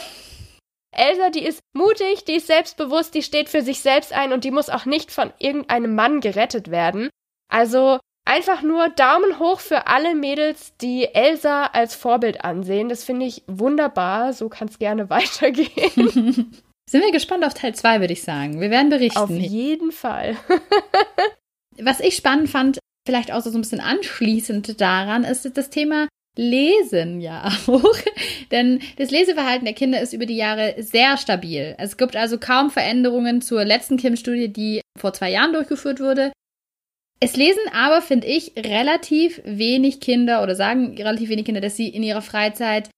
Elsa, 0.91 1.29
die 1.29 1.45
ist 1.45 1.59
mutig, 1.73 2.25
die 2.25 2.35
ist 2.35 2.47
selbstbewusst, 2.47 3.13
die 3.13 3.21
steht 3.21 3.49
für 3.49 3.61
sich 3.61 3.81
selbst 3.81 4.11
ein 4.11 4.33
und 4.33 4.43
die 4.43 4.51
muss 4.51 4.69
auch 4.69 4.85
nicht 4.85 5.11
von 5.11 5.31
irgendeinem 5.37 5.93
Mann 5.93 6.19
gerettet 6.19 6.71
werden. 6.71 7.09
Also 7.51 7.99
einfach 8.25 8.63
nur 8.63 8.89
Daumen 8.89 9.37
hoch 9.37 9.59
für 9.59 9.85
alle 9.85 10.15
Mädels, 10.15 10.75
die 10.77 11.05
Elsa 11.13 11.65
als 11.65 11.93
Vorbild 11.93 12.43
ansehen. 12.43 12.89
Das 12.89 13.03
finde 13.03 13.27
ich 13.27 13.43
wunderbar. 13.45 14.33
So 14.33 14.49
kann 14.49 14.67
es 14.67 14.79
gerne 14.79 15.09
weitergehen. 15.11 16.51
Sind 16.89 17.01
wir 17.01 17.11
gespannt 17.11 17.45
auf 17.45 17.53
Teil 17.53 17.75
2, 17.75 17.99
würde 17.99 18.13
ich 18.13 18.23
sagen. 18.23 18.59
Wir 18.59 18.71
werden 18.71 18.89
berichten. 18.89 19.19
Auf 19.19 19.29
jeden 19.29 19.91
Fall. 19.91 20.35
Was 21.79 21.99
ich 22.01 22.15
spannend 22.15 22.49
fand, 22.49 22.79
vielleicht 23.05 23.31
auch 23.31 23.41
so 23.41 23.49
ein 23.51 23.61
bisschen 23.61 23.79
anschließend 23.79 24.79
daran 24.79 25.23
ist 25.23 25.57
das 25.57 25.69
Thema 25.69 26.07
Lesen 26.35 27.21
ja 27.21 27.47
auch. 27.67 27.95
Denn 28.51 28.81
das 28.97 29.11
Leseverhalten 29.11 29.65
der 29.65 29.75
Kinder 29.75 30.01
ist 30.01 30.13
über 30.13 30.25
die 30.25 30.35
Jahre 30.35 30.75
sehr 30.79 31.17
stabil. 31.17 31.75
Es 31.77 31.97
gibt 31.97 32.15
also 32.15 32.39
kaum 32.39 32.71
Veränderungen 32.71 33.41
zur 33.41 33.63
letzten 33.65 33.97
Kim-Studie, 33.97 34.51
die 34.51 34.81
vor 34.99 35.13
zwei 35.13 35.29
Jahren 35.31 35.53
durchgeführt 35.53 35.99
wurde. 35.99 36.31
Es 37.19 37.35
lesen 37.37 37.61
aber, 37.71 38.01
finde 38.01 38.27
ich, 38.27 38.53
relativ 38.57 39.41
wenig 39.45 39.99
Kinder 39.99 40.43
oder 40.43 40.55
sagen 40.55 40.95
relativ 40.97 41.29
wenig 41.29 41.45
Kinder, 41.45 41.61
dass 41.61 41.77
sie 41.77 41.87
in 41.87 42.03
ihrer 42.03 42.21
Freizeit 42.21 42.89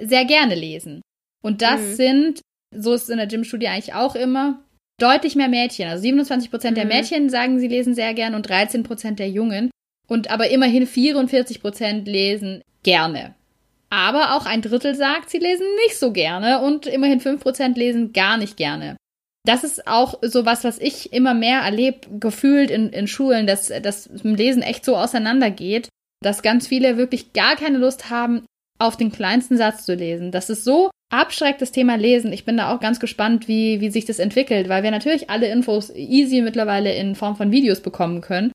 sehr 0.00 0.24
gerne 0.24 0.54
lesen. 0.54 1.00
Und 1.42 1.62
das 1.62 1.80
mhm. 1.80 1.94
sind, 1.94 2.40
so 2.74 2.92
ist 2.92 3.04
es 3.04 3.08
in 3.08 3.16
der 3.16 3.26
Gym-Studie 3.26 3.68
eigentlich 3.68 3.94
auch 3.94 4.14
immer, 4.14 4.63
deutlich 5.00 5.36
mehr 5.36 5.48
Mädchen. 5.48 5.88
Also 5.88 6.02
27 6.02 6.50
Prozent 6.50 6.76
mhm. 6.76 6.80
der 6.80 6.86
Mädchen 6.86 7.30
sagen, 7.30 7.58
sie 7.58 7.68
lesen 7.68 7.94
sehr 7.94 8.14
gern 8.14 8.34
und 8.34 8.48
13 8.48 8.82
Prozent 8.82 9.18
der 9.18 9.28
Jungen. 9.28 9.70
Und 10.06 10.30
aber 10.30 10.50
immerhin 10.50 10.86
44 10.86 11.60
Prozent 11.60 12.06
lesen 12.06 12.62
gerne. 12.82 13.34
Aber 13.90 14.34
auch 14.34 14.46
ein 14.46 14.60
Drittel 14.60 14.94
sagt, 14.94 15.30
sie 15.30 15.38
lesen 15.38 15.66
nicht 15.86 15.98
so 15.98 16.12
gerne 16.12 16.60
und 16.60 16.86
immerhin 16.86 17.20
5 17.20 17.42
Prozent 17.42 17.76
lesen 17.78 18.12
gar 18.12 18.36
nicht 18.36 18.56
gerne. 18.56 18.96
Das 19.46 19.62
ist 19.62 19.86
auch 19.86 20.18
so 20.22 20.46
was, 20.46 20.64
was 20.64 20.78
ich 20.78 21.12
immer 21.12 21.34
mehr 21.34 21.60
erlebe, 21.60 22.00
gefühlt 22.18 22.70
in, 22.70 22.88
in 22.88 23.06
Schulen, 23.06 23.46
dass 23.46 23.68
das 23.68 24.08
Lesen 24.22 24.62
echt 24.62 24.84
so 24.84 24.96
auseinandergeht, 24.96 25.88
dass 26.22 26.42
ganz 26.42 26.66
viele 26.66 26.96
wirklich 26.96 27.34
gar 27.34 27.56
keine 27.56 27.78
Lust 27.78 28.08
haben, 28.08 28.46
auf 28.78 28.96
den 28.96 29.12
kleinsten 29.12 29.56
Satz 29.56 29.84
zu 29.84 29.94
lesen. 29.94 30.32
Das 30.32 30.50
ist 30.50 30.64
so 30.64 30.90
abschreckt 31.20 31.60
das 31.62 31.72
Thema 31.72 31.96
Lesen. 31.96 32.32
Ich 32.32 32.44
bin 32.44 32.56
da 32.56 32.74
auch 32.74 32.80
ganz 32.80 33.00
gespannt, 33.00 33.48
wie, 33.48 33.80
wie 33.80 33.90
sich 33.90 34.04
das 34.04 34.18
entwickelt, 34.18 34.68
weil 34.68 34.82
wir 34.82 34.90
natürlich 34.90 35.30
alle 35.30 35.48
Infos 35.48 35.90
easy 35.94 36.40
mittlerweile 36.40 36.94
in 36.94 37.14
Form 37.14 37.36
von 37.36 37.50
Videos 37.50 37.80
bekommen 37.80 38.20
können. 38.20 38.52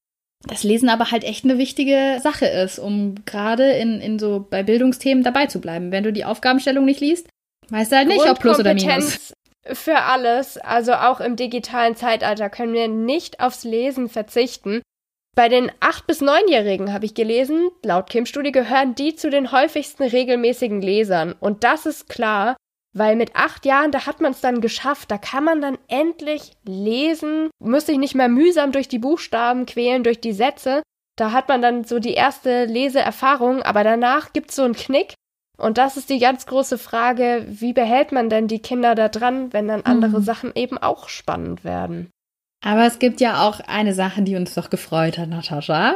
Das 0.48 0.64
Lesen 0.64 0.88
aber 0.90 1.12
halt 1.12 1.24
echt 1.24 1.44
eine 1.44 1.58
wichtige 1.58 2.20
Sache 2.24 2.46
ist, 2.46 2.80
um 2.80 3.16
gerade 3.26 3.72
in, 3.72 4.00
in 4.00 4.20
so 4.20 4.46
bei 4.50 4.64
Bildungsthemen 4.64 5.24
dabei 5.24 5.48
zu 5.48 5.60
bleiben. 5.60 5.92
Wenn 5.92 6.04
du 6.04 6.14
die 6.14 6.24
Aufgabenstellung 6.24 6.86
nicht 6.86 7.02
liest, 7.02 7.28
weißt 7.70 7.92
du 7.92 7.98
halt 7.98 8.08
nicht, 8.08 8.22
ob 8.22 8.40
Plus 8.40 8.60
oder 8.60 8.74
Minus. 8.74 9.34
Für 9.66 10.04
alles, 10.04 10.58
also 10.58 10.94
auch 10.94 11.20
im 11.20 11.36
digitalen 11.36 11.96
Zeitalter 11.96 12.50
können 12.50 12.74
wir 12.74 12.88
nicht 12.88 13.42
aufs 13.42 13.66
Lesen 13.66 14.08
verzichten. 14.08 14.82
Bei 15.36 15.48
den 15.48 15.72
8- 15.80 16.06
bis 16.08 16.22
9-Jährigen 16.22 16.92
habe 16.92 17.06
ich 17.06 17.14
gelesen, 17.14 17.70
laut 17.84 18.10
Kim-Studie 18.10 18.52
gehören 18.52 18.96
die 18.96 19.16
zu 19.16 19.30
den 19.30 19.52
häufigsten 19.52 20.04
regelmäßigen 20.04 20.82
Lesern. 20.82 21.34
Und 21.40 21.64
das 21.64 21.86
ist 21.86 22.10
klar, 22.10 22.58
weil 22.94 23.16
mit 23.16 23.36
acht 23.36 23.66
Jahren, 23.66 23.92
da 23.92 24.06
hat 24.06 24.20
man 24.20 24.32
es 24.32 24.42
dann 24.42 24.62
geschafft, 24.62 25.12
da 25.12 25.18
kann 25.18 25.44
man 25.44 25.62
dann 25.62 25.78
endlich 25.88 26.54
lesen, 26.66 27.50
muss 27.60 27.86
sich 27.86 27.98
nicht 27.98 28.16
mehr 28.16 28.30
mühsam 28.30 28.72
durch 28.72 28.88
die 28.88 29.00
Buchstaben 29.00 29.66
quälen, 29.66 30.04
durch 30.04 30.20
die 30.20 30.34
Sätze. 30.34 30.82
Da 31.16 31.32
hat 31.32 31.48
man 31.48 31.62
dann 31.62 31.84
so 31.84 32.00
die 32.00 32.14
erste 32.14 32.66
Leseerfahrung, 32.66 33.62
aber 33.62 33.84
danach 33.84 34.34
gibt 34.34 34.50
es 34.50 34.56
so 34.56 34.64
einen 34.64 34.76
Knick. 34.76 35.14
Und 35.58 35.78
das 35.78 35.98
ist 35.98 36.10
die 36.10 36.20
ganz 36.20 36.46
große 36.46 36.78
Frage, 36.78 37.46
wie 37.48 37.74
behält 37.74 38.12
man 38.12 38.30
denn 38.30 38.48
die 38.48 38.62
Kinder 38.62 38.96
da 38.96 39.10
dran, 39.10 39.52
wenn 39.52 39.68
dann 39.68 39.82
andere 39.82 40.20
mhm. 40.20 40.24
Sachen 40.24 40.52
eben 40.56 40.78
auch 40.78 41.10
spannend 41.10 41.64
werden? 41.66 42.10
Aber 42.62 42.86
es 42.86 43.00
gibt 43.00 43.22
ja 43.22 43.48
auch 43.48 43.60
eine 43.62 43.94
Sache, 43.94 44.22
die 44.22 44.36
uns 44.36 44.54
doch 44.54 44.70
gefreut 44.70 45.18
hat, 45.18 45.30
Natascha. 45.30 45.96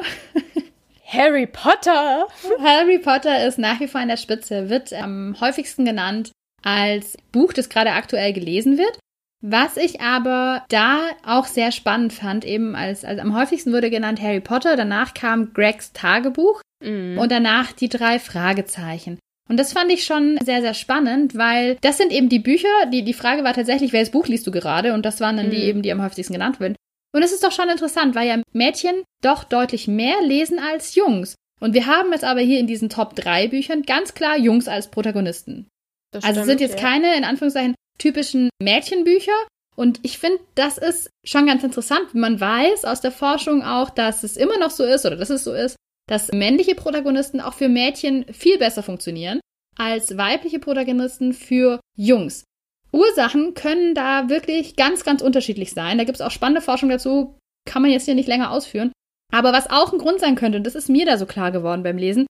Harry 1.06 1.46
Potter! 1.46 2.28
Harry 2.60 3.00
Potter 3.00 3.46
ist 3.46 3.60
nach 3.60 3.80
wie 3.80 3.88
vor 3.88 4.02
an 4.02 4.08
der 4.08 4.18
Spitze, 4.18 4.70
wird 4.70 4.94
am 4.94 5.36
häufigsten 5.40 5.86
genannt 5.86 6.32
als 6.64 7.18
Buch, 7.32 7.54
das 7.54 7.70
gerade 7.70 7.92
aktuell 7.92 8.34
gelesen 8.34 8.78
wird. 8.78 8.98
Was 9.46 9.76
ich 9.76 10.00
aber 10.00 10.64
da 10.70 11.02
auch 11.26 11.46
sehr 11.46 11.74
spannend 11.74 12.14
fand, 12.14 12.46
eben 12.46 12.76
als, 12.76 13.04
als 13.04 13.20
am 13.20 13.38
häufigsten 13.38 13.74
wurde 13.74 13.90
genannt 13.90 14.22
Harry 14.22 14.40
Potter, 14.40 14.78
danach 14.78 15.14
kam 15.14 15.54
Gregs 15.54 15.92
Tagebuch 15.92 16.62
mm. 16.82 17.18
und 17.18 17.30
danach 17.30 17.74
die 17.74 17.90
drei 17.90 18.20
Fragezeichen. 18.20 19.20
Und 19.54 19.58
das 19.58 19.72
fand 19.72 19.92
ich 19.92 20.04
schon 20.04 20.40
sehr, 20.44 20.62
sehr 20.62 20.74
spannend, 20.74 21.38
weil 21.38 21.78
das 21.82 22.00
sind 22.00 22.12
eben 22.12 22.28
die 22.28 22.40
Bücher, 22.40 22.88
die, 22.92 23.04
die 23.04 23.14
Frage 23.14 23.44
war 23.44 23.54
tatsächlich, 23.54 23.94
welches 23.94 24.10
Buch 24.10 24.26
liest 24.26 24.48
du 24.48 24.52
gerade? 24.52 24.96
Und 24.96 25.06
das 25.06 25.22
waren 25.22 25.38
dann 25.38 25.46
mhm. 25.46 25.52
die 25.52 25.58
eben, 25.58 25.84
die 25.84 25.92
am 25.92 26.02
häufigsten 26.02 26.34
genannt 26.34 26.60
werden. 26.60 26.76
Und 27.14 27.22
es 27.22 27.32
ist 27.32 27.44
doch 27.44 27.52
schon 27.52 27.70
interessant, 27.70 28.16
weil 28.16 28.28
ja 28.28 28.42
Mädchen 28.52 29.04
doch 29.22 29.44
deutlich 29.44 29.88
mehr 29.88 30.24
lesen 30.24 30.58
als 30.58 30.96
Jungs. 30.96 31.36
Und 31.62 31.76
wir 31.76 31.86
haben 31.86 32.12
jetzt 32.14 32.24
aber 32.24 32.40
hier 32.40 32.60
in 32.60 32.66
diesen 32.66 32.90
Top 32.90 33.16
3 33.16 33.50
Büchern 33.50 33.84
ganz 33.84 34.16
klar 34.16 34.40
Jungs 34.40 34.68
als 34.68 34.90
Protagonisten. 34.90 35.68
Das 36.12 36.24
also 36.24 36.42
stimmt, 36.42 36.48
sind 36.48 36.62
jetzt 36.62 36.82
ja. 36.82 36.90
keine, 36.90 37.16
in 37.16 37.24
Anführungszeichen, 37.24 37.76
typischen 38.00 38.50
Mädchenbücher. 38.60 39.38
Und 39.76 40.00
ich 40.02 40.18
finde, 40.18 40.40
das 40.56 40.80
ist 40.80 41.12
schon 41.24 41.46
ganz 41.46 41.64
interessant. 41.64 42.16
Man 42.16 42.40
weiß 42.40 42.86
aus 42.86 43.02
der 43.02 43.12
Forschung 43.12 43.62
auch, 43.62 43.92
dass 43.92 44.24
es 44.24 44.36
immer 44.36 44.58
noch 44.58 44.72
so 44.72 44.84
ist 44.84 45.06
oder 45.06 45.16
dass 45.16 45.30
es 45.30 45.44
so 45.44 45.54
ist, 45.54 45.76
dass 46.08 46.32
männliche 46.32 46.76
Protagonisten 46.76 47.40
auch 47.40 47.54
für 47.54 47.70
Mädchen 47.70 48.26
viel 48.34 48.58
besser 48.58 48.84
funktionieren 48.84 49.40
als 49.78 50.18
weibliche 50.18 50.60
Protagonisten 50.60 51.34
für 51.34 51.80
Jungs. 51.96 52.44
Ursachen 52.92 53.56
können 53.56 53.96
da 53.96 54.30
wirklich 54.30 54.76
ganz, 54.76 55.04
ganz 55.04 55.22
unterschiedlich 55.22 55.72
sein. 55.72 55.98
Da 55.98 56.04
gibt 56.04 56.18
es 56.18 56.22
auch 56.22 56.32
spannende 56.32 56.62
Forschung 56.62 56.90
dazu, 56.90 57.38
kann 57.66 57.82
man 57.82 57.92
jetzt 57.92 58.06
hier 58.06 58.16
nicht 58.16 58.28
länger 58.28 58.52
ausführen. 58.52 58.92
Aber 59.32 59.52
was 59.52 59.70
auch 59.70 59.92
ein 59.92 59.98
Grund 59.98 60.20
sein 60.20 60.36
könnte, 60.36 60.60
und 60.60 60.68
das 60.68 60.76
ist 60.76 60.90
mir 60.90 61.08
da 61.08 61.18
so 61.18 61.26
klar 61.26 61.52
geworden 61.52 61.82
beim 61.82 61.98
Lesen, 61.98 62.28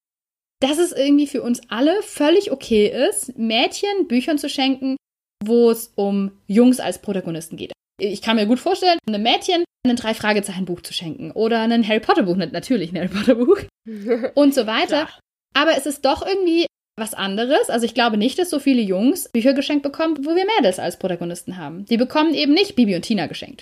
dass 0.62 0.78
es 0.78 0.94
irgendwie 0.94 1.28
für 1.28 1.44
uns 1.44 1.62
alle 1.68 2.02
völlig 2.02 2.52
okay 2.52 2.88
ist, 3.10 3.38
Mädchen 3.38 4.08
Büchern 4.08 4.38
zu 4.38 4.48
schenken, 4.48 4.96
wo 5.44 5.70
es 5.70 5.92
um 5.96 6.32
Jungs 6.48 6.80
als 6.80 7.02
Protagonisten 7.02 7.58
geht. 7.58 7.74
Ich 8.00 8.22
kann 8.22 8.36
mir 8.36 8.46
gut 8.46 8.60
vorstellen, 8.60 9.00
einem 9.08 9.24
Mädchen 9.24 9.64
ein 9.86 9.96
Drei-Fragezeichen-Buch 9.96 10.82
zu 10.82 10.94
schenken 10.94 11.32
oder 11.32 11.60
ein 11.60 11.88
Harry 11.88 12.00
Potter-Buch, 12.00 12.36
natürlich 12.36 12.92
ein 12.92 12.98
Harry 12.98 13.10
Potter-Buch 13.10 13.60
und 14.36 14.54
so 14.54 14.66
weiter. 14.66 15.10
Aber 15.54 15.78
es 15.78 15.86
ist 15.86 16.06
doch 16.06 16.26
irgendwie 16.26 16.66
was 16.98 17.14
anderes. 17.14 17.70
Also 17.70 17.86
ich 17.86 17.94
glaube 17.94 18.18
nicht, 18.18 18.40
dass 18.40 18.50
so 18.50 18.60
viele 18.60 18.82
Jungs 18.82 19.30
Bücher 19.30 19.54
geschenkt 19.54 19.84
bekommen, 19.84 20.26
wo 20.26 20.36
wir 20.36 20.46
Mädels 20.58 20.80
als 20.80 20.98
Protagonisten 20.98 21.58
haben. 21.58 21.86
Die 21.86 21.98
bekommen 21.98 22.34
eben 22.34 22.54
nicht 22.54 22.76
Bibi 22.76 22.96
und 22.96 23.02
Tina 23.02 23.28
geschenkt. 23.28 23.62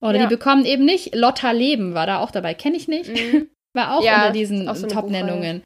Oder 0.00 0.18
ja. 0.18 0.26
die 0.26 0.34
bekommen 0.34 0.64
eben 0.64 0.84
nicht 0.84 1.14
Lotta 1.14 1.50
Leben, 1.50 1.94
war 1.94 2.06
da 2.06 2.20
auch 2.20 2.30
dabei, 2.30 2.54
kenne 2.54 2.76
ich 2.76 2.88
nicht. 2.88 3.10
Mhm. 3.10 3.48
War 3.74 3.96
auch 3.96 4.04
ja, 4.04 4.16
unter 4.16 4.32
diesen 4.32 4.74
so 4.74 4.86
Top-Nennungen 4.86 5.62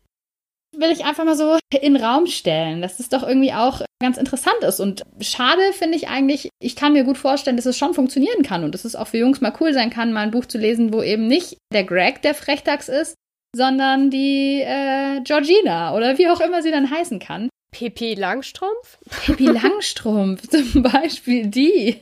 will 0.76 0.90
ich 0.90 1.04
einfach 1.04 1.24
mal 1.24 1.36
so 1.36 1.58
in 1.80 1.96
Raum 1.96 2.26
stellen, 2.26 2.82
dass 2.82 3.00
es 3.00 3.08
doch 3.08 3.22
irgendwie 3.22 3.52
auch 3.52 3.82
ganz 4.00 4.16
interessant 4.16 4.62
ist. 4.62 4.80
Und 4.80 5.02
schade 5.20 5.72
finde 5.72 5.96
ich 5.96 6.08
eigentlich, 6.08 6.48
ich 6.60 6.76
kann 6.76 6.92
mir 6.92 7.04
gut 7.04 7.18
vorstellen, 7.18 7.56
dass 7.56 7.66
es 7.66 7.78
schon 7.78 7.94
funktionieren 7.94 8.42
kann 8.42 8.64
und 8.64 8.74
dass 8.74 8.84
es 8.84 8.96
auch 8.96 9.08
für 9.08 9.18
Jungs 9.18 9.40
mal 9.40 9.54
cool 9.60 9.72
sein 9.72 9.90
kann, 9.90 10.12
mal 10.12 10.22
ein 10.22 10.30
Buch 10.30 10.46
zu 10.46 10.58
lesen, 10.58 10.92
wo 10.92 11.02
eben 11.02 11.26
nicht 11.26 11.56
der 11.72 11.84
Greg 11.84 12.22
der 12.22 12.34
Frechdachs 12.34 12.88
ist, 12.88 13.14
sondern 13.54 14.10
die 14.10 14.62
äh, 14.62 15.20
Georgina 15.22 15.94
oder 15.94 16.18
wie 16.18 16.28
auch 16.28 16.40
immer 16.40 16.62
sie 16.62 16.70
dann 16.70 16.90
heißen 16.90 17.18
kann. 17.18 17.48
Pippi 17.72 18.14
Langstrumpf? 18.14 18.98
Pippi 19.24 19.46
Langstrumpf, 19.46 20.48
zum 20.48 20.82
Beispiel 20.82 21.46
die. 21.46 22.00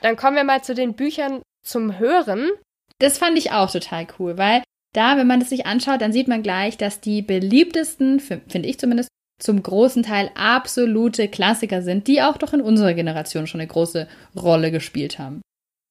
Dann 0.00 0.16
kommen 0.16 0.36
wir 0.36 0.44
mal 0.44 0.62
zu 0.62 0.74
den 0.74 0.94
Büchern 0.94 1.42
zum 1.64 1.98
Hören. 1.98 2.50
Das 2.98 3.18
fand 3.18 3.38
ich 3.38 3.52
auch 3.52 3.70
total 3.70 4.06
cool, 4.18 4.38
weil 4.38 4.62
da, 4.94 5.16
wenn 5.16 5.26
man 5.26 5.40
das 5.40 5.50
sich 5.50 5.66
anschaut, 5.66 6.00
dann 6.00 6.12
sieht 6.12 6.28
man 6.28 6.42
gleich, 6.42 6.76
dass 6.76 7.00
die 7.00 7.22
beliebtesten, 7.22 8.20
finde 8.20 8.68
ich 8.68 8.78
zumindest, 8.78 9.08
zum 9.40 9.62
großen 9.62 10.02
Teil 10.02 10.30
absolute 10.34 11.28
Klassiker 11.28 11.82
sind, 11.82 12.08
die 12.08 12.22
auch 12.22 12.38
doch 12.38 12.52
in 12.52 12.60
unserer 12.60 12.94
Generation 12.94 13.46
schon 13.46 13.60
eine 13.60 13.68
große 13.68 14.08
Rolle 14.36 14.72
gespielt 14.72 15.18
haben. 15.18 15.42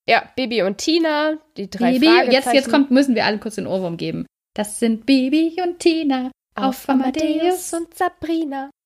Ja, 0.09 0.29
Bibi 0.35 0.63
und 0.63 0.77
Tina, 0.77 1.37
die 1.57 1.69
drei 1.69 1.93
Bibi, 1.93 2.31
jetzt, 2.31 2.53
jetzt 2.53 2.69
kommt, 2.69 2.91
müssen 2.91 3.15
wir 3.15 3.25
alle 3.25 3.39
kurz 3.39 3.55
den 3.55 3.67
Ohrwurm 3.67 3.97
geben. 3.97 4.25
Das 4.53 4.79
sind 4.79 5.05
Bibi 5.05 5.61
und 5.63 5.79
Tina 5.79 6.31
auf 6.55 6.89
Amadeus 6.89 7.73
und 7.73 7.93
Sabrina. 7.93 8.69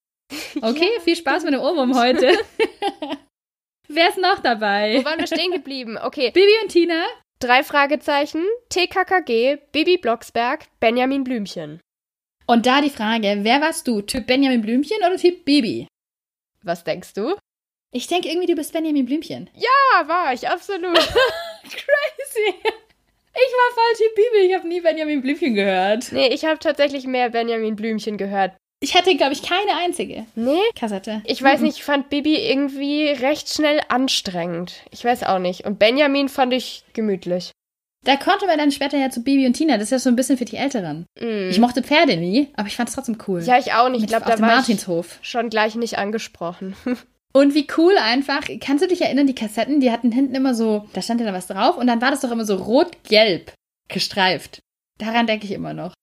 Okay, 0.61 0.87
ja. 0.95 1.01
viel 1.01 1.17
Spaß 1.17 1.43
mit 1.43 1.53
dem 1.53 1.59
Ohrwurm 1.59 1.93
heute. 1.93 2.31
Wer 3.89 4.07
ist 4.07 4.17
noch 4.17 4.39
dabei? 4.39 4.99
Wo 4.99 5.03
waren 5.03 5.19
wir 5.19 5.27
stehen 5.27 5.51
geblieben? 5.51 5.97
Okay. 6.01 6.31
Bibi 6.31 6.53
und 6.63 6.69
Tina 6.69 7.03
Drei 7.41 7.63
Fragezeichen, 7.63 8.45
TKKG, 8.69 9.57
Bibi 9.71 9.97
Blocksberg, 9.97 10.67
Benjamin 10.79 11.23
Blümchen. 11.23 11.81
Und 12.45 12.67
da 12.67 12.81
die 12.81 12.91
Frage, 12.91 13.39
wer 13.41 13.59
warst 13.61 13.87
du? 13.87 14.03
Typ 14.03 14.27
Benjamin 14.27 14.61
Blümchen 14.61 14.97
oder 14.99 15.17
Typ 15.17 15.43
Bibi? 15.43 15.87
Was 16.61 16.83
denkst 16.83 17.15
du? 17.15 17.35
Ich 17.91 18.05
denke 18.05 18.29
irgendwie, 18.29 18.45
du 18.45 18.53
bist 18.53 18.73
Benjamin 18.73 19.07
Blümchen. 19.07 19.49
Ja, 19.55 20.07
war 20.07 20.31
ich, 20.33 20.47
absolut. 20.47 20.95
Crazy. 21.63 22.53
Ich 22.53 23.53
war 23.53 23.73
voll 23.73 23.97
Typ 23.97 24.15
Bibi, 24.15 24.45
ich 24.45 24.53
habe 24.53 24.67
nie 24.67 24.81
Benjamin 24.81 25.21
Blümchen 25.23 25.55
gehört. 25.55 26.11
Nee, 26.11 26.27
ich 26.27 26.45
habe 26.45 26.59
tatsächlich 26.59 27.07
mehr 27.07 27.31
Benjamin 27.31 27.75
Blümchen 27.75 28.19
gehört. 28.19 28.55
Ich 28.83 28.95
hatte, 28.95 29.15
glaube 29.15 29.33
ich, 29.33 29.43
keine 29.43 29.77
einzige 29.83 30.25
nee? 30.33 30.59
Kassette. 30.75 31.21
Ich 31.25 31.41
weiß 31.41 31.61
nicht, 31.61 31.77
ich 31.77 31.83
fand 31.83 32.09
Bibi 32.09 32.35
irgendwie 32.35 33.09
recht 33.09 33.47
schnell 33.47 33.79
anstrengend. 33.89 34.73
Ich 34.89 35.05
weiß 35.05 35.23
auch 35.23 35.37
nicht. 35.37 35.65
Und 35.65 35.77
Benjamin 35.77 36.29
fand 36.29 36.51
ich 36.51 36.83
gemütlich. 36.93 37.51
Da 38.03 38.15
konnte 38.15 38.47
man 38.47 38.57
dann 38.57 38.71
später 38.71 38.97
ja 38.97 39.11
zu 39.11 39.21
Bibi 39.21 39.45
und 39.45 39.53
Tina. 39.53 39.75
Das 39.75 39.83
ist 39.83 39.91
ja 39.91 39.99
so 39.99 40.09
ein 40.09 40.15
bisschen 40.15 40.37
für 40.37 40.45
die 40.45 40.55
Älteren. 40.55 41.05
Mm. 41.19 41.49
Ich 41.51 41.59
mochte 41.59 41.83
Pferde 41.83 42.17
nie, 42.17 42.49
aber 42.55 42.67
ich 42.67 42.75
fand 42.75 42.89
es 42.89 42.95
trotzdem 42.95 43.19
cool. 43.27 43.41
Ja, 43.43 43.59
ich 43.59 43.73
auch 43.73 43.89
nicht. 43.89 44.01
Mit, 44.01 44.09
ich 44.09 44.17
glaube, 44.17 44.25
da 44.25 44.41
war 44.41 44.55
Martinshof. 44.55 45.19
ich 45.21 45.29
schon 45.29 45.51
gleich 45.51 45.75
nicht 45.75 45.99
angesprochen. 45.99 46.75
Und 47.33 47.53
wie 47.53 47.67
cool 47.77 47.95
einfach. 47.97 48.41
Kannst 48.59 48.83
du 48.83 48.87
dich 48.87 49.01
erinnern, 49.01 49.27
die 49.27 49.35
Kassetten, 49.35 49.79
die 49.79 49.91
hatten 49.91 50.11
hinten 50.11 50.33
immer 50.33 50.55
so, 50.55 50.87
da 50.93 51.03
stand 51.03 51.21
ja 51.21 51.27
da 51.27 51.33
was 51.33 51.47
drauf 51.47 51.77
und 51.77 51.87
dann 51.87 52.01
war 52.01 52.11
das 52.11 52.19
doch 52.19 52.31
immer 52.31 52.43
so 52.43 52.55
rot-gelb 52.55 53.53
gestreift. 53.87 54.59
Daran 54.97 55.27
denke 55.27 55.45
ich 55.45 55.51
immer 55.51 55.73
noch. 55.73 55.93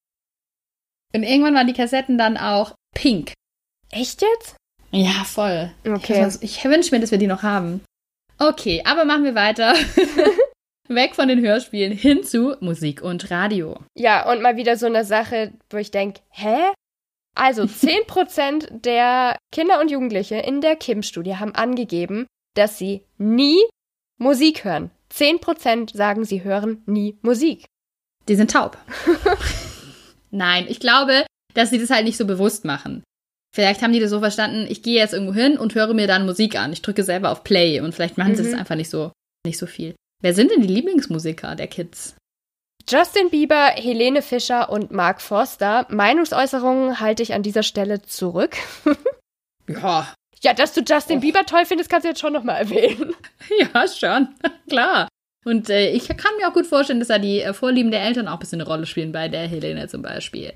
Und 1.14 1.22
irgendwann 1.22 1.54
waren 1.54 1.66
die 1.66 1.72
Kassetten 1.72 2.18
dann 2.18 2.36
auch 2.36 2.74
pink. 2.94 3.32
Echt 3.90 4.22
jetzt? 4.22 4.56
Ja, 4.90 5.24
voll. 5.24 5.70
Okay. 5.86 6.28
Ich, 6.28 6.58
ich 6.58 6.64
wünsche 6.64 6.94
mir, 6.94 7.00
dass 7.00 7.10
wir 7.10 7.18
die 7.18 7.26
noch 7.26 7.42
haben. 7.42 7.82
Okay, 8.38 8.82
aber 8.84 9.04
machen 9.04 9.24
wir 9.24 9.34
weiter. 9.34 9.74
Weg 10.88 11.14
von 11.14 11.28
den 11.28 11.40
Hörspielen 11.40 11.92
hin 11.92 12.24
zu 12.24 12.56
Musik 12.60 13.02
und 13.02 13.30
Radio. 13.30 13.78
Ja, 13.94 14.30
und 14.30 14.40
mal 14.40 14.56
wieder 14.56 14.76
so 14.76 14.86
eine 14.86 15.04
Sache, 15.04 15.52
wo 15.70 15.76
ich 15.76 15.90
denke, 15.90 16.20
hä? 16.30 16.72
Also 17.34 17.62
10% 17.64 18.80
der 18.80 19.36
Kinder 19.52 19.80
und 19.80 19.90
Jugendliche 19.90 20.36
in 20.36 20.60
der 20.60 20.76
Kim-Studie 20.76 21.36
haben 21.36 21.54
angegeben, 21.54 22.26
dass 22.54 22.78
sie 22.78 23.04
nie 23.18 23.58
Musik 24.18 24.64
hören. 24.64 24.90
10% 25.12 25.96
sagen, 25.96 26.24
sie 26.24 26.42
hören 26.42 26.82
nie 26.86 27.18
Musik. 27.22 27.66
Die 28.28 28.36
sind 28.36 28.50
taub. 28.50 28.78
Nein, 30.30 30.66
ich 30.68 30.80
glaube, 30.80 31.26
dass 31.54 31.70
sie 31.70 31.78
das 31.78 31.90
halt 31.90 32.04
nicht 32.04 32.16
so 32.16 32.26
bewusst 32.26 32.64
machen. 32.64 33.02
Vielleicht 33.54 33.82
haben 33.82 33.92
die 33.92 34.00
das 34.00 34.10
so 34.10 34.20
verstanden, 34.20 34.66
ich 34.68 34.82
gehe 34.82 34.98
jetzt 34.98 35.14
irgendwo 35.14 35.34
hin 35.34 35.58
und 35.58 35.74
höre 35.74 35.94
mir 35.94 36.06
dann 36.06 36.26
Musik 36.26 36.58
an. 36.58 36.72
Ich 36.72 36.82
drücke 36.82 37.02
selber 37.02 37.30
auf 37.30 37.44
Play 37.44 37.80
und 37.80 37.94
vielleicht 37.94 38.18
machen 38.18 38.32
mhm. 38.32 38.36
sie 38.36 38.44
das 38.44 38.54
einfach 38.54 38.76
nicht 38.76 38.90
so, 38.90 39.12
nicht 39.46 39.58
so 39.58 39.66
viel. 39.66 39.94
Wer 40.22 40.34
sind 40.34 40.50
denn 40.50 40.60
die 40.60 40.68
Lieblingsmusiker 40.68 41.54
der 41.54 41.68
Kids? 41.68 42.14
Justin 42.88 43.30
Bieber, 43.30 43.66
Helene 43.74 44.22
Fischer 44.22 44.70
und 44.70 44.90
Mark 44.90 45.20
Forster. 45.20 45.86
Meinungsäußerungen 45.90 47.00
halte 47.00 47.22
ich 47.22 47.34
an 47.34 47.42
dieser 47.42 47.62
Stelle 47.62 48.02
zurück. 48.02 48.56
ja. 49.68 50.12
Ja, 50.40 50.54
dass 50.54 50.72
du 50.72 50.80
Justin 50.80 51.18
Och. 51.18 51.22
Bieber 51.22 51.44
toll 51.44 51.66
findest, 51.66 51.90
kannst 51.90 52.04
du 52.04 52.08
jetzt 52.08 52.20
schon 52.20 52.32
nochmal 52.32 52.56
erwähnen. 52.56 53.14
Ja, 53.74 53.88
schon. 53.88 54.28
Klar. 54.68 55.08
Und 55.48 55.70
äh, 55.70 55.90
ich 55.90 56.08
kann 56.08 56.36
mir 56.38 56.48
auch 56.48 56.52
gut 56.52 56.66
vorstellen, 56.66 56.98
dass 56.98 57.08
da 57.08 57.18
die 57.18 57.40
äh, 57.40 57.54
Vorlieben 57.54 57.90
der 57.90 58.02
Eltern 58.02 58.28
auch 58.28 58.34
ein 58.34 58.38
bisschen 58.38 58.60
eine 58.60 58.68
Rolle 58.68 58.84
spielen, 58.84 59.12
bei 59.12 59.28
der 59.28 59.48
Helene 59.48 59.88
zum 59.88 60.02
Beispiel. 60.02 60.52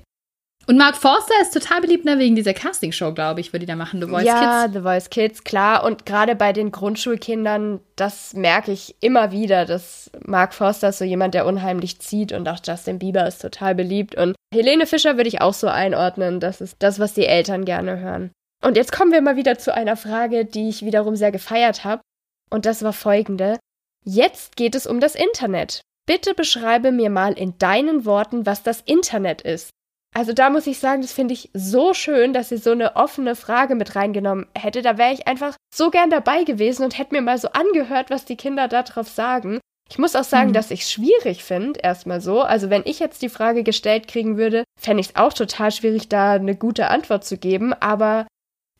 Und 0.65 0.77
Mark 0.77 0.95
Forster 0.95 1.33
ist 1.41 1.53
total 1.53 1.81
beliebt 1.81 2.05
ne, 2.05 2.19
wegen 2.19 2.35
dieser 2.35 2.53
Castingshow, 2.53 3.13
glaube 3.13 3.41
ich, 3.41 3.53
wo 3.53 3.57
die 3.57 3.65
da 3.65 3.75
machen, 3.75 4.01
The 4.01 4.07
Voice 4.07 4.23
ja, 4.23 4.33
Kids. 4.33 4.45
Ja, 4.45 4.69
The 4.71 4.79
Voice 4.81 5.09
Kids, 5.09 5.43
klar. 5.43 5.83
Und 5.83 6.05
gerade 6.05 6.35
bei 6.35 6.53
den 6.53 6.71
Grundschulkindern, 6.71 7.81
das 7.95 8.33
merke 8.33 8.71
ich 8.71 8.95
immer 9.01 9.31
wieder, 9.31 9.65
dass 9.65 10.11
Mark 10.23 10.53
Forster 10.53 10.89
ist 10.89 10.99
so 10.99 11.05
jemand, 11.05 11.33
der 11.33 11.47
unheimlich 11.47 11.99
zieht 11.99 12.31
und 12.31 12.47
auch 12.47 12.59
Justin 12.65 12.99
Bieber 12.99 13.27
ist 13.27 13.41
total 13.41 13.75
beliebt. 13.75 14.15
Und 14.15 14.35
Helene 14.53 14.85
Fischer 14.85 15.17
würde 15.17 15.27
ich 15.27 15.41
auch 15.41 15.53
so 15.53 15.67
einordnen. 15.67 16.39
Das 16.39 16.61
ist 16.61 16.77
das, 16.79 16.99
was 16.99 17.13
die 17.13 17.25
Eltern 17.25 17.65
gerne 17.65 17.99
hören. 17.99 18.31
Und 18.63 18.77
jetzt 18.77 18.93
kommen 18.93 19.11
wir 19.11 19.21
mal 19.21 19.35
wieder 19.35 19.57
zu 19.57 19.73
einer 19.73 19.97
Frage, 19.97 20.45
die 20.45 20.69
ich 20.69 20.85
wiederum 20.85 21.15
sehr 21.17 21.31
gefeiert 21.31 21.83
habe. 21.83 22.01
Und 22.49 22.65
das 22.65 22.83
war 22.83 22.93
folgende. 22.93 23.57
Jetzt 24.03 24.55
geht 24.55 24.75
es 24.75 24.85
um 24.85 24.99
das 24.99 25.15
Internet. 25.15 25.81
Bitte 26.05 26.33
beschreibe 26.33 26.91
mir 26.91 27.09
mal 27.09 27.33
in 27.33 27.57
deinen 27.57 28.05
Worten, 28.05 28.45
was 28.45 28.63
das 28.63 28.81
Internet 28.81 29.41
ist. 29.41 29.69
Also 30.13 30.33
da 30.33 30.49
muss 30.49 30.67
ich 30.67 30.77
sagen, 30.79 31.01
das 31.01 31.11
finde 31.11 31.33
ich 31.33 31.49
so 31.53 31.93
schön, 31.93 32.33
dass 32.33 32.49
sie 32.49 32.57
so 32.57 32.71
eine 32.71 32.95
offene 32.95 33.35
Frage 33.35 33.73
mit 33.73 33.95
reingenommen 33.95 34.47
hätte. 34.53 34.81
Da 34.81 34.97
wäre 34.97 35.13
ich 35.13 35.27
einfach 35.27 35.55
so 35.73 35.89
gern 35.89 36.11
dabei 36.11 36.43
gewesen 36.43 36.83
und 36.83 36.97
hätte 36.97 37.15
mir 37.15 37.21
mal 37.21 37.39
so 37.39 37.49
angehört, 37.49 38.11
was 38.11 38.25
die 38.25 38.37
Kinder 38.37 38.67
darauf 38.67 39.07
sagen. 39.07 39.59
Ich 39.89 39.97
muss 39.97 40.15
auch 40.15 40.23
sagen, 40.23 40.49
mhm. 40.49 40.53
dass 40.53 40.71
ich 40.71 40.81
es 40.81 40.91
schwierig 40.91 41.43
finde, 41.43 41.79
erstmal 41.81 42.21
so. 42.21 42.41
Also 42.41 42.69
wenn 42.69 42.83
ich 42.85 42.99
jetzt 42.99 43.21
die 43.21 43.29
Frage 43.29 43.63
gestellt 43.63 44.07
kriegen 44.07 44.37
würde, 44.37 44.63
fände 44.79 45.01
ich 45.01 45.09
es 45.09 45.15
auch 45.15 45.33
total 45.33 45.71
schwierig, 45.71 46.09
da 46.09 46.33
eine 46.33 46.55
gute 46.55 46.89
Antwort 46.89 47.25
zu 47.25 47.37
geben. 47.37 47.73
Aber 47.73 48.27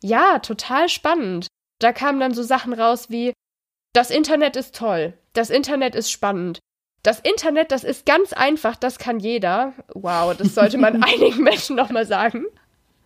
ja, 0.02 0.40
total 0.40 0.88
spannend. 0.88 1.48
Da 1.80 1.94
kamen 1.94 2.20
dann 2.20 2.34
so 2.34 2.44
Sachen 2.44 2.74
raus 2.74 3.10
wie, 3.10 3.34
das 3.94 4.10
Internet 4.10 4.56
ist 4.56 4.76
toll, 4.76 5.14
das 5.34 5.50
Internet 5.50 5.96
ist 5.96 6.12
spannend, 6.12 6.60
das 7.04 7.20
Internet, 7.20 7.72
das 7.72 7.84
ist 7.84 8.06
ganz 8.06 8.32
einfach, 8.32 8.78
das 8.78 8.98
kann 8.98 9.20
jeder. 9.20 9.74
Wow, 9.94 10.36
das 10.36 10.56
sollte 10.56 10.78
man 10.78 11.04
einigen 11.04 11.44
Menschen 11.44 11.76
nochmal 11.76 12.06
sagen. 12.06 12.46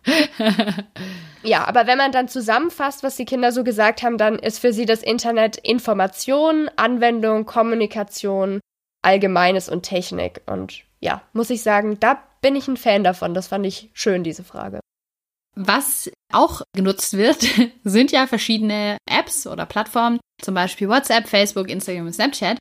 ja, 1.42 1.66
aber 1.66 1.86
wenn 1.88 1.98
man 1.98 2.12
dann 2.12 2.28
zusammenfasst, 2.28 3.02
was 3.02 3.16
die 3.16 3.24
Kinder 3.24 3.50
so 3.50 3.64
gesagt 3.64 4.02
haben, 4.02 4.16
dann 4.16 4.38
ist 4.38 4.60
für 4.60 4.72
sie 4.72 4.86
das 4.86 5.02
Internet 5.02 5.58
Information, 5.58 6.70
Anwendung, 6.76 7.44
Kommunikation, 7.44 8.60
Allgemeines 9.02 9.68
und 9.68 9.82
Technik. 9.82 10.42
Und 10.46 10.84
ja, 11.00 11.22
muss 11.32 11.50
ich 11.50 11.62
sagen, 11.62 11.98
da 11.98 12.22
bin 12.40 12.54
ich 12.54 12.68
ein 12.68 12.76
Fan 12.76 13.02
davon. 13.02 13.34
Das 13.34 13.48
fand 13.48 13.66
ich 13.66 13.90
schön, 13.92 14.22
diese 14.22 14.44
Frage. 14.44 14.80
Was 15.60 16.08
auch 16.32 16.62
genutzt 16.72 17.16
wird, 17.16 17.44
sind 17.84 18.12
ja 18.12 18.28
verschiedene 18.28 18.96
Apps 19.10 19.44
oder 19.44 19.66
Plattformen, 19.66 20.20
zum 20.40 20.54
Beispiel 20.54 20.88
WhatsApp, 20.88 21.28
Facebook, 21.28 21.68
Instagram 21.68 22.06
und 22.06 22.12
Snapchat. 22.12 22.58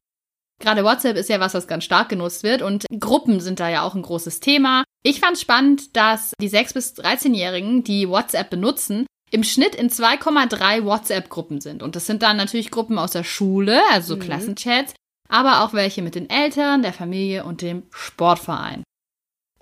Gerade 0.60 0.84
WhatsApp 0.84 1.16
ist 1.16 1.30
ja 1.30 1.40
was, 1.40 1.54
was 1.54 1.68
ganz 1.68 1.84
stark 1.84 2.10
genutzt 2.10 2.42
wird 2.42 2.64
und 2.64 2.86
Gruppen 3.00 3.40
sind 3.40 3.60
da 3.60 3.70
ja 3.70 3.84
auch 3.84 3.94
ein 3.94 4.02
großes 4.02 4.40
Thema. 4.40 4.84
Ich 5.04 5.20
fand 5.20 5.38
spannend, 5.38 5.96
dass 5.96 6.32
die 6.42 6.50
6- 6.50 6.74
bis 6.74 6.96
13-Jährigen, 6.96 7.84
die 7.84 8.10
WhatsApp 8.10 8.50
benutzen, 8.50 9.06
im 9.30 9.44
Schnitt 9.44 9.76
in 9.76 9.92
2,3 9.92 10.84
WhatsApp-Gruppen 10.84 11.62
sind. 11.62 11.84
Und 11.84 11.96
das 11.96 12.08
sind 12.08 12.24
dann 12.24 12.38
natürlich 12.38 12.72
Gruppen 12.72 12.98
aus 12.98 13.12
der 13.12 13.24
Schule, 13.24 13.80
also 13.92 14.16
mhm. 14.16 14.22
Klassenchats, 14.22 14.96
aber 15.30 15.64
auch 15.64 15.74
welche 15.74 16.02
mit 16.02 16.16
den 16.16 16.32
Eltern, 16.32 16.82
der 16.82 16.94
Familie 16.94 17.44
und 17.44 17.62
dem 17.62 17.84
Sportverein. 17.92 18.82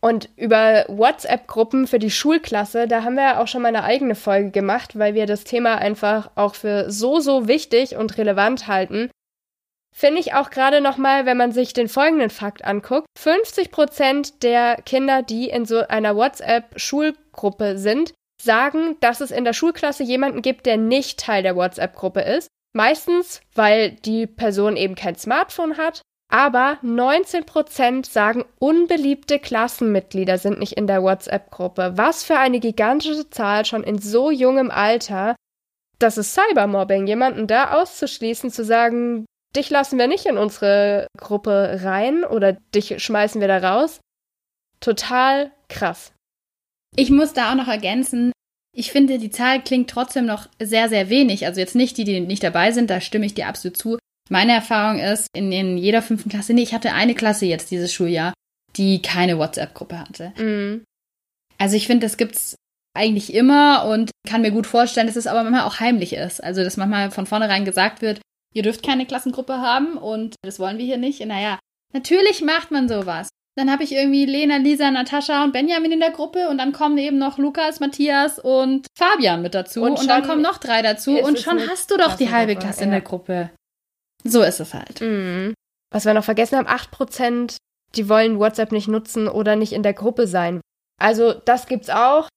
Und 0.05 0.29
über 0.35 0.85
WhatsApp-Gruppen 0.87 1.87
für 1.87 1.97
die 1.97 2.11
Schulklasse, 2.11 2.87
da 2.87 3.03
haben 3.03 3.15
wir 3.15 3.23
ja 3.23 3.41
auch 3.41 3.47
schon 3.47 3.63
mal 3.63 3.69
eine 3.69 3.83
eigene 3.83 4.13
Folge 4.13 4.51
gemacht, 4.51 4.99
weil 4.99 5.15
wir 5.15 5.25
das 5.25 5.45
Thema 5.45 5.79
einfach 5.79 6.29
auch 6.35 6.53
für 6.53 6.91
so, 6.91 7.19
so 7.19 7.47
wichtig 7.47 7.95
und 7.95 8.19
relevant 8.19 8.67
halten. 8.67 9.09
Finde 9.95 10.19
ich 10.19 10.35
auch 10.35 10.51
gerade 10.51 10.79
nochmal, 10.79 11.25
wenn 11.25 11.37
man 11.37 11.53
sich 11.53 11.73
den 11.73 11.87
folgenden 11.87 12.29
Fakt 12.29 12.63
anguckt. 12.63 13.07
50 13.17 13.71
Prozent 13.71 14.43
der 14.43 14.75
Kinder, 14.83 15.23
die 15.23 15.49
in 15.49 15.65
so 15.65 15.79
einer 15.87 16.15
WhatsApp-Schulgruppe 16.15 17.79
sind, 17.79 18.13
sagen, 18.39 18.97
dass 18.99 19.21
es 19.21 19.31
in 19.31 19.43
der 19.43 19.53
Schulklasse 19.53 20.03
jemanden 20.03 20.43
gibt, 20.43 20.67
der 20.67 20.77
nicht 20.77 21.19
Teil 21.19 21.41
der 21.41 21.55
WhatsApp-Gruppe 21.55 22.21
ist. 22.21 22.47
Meistens, 22.73 23.41
weil 23.55 23.93
die 23.93 24.27
Person 24.27 24.77
eben 24.77 24.93
kein 24.93 25.15
Smartphone 25.15 25.77
hat. 25.77 26.03
Aber 26.31 26.79
19 26.81 27.45
Prozent 27.45 28.05
sagen, 28.05 28.45
unbeliebte 28.59 29.39
Klassenmitglieder 29.39 30.37
sind 30.37 30.59
nicht 30.59 30.73
in 30.73 30.87
der 30.87 31.03
WhatsApp-Gruppe. 31.03 31.93
Was 31.95 32.23
für 32.23 32.37
eine 32.37 32.59
gigantische 32.59 33.29
Zahl 33.29 33.65
schon 33.65 33.83
in 33.83 33.99
so 33.99 34.31
jungem 34.31 34.71
Alter. 34.71 35.35
Das 35.99 36.17
ist 36.17 36.33
Cybermobbing, 36.33 37.07
jemanden 37.07 37.47
da 37.47 37.71
auszuschließen, 37.71 38.51
zu 38.51 38.65
sagen, 38.65 39.25
dich 39.55 39.69
lassen 39.69 39.97
wir 39.97 40.07
nicht 40.07 40.25
in 40.25 40.37
unsere 40.37 41.07
Gruppe 41.17 41.79
rein 41.83 42.25
oder 42.25 42.53
dich 42.53 43.01
schmeißen 43.01 43.39
wir 43.39 43.47
da 43.47 43.57
raus. 43.59 44.01
Total 44.81 45.51
krass. 45.69 46.11
Ich 46.97 47.11
muss 47.11 47.33
da 47.33 47.51
auch 47.51 47.55
noch 47.55 47.67
ergänzen, 47.67 48.31
ich 48.77 48.91
finde, 48.91 49.17
die 49.19 49.29
Zahl 49.29 49.63
klingt 49.63 49.89
trotzdem 49.89 50.25
noch 50.25 50.49
sehr, 50.59 50.89
sehr 50.89 51.09
wenig. 51.09 51.45
Also 51.45 51.61
jetzt 51.61 51.75
nicht 51.75 51.97
die, 51.97 52.03
die 52.03 52.19
nicht 52.19 52.43
dabei 52.43 52.73
sind, 52.73 52.89
da 52.89 52.99
stimme 52.99 53.25
ich 53.25 53.33
dir 53.33 53.47
absolut 53.47 53.77
zu. 53.77 53.97
Meine 54.29 54.53
Erfahrung 54.53 54.99
ist, 54.99 55.27
in, 55.35 55.51
in 55.51 55.77
jeder 55.77 56.01
fünften 56.01 56.29
Klasse, 56.29 56.53
nee, 56.53 56.63
ich 56.63 56.73
hatte 56.73 56.93
eine 56.93 57.15
Klasse 57.15 57.45
jetzt 57.45 57.71
dieses 57.71 57.93
Schuljahr, 57.93 58.33
die 58.75 59.01
keine 59.01 59.37
WhatsApp-Gruppe 59.37 59.99
hatte. 59.99 60.33
Mhm. 60.37 60.83
Also 61.57 61.75
ich 61.75 61.87
finde, 61.87 62.05
das 62.05 62.17
gibt's 62.17 62.55
eigentlich 62.95 63.33
immer 63.33 63.85
und 63.85 64.11
kann 64.27 64.41
mir 64.41 64.51
gut 64.51 64.67
vorstellen, 64.67 65.07
dass 65.07 65.15
es 65.15 65.27
aber 65.27 65.43
manchmal 65.43 65.67
auch 65.67 65.79
heimlich 65.79 66.13
ist. 66.13 66.43
Also 66.43 66.63
dass 66.63 66.77
manchmal 66.77 67.11
von 67.11 67.25
vornherein 67.25 67.65
gesagt 67.65 68.01
wird, 68.01 68.19
ihr 68.53 68.63
dürft 68.63 68.83
keine 68.83 69.05
Klassengruppe 69.05 69.57
haben 69.57 69.97
und 69.97 70.35
das 70.43 70.59
wollen 70.59 70.77
wir 70.77 70.85
hier 70.85 70.97
nicht. 70.97 71.23
Naja, 71.25 71.59
natürlich 71.93 72.41
macht 72.41 72.71
man 72.71 72.87
sowas. 72.87 73.29
Dann 73.57 73.71
habe 73.71 73.83
ich 73.83 73.93
irgendwie 73.93 74.25
Lena, 74.25 74.57
Lisa, 74.57 74.91
Natascha 74.91 75.43
und 75.43 75.53
Benjamin 75.53 75.91
in 75.91 75.99
der 76.01 76.11
Gruppe 76.11 76.49
und 76.49 76.57
dann 76.57 76.73
kommen 76.73 76.97
eben 76.97 77.17
noch 77.17 77.37
Lukas, 77.37 77.79
Matthias 77.79 78.37
und 78.37 78.87
Fabian 78.97 79.41
mit 79.41 79.55
dazu 79.55 79.83
und, 79.83 79.99
und 79.99 80.09
dann 80.09 80.23
kommen 80.23 80.41
noch 80.41 80.57
drei 80.57 80.81
dazu 80.81 81.17
und 81.17 81.39
schon 81.39 81.59
hast 81.69 81.91
du 81.91 81.97
doch 81.97 82.15
die 82.15 82.31
halbe 82.31 82.55
Klasse 82.55 82.81
ja. 82.81 82.85
in 82.85 82.91
der 82.91 83.01
Gruppe. 83.01 83.51
So 84.27 84.41
ist 84.41 84.59
es 84.59 84.73
halt. 84.73 85.01
Mhm. 85.01 85.53
Was 85.93 86.05
wir 86.05 86.13
noch 86.13 86.23
vergessen 86.23 86.57
haben, 86.57 86.67
8%, 86.67 87.57
die 87.95 88.09
wollen 88.09 88.39
WhatsApp 88.39 88.71
nicht 88.71 88.87
nutzen 88.87 89.27
oder 89.27 89.55
nicht 89.55 89.73
in 89.73 89.83
der 89.83 89.93
Gruppe 89.93 90.27
sein. 90.27 90.61
Also 90.99 91.33
das 91.33 91.67
gibt's 91.67 91.89
auch. 91.89 92.27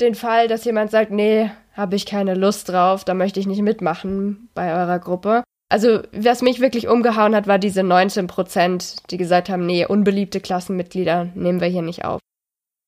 Den 0.00 0.14
Fall, 0.14 0.48
dass 0.48 0.64
jemand 0.64 0.90
sagt, 0.90 1.10
nee, 1.10 1.50
habe 1.74 1.96
ich 1.96 2.06
keine 2.06 2.34
Lust 2.34 2.68
drauf, 2.68 3.04
da 3.04 3.14
möchte 3.14 3.40
ich 3.40 3.46
nicht 3.46 3.62
mitmachen 3.62 4.48
bei 4.54 4.74
eurer 4.74 4.98
Gruppe. 4.98 5.42
Also, 5.70 6.02
was 6.12 6.42
mich 6.42 6.60
wirklich 6.60 6.86
umgehauen 6.86 7.34
hat, 7.34 7.46
war 7.46 7.58
diese 7.58 7.82
19 7.82 8.26
Prozent, 8.26 8.96
die 9.10 9.16
gesagt 9.16 9.48
haben, 9.48 9.64
nee, 9.64 9.86
unbeliebte 9.86 10.38
Klassenmitglieder 10.38 11.28
nehmen 11.34 11.62
wir 11.62 11.68
hier 11.68 11.80
nicht 11.80 12.04
auf. 12.04 12.20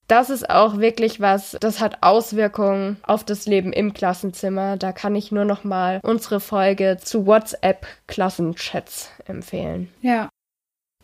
Das 0.06 0.28
ist 0.28 0.50
auch 0.50 0.78
wirklich 0.78 1.20
was, 1.20 1.56
das 1.60 1.80
hat 1.80 2.02
Auswirkungen 2.02 2.98
auf 3.02 3.24
das 3.24 3.46
Leben 3.46 3.72
im 3.72 3.94
Klassenzimmer. 3.94 4.76
Da 4.76 4.92
kann 4.92 5.14
ich 5.14 5.32
nur 5.32 5.46
noch 5.46 5.64
mal 5.64 6.00
unsere 6.02 6.40
Folge 6.40 6.98
zu 7.02 7.26
WhatsApp-Klassenchats 7.26 9.10
empfehlen. 9.26 9.88
Ja. 10.02 10.28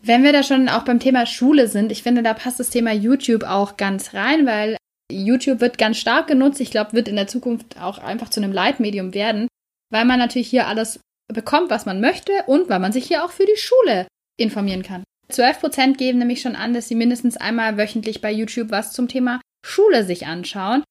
Wenn 0.03 0.23
wir 0.23 0.33
da 0.33 0.43
schon 0.43 0.69
auch 0.69 0.85
beim 0.85 1.01
Thema 1.01 1.27
Schule 1.27 1.67
sind, 1.67 1.93
ich 1.93 2.03
finde, 2.03 2.23
da 2.23 2.35
passt 2.35 2.61
das 2.61 2.71
Thema 2.71 2.93
YouTube 2.93 3.45
auch 3.45 3.77
ganz 3.77 4.15
rein, 4.15 4.47
weil 4.47 4.77
YouTube 5.11 5.61
wird 5.61 5.79
ganz 5.79 5.99
stark 5.99 6.27
genutzt. 6.27 6.61
Ich 6.61 6.71
glaube, 6.71 6.93
wird 6.93 7.09
in 7.09 7.17
der 7.17 7.27
Zukunft 7.27 7.81
auch 7.81 7.99
einfach 7.99 8.29
zu 8.29 8.41
einem 8.41 8.53
Leitmedium 8.53 9.15
werden, 9.15 9.49
weil 9.91 10.05
man 10.05 10.19
natürlich 10.19 10.49
hier 10.49 10.67
alles 10.67 11.01
bekommt, 11.33 11.71
was 11.71 11.87
man 11.87 12.01
möchte 12.01 12.33
und 12.47 12.69
weil 12.69 12.81
man 12.81 12.93
sich 12.93 13.07
hier 13.07 13.25
auch 13.25 13.31
für 13.31 13.47
die 13.47 13.57
Schule 13.57 14.07
informieren 14.39 14.83
kann. 14.83 15.05
12 15.31 15.61
Prozent 15.61 15.99
geben 15.99 16.18
nämlich 16.18 16.41
schon 16.41 16.57
an, 16.57 16.74
dass 16.74 16.89
sie 16.89 16.95
mindestens 16.95 17.37
einmal 17.37 17.76
wöchentlich 17.76 18.20
bei 18.20 18.33
YouTube 18.33 18.70
was 18.70 18.93
zum 18.93 19.09
Thema 19.09 19.41
Schule 19.64 20.05
sich 20.05 20.26
anschauen. 20.26 20.83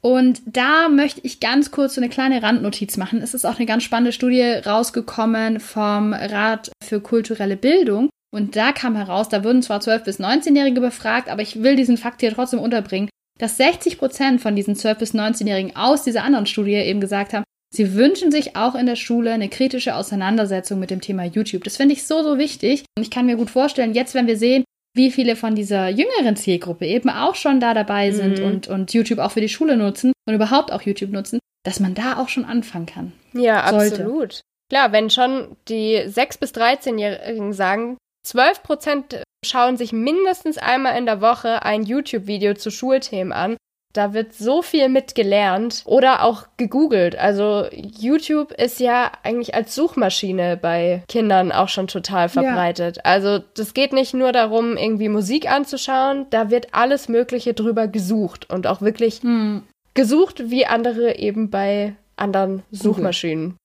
Und 0.00 0.42
da 0.46 0.88
möchte 0.88 1.20
ich 1.22 1.38
ganz 1.38 1.70
kurz 1.70 1.94
so 1.94 2.00
eine 2.00 2.10
kleine 2.10 2.42
Randnotiz 2.42 2.96
machen. 2.96 3.22
Es 3.22 3.34
ist 3.34 3.44
auch 3.44 3.56
eine 3.56 3.66
ganz 3.66 3.84
spannende 3.84 4.12
Studie 4.12 4.42
rausgekommen 4.42 5.60
vom 5.60 6.12
Rat 6.12 6.72
für 6.82 7.00
kulturelle 7.00 7.56
Bildung. 7.56 8.10
Und 8.34 8.56
da 8.56 8.72
kam 8.72 8.96
heraus, 8.96 9.28
da 9.28 9.44
wurden 9.44 9.62
zwar 9.62 9.80
12- 9.80 10.04
bis 10.04 10.18
19-Jährige 10.18 10.80
befragt, 10.80 11.28
aber 11.28 11.42
ich 11.42 11.62
will 11.62 11.76
diesen 11.76 11.98
Fakt 11.98 12.20
hier 12.20 12.32
trotzdem 12.32 12.58
unterbringen, 12.58 13.10
dass 13.38 13.58
60 13.58 13.98
Prozent 13.98 14.40
von 14.40 14.56
diesen 14.56 14.74
12- 14.74 14.94
bis 14.96 15.14
19-Jährigen 15.14 15.76
aus 15.76 16.02
dieser 16.02 16.24
anderen 16.24 16.46
Studie 16.46 16.74
eben 16.74 17.00
gesagt 17.00 17.32
haben, 17.32 17.44
sie 17.72 17.94
wünschen 17.94 18.30
sich 18.30 18.56
auch 18.56 18.74
in 18.74 18.86
der 18.86 18.96
Schule 18.96 19.32
eine 19.32 19.48
kritische 19.48 19.96
Auseinandersetzung 19.96 20.78
mit 20.78 20.90
dem 20.90 21.00
Thema 21.00 21.24
YouTube. 21.24 21.64
Das 21.64 21.76
finde 21.76 21.94
ich 21.94 22.06
so, 22.06 22.22
so 22.22 22.38
wichtig. 22.38 22.84
Und 22.96 23.02
ich 23.02 23.10
kann 23.10 23.26
mir 23.26 23.36
gut 23.36 23.50
vorstellen, 23.50 23.94
jetzt, 23.94 24.14
wenn 24.14 24.26
wir 24.26 24.36
sehen, 24.36 24.64
wie 24.94 25.10
viele 25.10 25.36
von 25.36 25.54
dieser 25.54 25.88
jüngeren 25.88 26.36
Zielgruppe 26.36 26.86
eben 26.86 27.08
auch 27.08 27.34
schon 27.34 27.60
da 27.60 27.72
dabei 27.74 28.10
sind 28.10 28.38
mhm. 28.38 28.44
und, 28.44 28.68
und 28.68 28.92
YouTube 28.92 29.18
auch 29.18 29.32
für 29.32 29.40
die 29.40 29.48
Schule 29.48 29.76
nutzen 29.76 30.12
und 30.28 30.34
überhaupt 30.34 30.70
auch 30.70 30.82
YouTube 30.82 31.10
nutzen, 31.10 31.38
dass 31.64 31.80
man 31.80 31.94
da 31.94 32.18
auch 32.18 32.28
schon 32.28 32.44
anfangen 32.44 32.86
kann. 32.86 33.12
Ja, 33.32 33.68
Sollte. 33.70 33.94
absolut. 34.02 34.40
Klar, 34.70 34.92
wenn 34.92 35.10
schon 35.10 35.56
die 35.68 35.98
6- 35.98 36.40
bis 36.40 36.52
13-Jährigen 36.52 37.52
sagen, 37.52 37.96
12 38.26 38.62
Prozent 38.62 39.22
schauen 39.44 39.76
sich 39.76 39.92
mindestens 39.92 40.58
einmal 40.58 40.96
in 40.96 41.06
der 41.06 41.20
Woche 41.20 41.62
ein 41.62 41.82
YouTube-Video 41.82 42.54
zu 42.54 42.70
Schulthemen 42.70 43.32
an. 43.32 43.56
Da 43.92 44.14
wird 44.14 44.32
so 44.32 44.62
viel 44.62 44.88
mitgelernt 44.88 45.82
oder 45.84 46.24
auch 46.24 46.46
gegoogelt. 46.56 47.16
Also 47.16 47.66
YouTube 47.72 48.52
ist 48.52 48.80
ja 48.80 49.12
eigentlich 49.22 49.54
als 49.54 49.74
Suchmaschine 49.74 50.56
bei 50.56 51.02
Kindern 51.08 51.52
auch 51.52 51.68
schon 51.68 51.88
total 51.88 52.28
verbreitet. 52.30 52.96
Ja. 52.96 53.02
Also 53.04 53.38
das 53.38 53.74
geht 53.74 53.92
nicht 53.92 54.14
nur 54.14 54.32
darum, 54.32 54.76
irgendwie 54.78 55.10
Musik 55.10 55.50
anzuschauen, 55.50 56.26
da 56.30 56.50
wird 56.50 56.68
alles 56.72 57.08
Mögliche 57.08 57.52
drüber 57.52 57.86
gesucht 57.86 58.48
und 58.48 58.66
auch 58.66 58.80
wirklich 58.80 59.20
hm. 59.22 59.64
gesucht, 59.94 60.50
wie 60.50 60.64
andere 60.64 61.18
eben 61.18 61.50
bei 61.50 61.94
anderen 62.16 62.62
Suchmaschinen 62.70 63.56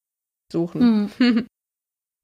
suchen. 0.51 1.11
Hm. 1.17 1.47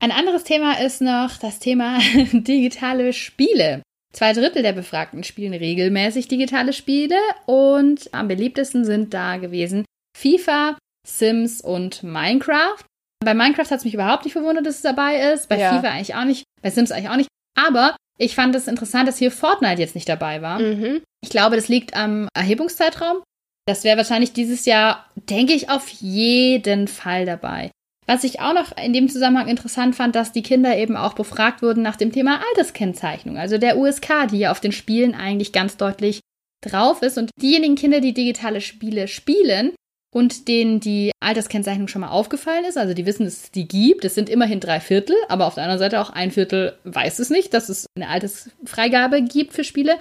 Ein 0.04 0.12
anderes 0.12 0.44
Thema 0.44 0.82
ist 0.82 1.02
noch 1.02 1.38
das 1.38 1.60
Thema 1.60 2.00
digitale 2.34 3.14
Spiele. 3.14 3.82
Zwei 4.14 4.34
Drittel 4.34 4.62
der 4.62 4.74
Befragten 4.74 5.24
spielen 5.24 5.54
regelmäßig 5.54 6.28
digitale 6.28 6.72
Spiele 6.72 7.18
und 7.46 8.14
am 8.14 8.28
beliebtesten 8.28 8.86
sind 8.86 9.14
da 9.14 9.38
gewesen 9.38 9.86
FIFA, 10.16 10.78
Sims 11.06 11.62
und 11.62 12.04
Minecraft. 12.04 12.84
Bei 13.26 13.34
Minecraft 13.34 13.72
hat 13.72 13.80
es 13.80 13.86
mich 13.86 13.96
überhaupt 13.96 14.26
nicht 14.26 14.34
verwundert, 14.34 14.66
dass 14.66 14.76
es 14.76 14.82
dabei 14.82 15.34
ist. 15.34 15.50
Bei 15.50 15.58
ja. 15.58 15.76
FIFA 15.76 15.90
eigentlich 15.90 16.16
auch 16.16 16.26
nicht. 16.26 16.44
Bei 16.62 16.70
Sims 16.70 16.92
eigentlich 16.92 17.10
auch 17.10 17.16
nicht. 17.16 17.30
Aber 17.58 17.96
ich 18.20 18.36
fand 18.36 18.56
es 18.56 18.68
interessant, 18.68 19.08
dass 19.08 19.18
hier 19.18 19.32
Fortnite 19.32 19.82
jetzt 19.82 19.96
nicht 19.96 20.10
dabei 20.10 20.42
war. 20.42 20.60
Mhm. 20.60 21.02
Ich 21.22 21.30
glaube, 21.30 21.56
das 21.56 21.68
liegt 21.68 21.96
am 21.96 22.28
Erhebungszeitraum. 22.36 23.24
Das 23.66 23.84
wäre 23.84 23.98
wahrscheinlich 23.98 24.34
dieses 24.34 24.66
Jahr, 24.66 25.10
denke 25.16 25.54
ich, 25.54 25.70
auf 25.70 25.88
jeden 25.88 26.88
Fall 26.88 27.26
dabei. 27.26 27.72
Was 28.06 28.24
ich 28.24 28.42
auch 28.42 28.54
noch 28.54 28.76
in 28.78 28.94
dem 28.94 29.10
Zusammenhang 29.10 29.48
interessant 29.48 29.96
fand, 29.96 30.16
dass 30.16 30.32
die 30.32 30.44
Kinder 30.44 30.78
eben 30.78 30.98
auch 30.98 31.14
befragt 31.14 31.62
wurden 31.62 31.84
nach 31.84 31.96
dem 31.96 32.12
Thema 32.12 32.42
Alterskennzeichnung, 32.50 33.38
also 33.38 33.58
der 33.58 33.78
USK, 33.78 34.28
die 34.32 34.40
ja 34.40 34.52
auf 34.52 34.60
den 34.60 34.72
Spielen 34.72 35.16
eigentlich 35.16 35.52
ganz 35.54 35.78
deutlich 35.78 36.20
drauf 36.62 37.02
ist. 37.02 37.18
Und 37.18 37.30
diejenigen 37.42 37.76
Kinder, 37.76 38.02
die 38.02 38.14
digitale 38.14 38.62
Spiele 38.62 39.08
spielen 39.08 39.72
und 40.14 40.48
denen 40.48 40.80
die 40.80 41.12
Alterskennzeichnung 41.20 41.88
schon 41.88 42.02
mal 42.02 42.10
aufgefallen 42.10 42.66
ist, 42.66 42.78
also 42.78 42.94
die 42.94 43.06
wissen, 43.06 43.26
dass 43.26 43.44
es 43.44 43.52
die 43.52 43.68
gibt, 43.68 44.06
es 44.06 44.16
sind 44.16 44.30
immerhin 44.30 44.60
drei 44.60 44.80
Viertel, 44.80 45.16
aber 45.28 45.48
auf 45.48 45.56
der 45.56 45.64
anderen 45.64 45.80
Seite 45.80 46.00
auch 46.00 46.10
ein 46.10 46.32
Viertel 46.32 46.78
weiß 46.84 47.20
es 47.20 47.30
nicht, 47.30 47.54
dass 47.54 47.70
es 47.70 47.88
eine 47.96 48.10
Altersfreigabe 48.10 49.22
gibt 49.24 49.54
für 49.54 49.64
Spiele 49.64 49.98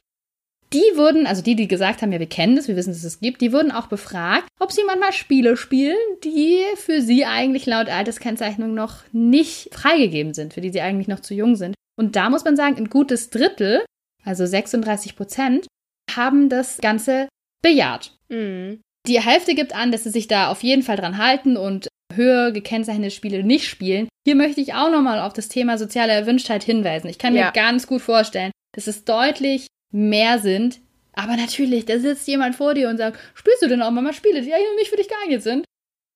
die 0.72 0.96
wurden, 0.96 1.26
also 1.26 1.42
die, 1.42 1.54
die 1.54 1.68
gesagt 1.68 2.02
haben, 2.02 2.12
ja, 2.12 2.18
wir 2.18 2.28
kennen 2.28 2.56
das, 2.56 2.68
wir 2.68 2.76
wissen, 2.76 2.90
dass 2.90 2.98
es 2.98 3.14
das 3.14 3.20
gibt, 3.20 3.40
die 3.40 3.52
wurden 3.52 3.70
auch 3.70 3.86
befragt, 3.86 4.48
ob 4.58 4.72
sie 4.72 4.82
manchmal 4.86 5.12
Spiele 5.12 5.56
spielen, 5.56 5.96
die 6.24 6.60
für 6.76 7.00
sie 7.02 7.24
eigentlich 7.24 7.66
laut 7.66 7.88
Alterskennzeichnung 7.88 8.74
noch 8.74 9.02
nicht 9.12 9.74
freigegeben 9.74 10.34
sind, 10.34 10.54
für 10.54 10.60
die 10.60 10.70
sie 10.70 10.80
eigentlich 10.80 11.08
noch 11.08 11.20
zu 11.20 11.34
jung 11.34 11.56
sind. 11.56 11.74
Und 11.96 12.16
da 12.16 12.30
muss 12.30 12.44
man 12.44 12.56
sagen, 12.56 12.76
ein 12.76 12.90
gutes 12.90 13.30
Drittel, 13.30 13.84
also 14.24 14.46
36 14.46 15.16
Prozent, 15.16 15.66
haben 16.10 16.48
das 16.48 16.78
Ganze 16.78 17.28
bejaht. 17.62 18.16
Mhm. 18.28 18.80
Die 19.06 19.20
Hälfte 19.20 19.54
gibt 19.54 19.74
an, 19.74 19.90
dass 19.90 20.04
sie 20.04 20.10
sich 20.10 20.28
da 20.28 20.48
auf 20.48 20.62
jeden 20.62 20.82
Fall 20.82 20.96
dran 20.96 21.18
halten 21.18 21.56
und 21.56 21.88
höher 22.14 22.52
gekennzeichnete 22.52 23.10
Spiele 23.10 23.42
nicht 23.42 23.68
spielen. 23.68 24.08
Hier 24.26 24.36
möchte 24.36 24.60
ich 24.60 24.74
auch 24.74 24.90
nochmal 24.90 25.18
auf 25.18 25.32
das 25.32 25.48
Thema 25.48 25.78
soziale 25.78 26.12
Erwünschtheit 26.12 26.62
hinweisen. 26.62 27.08
Ich 27.08 27.18
kann 27.18 27.34
ja. 27.34 27.46
mir 27.46 27.52
ganz 27.52 27.86
gut 27.86 28.02
vorstellen, 28.02 28.52
dass 28.74 28.86
es 28.86 29.04
deutlich 29.04 29.66
mehr 29.92 30.38
sind. 30.38 30.80
Aber 31.14 31.36
natürlich, 31.36 31.84
da 31.84 31.98
sitzt 31.98 32.26
jemand 32.26 32.56
vor 32.56 32.74
dir 32.74 32.88
und 32.88 32.96
sagt, 32.96 33.18
spielst 33.34 33.62
du 33.62 33.68
denn 33.68 33.82
auch 33.82 33.90
mal 33.90 34.12
Spiele, 34.12 34.40
die 34.40 34.52
eigentlich 34.52 34.90
für 34.90 34.96
dich 34.96 35.08
geeignet 35.08 35.42
sind? 35.42 35.64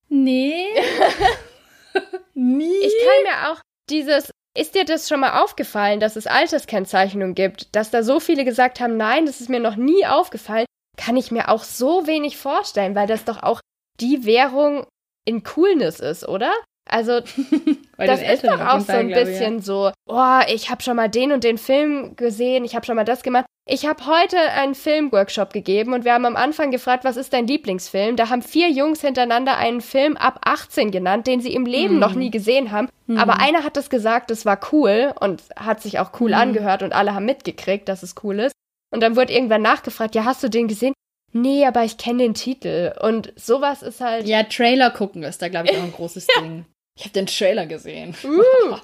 Nee. 0.09 0.65
Nie. 2.35 2.79
Ich 2.83 2.95
kann 3.05 3.23
mir 3.25 3.51
auch 3.51 3.61
dieses, 3.91 4.31
ist 4.57 4.75
dir 4.75 4.85
das 4.85 5.09
schon 5.09 5.21
mal 5.21 5.43
aufgefallen, 5.43 6.01
dass 6.01 6.17
es 6.17 6.27
Alterskennzeichnungen 6.27 7.35
gibt, 7.35 7.75
dass 7.75 7.91
da 7.91 8.03
so 8.03 8.21
viele 8.21 8.45
gesagt 8.45 8.81
haben, 8.81 8.97
nein, 8.97 9.27
das 9.27 9.41
ist 9.41 9.51
mir 9.51 9.61
noch 9.61 9.77
nie 9.77 10.07
aufgefallen, 10.07 10.67
kann 10.97 11.17
ich 11.17 11.31
mir 11.31 11.51
auch 11.51 11.63
so 11.63 12.07
wenig 12.07 12.37
vorstellen, 12.37 12.95
weil 12.95 13.07
das 13.07 13.25
doch 13.25 13.43
auch 13.43 13.61
die 14.01 14.25
Währung 14.25 14.87
in 15.27 15.43
Coolness 15.43 16.01
ist, 16.01 16.27
oder? 16.27 16.53
Also, 16.89 17.21
das 17.99 18.23
ist 18.23 18.45
doch 18.45 18.61
auch 18.61 18.81
so 18.81 18.93
ein 18.93 19.09
bisschen 19.09 19.59
ich, 19.59 19.67
ja. 19.67 19.91
so, 19.91 19.93
oh, 20.09 20.41
ich 20.49 20.71
habe 20.71 20.83
schon 20.83 20.97
mal 20.97 21.09
den 21.09 21.33
und 21.33 21.45
den 21.45 21.59
Film 21.59 22.17
gesehen, 22.17 22.65
ich 22.65 22.75
habe 22.75 22.87
schon 22.87 22.97
mal 22.97 23.05
das 23.05 23.23
gemacht. 23.23 23.47
Ich 23.69 23.85
habe 23.85 24.07
heute 24.07 24.39
einen 24.39 24.77
Filmworkshop 24.77 25.53
gegeben 25.53 25.93
und 25.93 26.05
wir 26.05 26.13
haben 26.13 26.25
am 26.25 26.37
Anfang 26.37 26.71
gefragt, 26.71 27.03
was 27.03 27.17
ist 27.17 27.33
dein 27.33 27.49
Lieblingsfilm? 27.49 28.15
Da 28.15 28.29
haben 28.29 28.41
vier 28.41 28.71
Jungs 28.71 29.01
hintereinander 29.01 29.57
einen 29.57 29.81
Film 29.81 30.17
ab 30.17 30.39
18 30.45 30.93
genannt, 30.93 31.27
den 31.27 31.41
sie 31.41 31.53
im 31.53 31.67
Leben 31.67 31.95
mhm. 31.95 32.01
noch 32.01 32.15
nie 32.15 32.31
gesehen 32.31 32.71
haben. 32.71 32.89
Mhm. 33.09 33.19
Aber 33.19 33.41
einer 33.41 33.65
hat 33.65 33.77
es 33.77 33.91
gesagt, 33.91 34.31
es 34.31 34.47
war 34.47 34.61
cool 34.71 35.13
und 35.19 35.43
hat 35.57 35.83
sich 35.83 35.99
auch 35.99 36.13
cool 36.21 36.29
mhm. 36.29 36.37
angehört 36.37 36.85
und 36.85 36.93
alle 36.93 37.13
haben 37.13 37.25
mitgekriegt, 37.25 37.89
dass 37.89 38.05
es 38.05 38.15
cool 38.23 38.39
ist. 38.39 38.53
Und 38.95 39.03
dann 39.03 39.17
wurde 39.17 39.33
irgendwann 39.33 39.63
nachgefragt, 39.63 40.15
ja, 40.15 40.25
hast 40.25 40.45
du 40.45 40.49
den 40.49 40.69
gesehen? 40.69 40.95
Nee, 41.33 41.67
aber 41.67 41.83
ich 41.83 41.99
kenne 41.99 42.23
den 42.23 42.35
Titel. 42.35 42.95
Und 43.01 43.33
sowas 43.35 43.83
ist 43.83 44.01
halt. 44.01 44.29
Ja, 44.29 44.45
Trailer 44.45 44.91
gucken 44.91 45.25
ist 45.25 45.43
da, 45.43 45.49
glaube 45.49 45.69
ich, 45.69 45.77
auch 45.77 45.83
ein 45.83 45.93
großes 45.93 46.29
ja. 46.37 46.43
Ding. 46.43 46.67
Ich 46.97 47.03
habe 47.03 47.15
den 47.15 47.27
Trailer 47.27 47.67
gesehen. 47.67 48.15
Uh, 48.23 48.77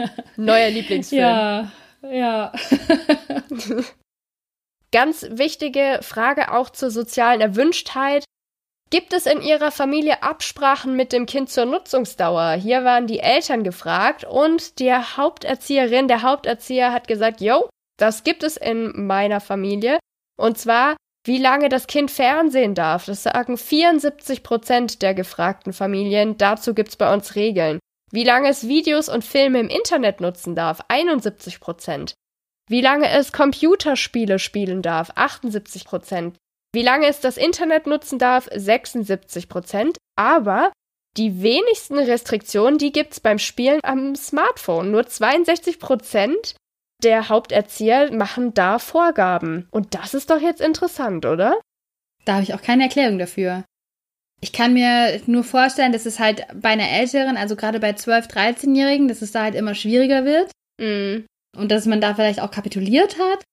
neuer 0.36 0.70
Lieblingsfilm. 0.70 1.20
Ja, 1.20 1.70
ja. 2.10 2.52
Ganz 4.94 5.26
wichtige 5.28 5.98
Frage 6.02 6.52
auch 6.52 6.70
zur 6.70 6.88
sozialen 6.88 7.40
Erwünschtheit. 7.40 8.22
Gibt 8.90 9.12
es 9.12 9.26
in 9.26 9.42
Ihrer 9.42 9.72
Familie 9.72 10.22
Absprachen 10.22 10.94
mit 10.94 11.12
dem 11.12 11.26
Kind 11.26 11.50
zur 11.50 11.64
Nutzungsdauer? 11.64 12.52
Hier 12.52 12.84
waren 12.84 13.08
die 13.08 13.18
Eltern 13.18 13.64
gefragt 13.64 14.22
und 14.22 14.78
die 14.78 14.92
Haupterzieherin, 14.92 16.06
der 16.06 16.22
Haupterzieher 16.22 16.92
hat 16.92 17.08
gesagt, 17.08 17.40
yo, 17.40 17.68
das 17.98 18.22
gibt 18.22 18.44
es 18.44 18.56
in 18.56 19.06
meiner 19.08 19.40
Familie. 19.40 19.98
Und 20.36 20.58
zwar 20.58 20.94
wie 21.26 21.38
lange 21.38 21.68
das 21.68 21.88
Kind 21.88 22.12
Fernsehen 22.12 22.76
darf, 22.76 23.06
das 23.06 23.24
sagen 23.24 23.56
74 23.56 24.44
Prozent 24.44 25.02
der 25.02 25.14
gefragten 25.14 25.72
Familien. 25.72 26.38
Dazu 26.38 26.72
gibt's 26.72 26.94
bei 26.94 27.12
uns 27.12 27.34
Regeln. 27.34 27.80
Wie 28.12 28.22
lange 28.22 28.48
es 28.48 28.68
Videos 28.68 29.08
und 29.08 29.24
Filme 29.24 29.58
im 29.58 29.68
Internet 29.68 30.20
nutzen 30.20 30.54
darf, 30.54 30.82
71 30.86 31.58
Prozent. 31.58 32.14
Wie 32.68 32.80
lange 32.80 33.08
es 33.10 33.32
Computerspiele 33.32 34.38
spielen 34.38 34.82
darf, 34.82 35.10
78 35.14 35.84
Prozent. 35.84 36.36
Wie 36.72 36.82
lange 36.82 37.06
es 37.06 37.20
das 37.20 37.36
Internet 37.36 37.86
nutzen 37.86 38.18
darf, 38.18 38.48
76 38.54 39.48
Prozent. 39.48 39.98
Aber 40.16 40.72
die 41.16 41.42
wenigsten 41.42 41.98
Restriktionen, 41.98 42.78
die 42.78 42.90
gibt's 42.90 43.20
beim 43.20 43.38
Spielen 43.38 43.80
am 43.82 44.16
Smartphone. 44.16 44.90
Nur 44.90 45.06
62 45.06 45.78
Prozent 45.78 46.56
der 47.02 47.28
Haupterzieher 47.28 48.12
machen 48.12 48.54
da 48.54 48.78
Vorgaben. 48.78 49.68
Und 49.70 49.94
das 49.94 50.14
ist 50.14 50.30
doch 50.30 50.40
jetzt 50.40 50.60
interessant, 50.60 51.26
oder? 51.26 51.60
Da 52.24 52.34
habe 52.34 52.42
ich 52.42 52.54
auch 52.54 52.62
keine 52.62 52.84
Erklärung 52.84 53.18
dafür. 53.18 53.64
Ich 54.40 54.52
kann 54.52 54.74
mir 54.74 55.20
nur 55.26 55.44
vorstellen, 55.44 55.92
dass 55.92 56.06
es 56.06 56.18
halt 56.18 56.46
bei 56.54 56.70
einer 56.70 56.88
Älteren, 56.88 57.36
also 57.36 57.56
gerade 57.56 57.80
bei 57.80 57.90
12-, 57.90 58.30
13-Jährigen, 58.30 59.08
dass 59.08 59.22
es 59.22 59.32
da 59.32 59.42
halt 59.42 59.54
immer 59.54 59.74
schwieriger 59.74 60.24
wird. 60.24 60.50
Mm. 60.80 61.24
Und 61.56 61.70
dass 61.70 61.86
man 61.86 62.00
da 62.00 62.14
vielleicht 62.14 62.40
auch 62.40 62.50
kapituliert 62.50 63.16
hat. 63.18 63.44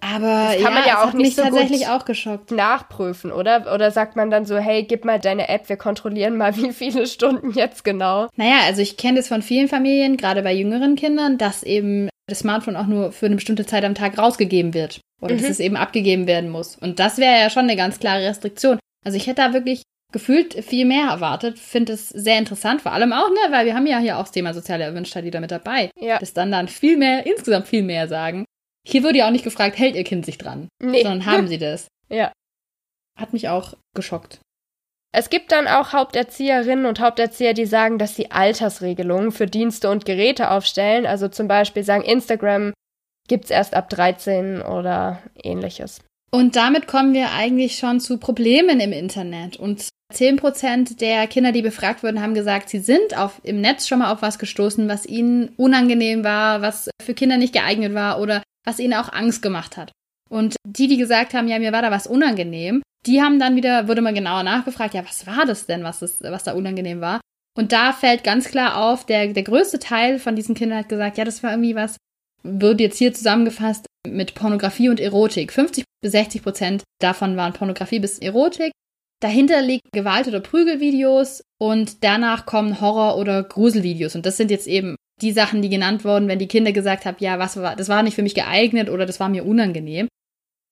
Aber 0.00 0.52
das 0.52 0.62
kann 0.62 0.62
ja, 0.62 0.70
man 0.70 0.86
ja 0.86 1.04
auch 1.04 1.12
nicht 1.14 1.36
so 1.36 1.42
tatsächlich 1.42 1.88
auch 1.88 2.04
geschockt. 2.04 2.50
nachprüfen, 2.50 3.32
oder? 3.32 3.72
Oder 3.72 3.90
sagt 3.90 4.16
man 4.16 4.30
dann 4.30 4.44
so, 4.44 4.58
hey, 4.58 4.82
gib 4.82 5.04
mal 5.04 5.18
deine 5.18 5.48
App, 5.48 5.68
wir 5.68 5.76
kontrollieren 5.76 6.36
mal, 6.36 6.56
wie 6.58 6.72
viele 6.72 7.06
Stunden 7.06 7.52
jetzt 7.52 7.84
genau? 7.84 8.28
Naja, 8.36 8.58
also 8.66 8.82
ich 8.82 8.96
kenne 8.96 9.18
das 9.18 9.28
von 9.28 9.40
vielen 9.40 9.68
Familien, 9.68 10.16
gerade 10.16 10.42
bei 10.42 10.52
jüngeren 10.52 10.96
Kindern, 10.96 11.38
dass 11.38 11.62
eben 11.62 12.10
das 12.26 12.40
Smartphone 12.40 12.76
auch 12.76 12.86
nur 12.86 13.12
für 13.12 13.26
eine 13.26 13.36
bestimmte 13.36 13.66
Zeit 13.66 13.84
am 13.84 13.94
Tag 13.94 14.18
rausgegeben 14.18 14.74
wird. 14.74 15.00
Oder 15.22 15.34
mhm. 15.34 15.38
dass 15.38 15.48
es 15.48 15.60
eben 15.60 15.76
abgegeben 15.76 16.26
werden 16.26 16.50
muss. 16.50 16.76
Und 16.76 16.98
das 16.98 17.18
wäre 17.18 17.40
ja 17.40 17.48
schon 17.48 17.64
eine 17.64 17.76
ganz 17.76 17.98
klare 17.98 18.26
Restriktion. 18.26 18.78
Also 19.04 19.16
ich 19.16 19.26
hätte 19.26 19.42
da 19.42 19.52
wirklich 19.52 19.82
gefühlt 20.14 20.64
viel 20.64 20.86
mehr 20.86 21.08
erwartet. 21.08 21.58
Finde 21.58 21.92
es 21.92 22.08
sehr 22.08 22.38
interessant, 22.38 22.80
vor 22.80 22.92
allem 22.92 23.12
auch, 23.12 23.28
ne, 23.28 23.50
weil 23.50 23.66
wir 23.66 23.74
haben 23.74 23.86
ja 23.86 23.98
hier 23.98 24.16
auch 24.16 24.22
das 24.22 24.30
Thema 24.30 24.54
soziale 24.54 24.84
Erwünschtheit 24.84 25.24
wieder 25.24 25.40
mit 25.40 25.50
dabei. 25.50 25.90
Ja. 26.00 26.18
Dass 26.18 26.32
dann 26.32 26.52
dann 26.52 26.68
viel 26.68 26.96
mehr, 26.96 27.26
insgesamt 27.26 27.66
viel 27.66 27.82
mehr 27.82 28.06
sagen. 28.06 28.44
Hier 28.86 29.02
wurde 29.02 29.18
ja 29.18 29.26
auch 29.26 29.32
nicht 29.32 29.44
gefragt, 29.44 29.76
hält 29.76 29.96
ihr 29.96 30.04
Kind 30.04 30.24
sich 30.24 30.38
dran? 30.38 30.68
Nee. 30.80 31.02
Sondern 31.02 31.26
haben 31.26 31.48
sie 31.48 31.58
das. 31.58 31.88
ja. 32.08 32.32
Hat 33.18 33.32
mich 33.32 33.48
auch 33.48 33.74
geschockt. 33.94 34.38
Es 35.12 35.30
gibt 35.30 35.52
dann 35.52 35.66
auch 35.66 35.92
Haupterzieherinnen 35.92 36.86
und 36.86 37.00
Haupterzieher, 37.00 37.54
die 37.54 37.66
sagen, 37.66 37.98
dass 37.98 38.14
sie 38.14 38.30
Altersregelungen 38.30 39.32
für 39.32 39.46
Dienste 39.46 39.90
und 39.90 40.04
Geräte 40.04 40.50
aufstellen. 40.50 41.06
Also 41.06 41.28
zum 41.28 41.48
Beispiel 41.48 41.82
sagen, 41.82 42.04
Instagram 42.04 42.72
gibt's 43.28 43.50
erst 43.50 43.74
ab 43.74 43.90
13 43.90 44.62
oder 44.62 45.22
ähnliches. 45.42 46.00
Und 46.30 46.56
damit 46.56 46.88
kommen 46.88 47.14
wir 47.14 47.30
eigentlich 47.30 47.78
schon 47.78 48.00
zu 48.00 48.18
Problemen 48.18 48.80
im 48.80 48.92
Internet. 48.92 49.56
Und 49.56 49.88
10% 50.12 50.98
der 50.98 51.26
Kinder, 51.26 51.52
die 51.52 51.62
befragt 51.62 52.02
wurden, 52.02 52.20
haben 52.20 52.34
gesagt, 52.34 52.68
sie 52.68 52.78
sind 52.78 53.16
auf, 53.16 53.40
im 53.42 53.60
Netz 53.60 53.88
schon 53.88 54.00
mal 54.00 54.12
auf 54.12 54.22
was 54.22 54.38
gestoßen, 54.38 54.88
was 54.88 55.06
ihnen 55.06 55.48
unangenehm 55.56 56.24
war, 56.24 56.62
was 56.62 56.90
für 57.02 57.14
Kinder 57.14 57.36
nicht 57.36 57.52
geeignet 57.52 57.94
war 57.94 58.20
oder 58.20 58.42
was 58.64 58.78
ihnen 58.78 58.94
auch 58.94 59.12
Angst 59.12 59.42
gemacht 59.42 59.76
hat. 59.76 59.92
Und 60.30 60.56
die, 60.66 60.88
die 60.88 60.96
gesagt 60.96 61.34
haben, 61.34 61.48
ja, 61.48 61.58
mir 61.58 61.72
war 61.72 61.82
da 61.82 61.90
was 61.90 62.06
unangenehm, 62.06 62.82
die 63.06 63.22
haben 63.22 63.38
dann 63.38 63.56
wieder, 63.56 63.88
wurde 63.88 64.00
mal 64.02 64.14
genauer 64.14 64.42
nachgefragt, 64.42 64.94
ja, 64.94 65.04
was 65.06 65.26
war 65.26 65.44
das 65.46 65.66
denn, 65.66 65.84
was, 65.84 66.00
das, 66.00 66.22
was 66.22 66.44
da 66.44 66.52
unangenehm 66.52 67.00
war? 67.00 67.20
Und 67.56 67.72
da 67.72 67.92
fällt 67.92 68.24
ganz 68.24 68.48
klar 68.48 68.76
auf, 68.78 69.06
der, 69.06 69.28
der 69.28 69.42
größte 69.42 69.78
Teil 69.78 70.18
von 70.18 70.34
diesen 70.34 70.54
Kindern 70.54 70.78
hat 70.78 70.88
gesagt, 70.88 71.18
ja, 71.18 71.24
das 71.24 71.42
war 71.42 71.52
irgendwie 71.52 71.76
was, 71.76 71.96
wird 72.42 72.80
jetzt 72.80 72.98
hier 72.98 73.14
zusammengefasst 73.14 73.86
mit 74.06 74.34
Pornografie 74.34 74.88
und 74.88 75.00
Erotik. 75.00 75.52
50 75.52 75.84
bis 76.02 76.12
60 76.12 76.42
Prozent 76.42 76.82
davon 77.00 77.36
waren 77.36 77.52
Pornografie 77.52 78.00
bis 78.00 78.18
Erotik. 78.18 78.72
Dahinter 79.20 79.62
liegt 79.62 79.92
Gewalt- 79.92 80.28
oder 80.28 80.40
Prügelvideos 80.40 81.42
und 81.58 82.04
danach 82.04 82.46
kommen 82.46 82.80
Horror- 82.80 83.16
oder 83.16 83.42
Gruselvideos. 83.42 84.14
Und 84.16 84.26
das 84.26 84.36
sind 84.36 84.50
jetzt 84.50 84.66
eben 84.66 84.96
die 85.22 85.32
Sachen, 85.32 85.62
die 85.62 85.68
genannt 85.68 86.04
wurden, 86.04 86.28
wenn 86.28 86.38
die 86.38 86.48
Kinder 86.48 86.72
gesagt 86.72 87.04
haben, 87.06 87.16
ja, 87.20 87.38
was 87.38 87.56
war, 87.56 87.76
das 87.76 87.88
war 87.88 88.02
nicht 88.02 88.14
für 88.14 88.22
mich 88.22 88.34
geeignet 88.34 88.90
oder 88.90 89.06
das 89.06 89.20
war 89.20 89.28
mir 89.28 89.44
unangenehm. 89.44 90.08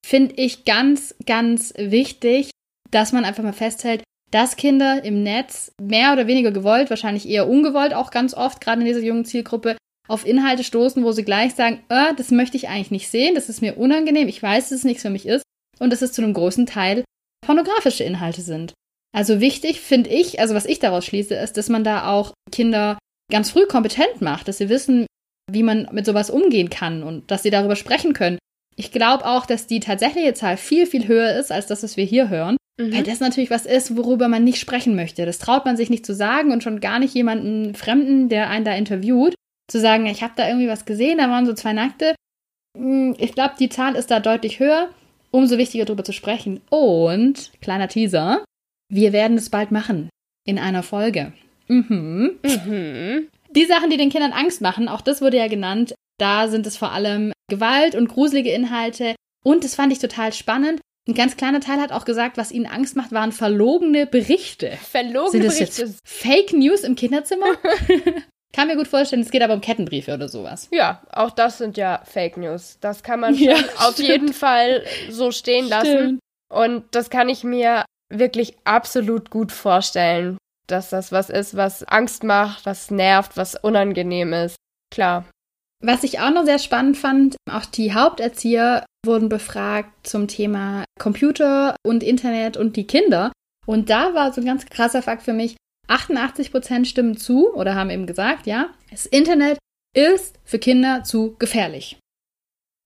Finde 0.05 0.35
ich 0.35 0.65
ganz, 0.65 1.15
ganz 1.25 1.73
wichtig, 1.77 2.51
dass 2.91 3.13
man 3.13 3.25
einfach 3.25 3.43
mal 3.43 3.53
festhält, 3.53 4.03
dass 4.31 4.55
Kinder 4.55 5.03
im 5.03 5.23
Netz 5.23 5.71
mehr 5.81 6.11
oder 6.11 6.27
weniger 6.27 6.51
gewollt, 6.51 6.89
wahrscheinlich 6.89 7.27
eher 7.27 7.47
ungewollt 7.47 7.93
auch 7.93 8.11
ganz 8.11 8.33
oft, 8.33 8.59
gerade 8.61 8.81
in 8.81 8.87
dieser 8.87 8.99
jungen 8.99 9.25
Zielgruppe, 9.25 9.77
auf 10.09 10.25
Inhalte 10.25 10.63
stoßen, 10.63 11.03
wo 11.03 11.11
sie 11.13 11.23
gleich 11.23 11.55
sagen, 11.55 11.81
äh, 11.89 12.13
das 12.15 12.31
möchte 12.31 12.57
ich 12.57 12.67
eigentlich 12.67 12.91
nicht 12.91 13.09
sehen, 13.09 13.35
das 13.35 13.47
ist 13.47 13.61
mir 13.61 13.77
unangenehm, 13.77 14.27
ich 14.27 14.43
weiß, 14.43 14.69
dass 14.69 14.79
es 14.79 14.83
nichts 14.83 15.01
für 15.01 15.09
mich 15.09 15.25
ist 15.25 15.43
und 15.79 15.93
dass 15.93 16.01
es 16.01 16.11
zu 16.11 16.21
einem 16.21 16.33
großen 16.33 16.65
Teil 16.65 17.05
pornografische 17.43 18.03
Inhalte 18.03 18.41
sind. 18.41 18.73
Also 19.15 19.39
wichtig 19.39 19.79
finde 19.79 20.09
ich, 20.09 20.39
also 20.39 20.55
was 20.55 20.65
ich 20.65 20.79
daraus 20.79 21.05
schließe, 21.05 21.35
ist, 21.35 21.55
dass 21.57 21.69
man 21.69 21.83
da 21.83 22.07
auch 22.11 22.33
Kinder 22.51 22.97
ganz 23.31 23.51
früh 23.51 23.65
kompetent 23.67 24.21
macht, 24.21 24.47
dass 24.47 24.57
sie 24.57 24.69
wissen, 24.69 25.05
wie 25.51 25.63
man 25.63 25.87
mit 25.91 26.05
sowas 26.05 26.29
umgehen 26.29 26.69
kann 26.69 27.03
und 27.03 27.29
dass 27.29 27.43
sie 27.43 27.51
darüber 27.51 27.75
sprechen 27.75 28.13
können. 28.13 28.39
Ich 28.75 28.91
glaube 28.91 29.25
auch, 29.25 29.45
dass 29.45 29.67
die 29.67 29.79
tatsächliche 29.79 30.33
Zahl 30.33 30.57
viel, 30.57 30.87
viel 30.87 31.07
höher 31.07 31.35
ist 31.35 31.51
als 31.51 31.67
das, 31.67 31.83
was 31.83 31.95
wir 31.95 32.05
hier 32.05 32.29
hören. 32.29 32.57
Mhm. 32.79 32.93
Weil 32.93 33.03
das 33.03 33.19
natürlich 33.19 33.51
was 33.51 33.65
ist, 33.65 33.95
worüber 33.95 34.27
man 34.27 34.43
nicht 34.43 34.59
sprechen 34.59 34.95
möchte. 34.95 35.25
Das 35.25 35.37
traut 35.37 35.65
man 35.65 35.77
sich 35.77 35.89
nicht 35.89 36.05
zu 36.05 36.15
sagen 36.15 36.51
und 36.51 36.63
schon 36.63 36.79
gar 36.79 36.99
nicht 36.99 37.13
jemanden 37.13 37.75
Fremden, 37.75 38.29
der 38.29 38.49
einen 38.49 38.65
da 38.65 38.73
interviewt, 38.73 39.35
zu 39.69 39.79
sagen, 39.79 40.07
ich 40.07 40.23
habe 40.23 40.33
da 40.35 40.47
irgendwie 40.47 40.67
was 40.67 40.85
gesehen, 40.85 41.19
da 41.19 41.29
waren 41.29 41.45
so 41.45 41.53
zwei 41.53 41.73
Nackte. 41.73 42.15
Hm, 42.77 43.15
ich 43.19 43.33
glaube, 43.33 43.53
die 43.59 43.69
Zahl 43.69 43.95
ist 43.95 44.09
da 44.09 44.19
deutlich 44.19 44.59
höher. 44.59 44.89
Umso 45.33 45.57
wichtiger 45.57 45.85
darüber 45.85 46.03
zu 46.03 46.13
sprechen. 46.13 46.61
Und, 46.69 47.51
kleiner 47.59 47.87
Teaser, 47.87 48.45
wir 48.89 49.13
werden 49.13 49.37
es 49.37 49.49
bald 49.49 49.71
machen. 49.71 50.09
In 50.45 50.59
einer 50.59 50.83
Folge. 50.83 51.33
Mhm. 51.67 52.37
Mhm. 52.43 53.27
Die 53.55 53.65
Sachen, 53.65 53.89
die 53.89 53.97
den 53.97 54.11
Kindern 54.11 54.31
Angst 54.31 54.61
machen, 54.61 54.87
auch 54.87 55.01
das 55.01 55.21
wurde 55.21 55.37
ja 55.37 55.47
genannt, 55.47 55.95
da 56.19 56.47
sind 56.47 56.67
es 56.67 56.77
vor 56.77 56.91
allem 56.91 57.31
Gewalt 57.49 57.95
und 57.95 58.09
gruselige 58.09 58.51
Inhalte. 58.51 59.15
Und 59.43 59.63
das 59.63 59.73
fand 59.73 59.91
ich 59.91 59.99
total 59.99 60.33
spannend. 60.33 60.81
Ein 61.07 61.15
ganz 61.15 61.35
kleiner 61.35 61.59
Teil 61.59 61.81
hat 61.81 61.91
auch 61.91 62.05
gesagt, 62.05 62.37
was 62.37 62.51
ihnen 62.51 62.67
Angst 62.67 62.95
macht, 62.95 63.11
waren 63.11 63.31
verlogene 63.31 64.05
Berichte. 64.05 64.77
Verlogene 64.77 65.45
Berichte. 65.45 65.93
Fake 66.03 66.53
News 66.53 66.81
im 66.83 66.95
Kinderzimmer? 66.95 67.57
kann 68.53 68.67
mir 68.67 68.75
gut 68.75 68.87
vorstellen, 68.87 69.23
es 69.23 69.31
geht 69.31 69.41
aber 69.41 69.55
um 69.55 69.61
Kettenbriefe 69.61 70.13
oder 70.13 70.29
sowas. 70.29 70.69
Ja, 70.71 71.01
auch 71.11 71.31
das 71.31 71.57
sind 71.57 71.75
ja 71.75 72.01
Fake 72.05 72.37
News. 72.37 72.77
Das 72.79 73.03
kann 73.03 73.19
man 73.19 73.35
ja, 73.35 73.55
auf 73.79 73.97
jeden 73.97 74.31
Fall 74.31 74.83
so 75.09 75.31
stehen 75.31 75.67
lassen. 75.67 75.87
Stimmt. 75.87 76.19
Und 76.53 76.83
das 76.91 77.09
kann 77.09 77.29
ich 77.29 77.43
mir 77.43 77.83
wirklich 78.09 78.55
absolut 78.63 79.31
gut 79.31 79.51
vorstellen, 79.51 80.37
dass 80.67 80.91
das 80.91 81.11
was 81.11 81.29
ist, 81.29 81.57
was 81.57 81.83
Angst 81.83 82.23
macht, 82.23 82.65
was 82.65 82.91
nervt, 82.91 83.35
was 83.35 83.55
unangenehm 83.55 84.33
ist. 84.33 84.55
Klar. 84.91 85.25
Was 85.81 86.03
ich 86.03 86.19
auch 86.19 86.31
noch 86.31 86.45
sehr 86.45 86.59
spannend 86.59 86.95
fand, 86.95 87.35
auch 87.51 87.65
die 87.65 87.93
Haupterzieher 87.93 88.85
wurden 89.05 89.27
befragt 89.29 90.07
zum 90.07 90.27
Thema 90.27 90.85
Computer 90.99 91.75
und 91.85 92.03
Internet 92.03 92.55
und 92.55 92.77
die 92.77 92.87
Kinder. 92.87 93.31
Und 93.65 93.89
da 93.89 94.13
war 94.13 94.31
so 94.31 94.41
ein 94.41 94.45
ganz 94.45 94.65
krasser 94.65 95.01
Fakt 95.01 95.23
für 95.23 95.33
mich, 95.33 95.57
88 95.87 96.51
Prozent 96.51 96.87
stimmen 96.87 97.17
zu 97.17 97.53
oder 97.53 97.75
haben 97.75 97.89
eben 97.89 98.07
gesagt, 98.07 98.47
ja, 98.47 98.73
das 98.89 99.05
Internet 99.05 99.57
ist 99.93 100.39
für 100.43 100.59
Kinder 100.59 101.03
zu 101.03 101.35
gefährlich. 101.37 101.97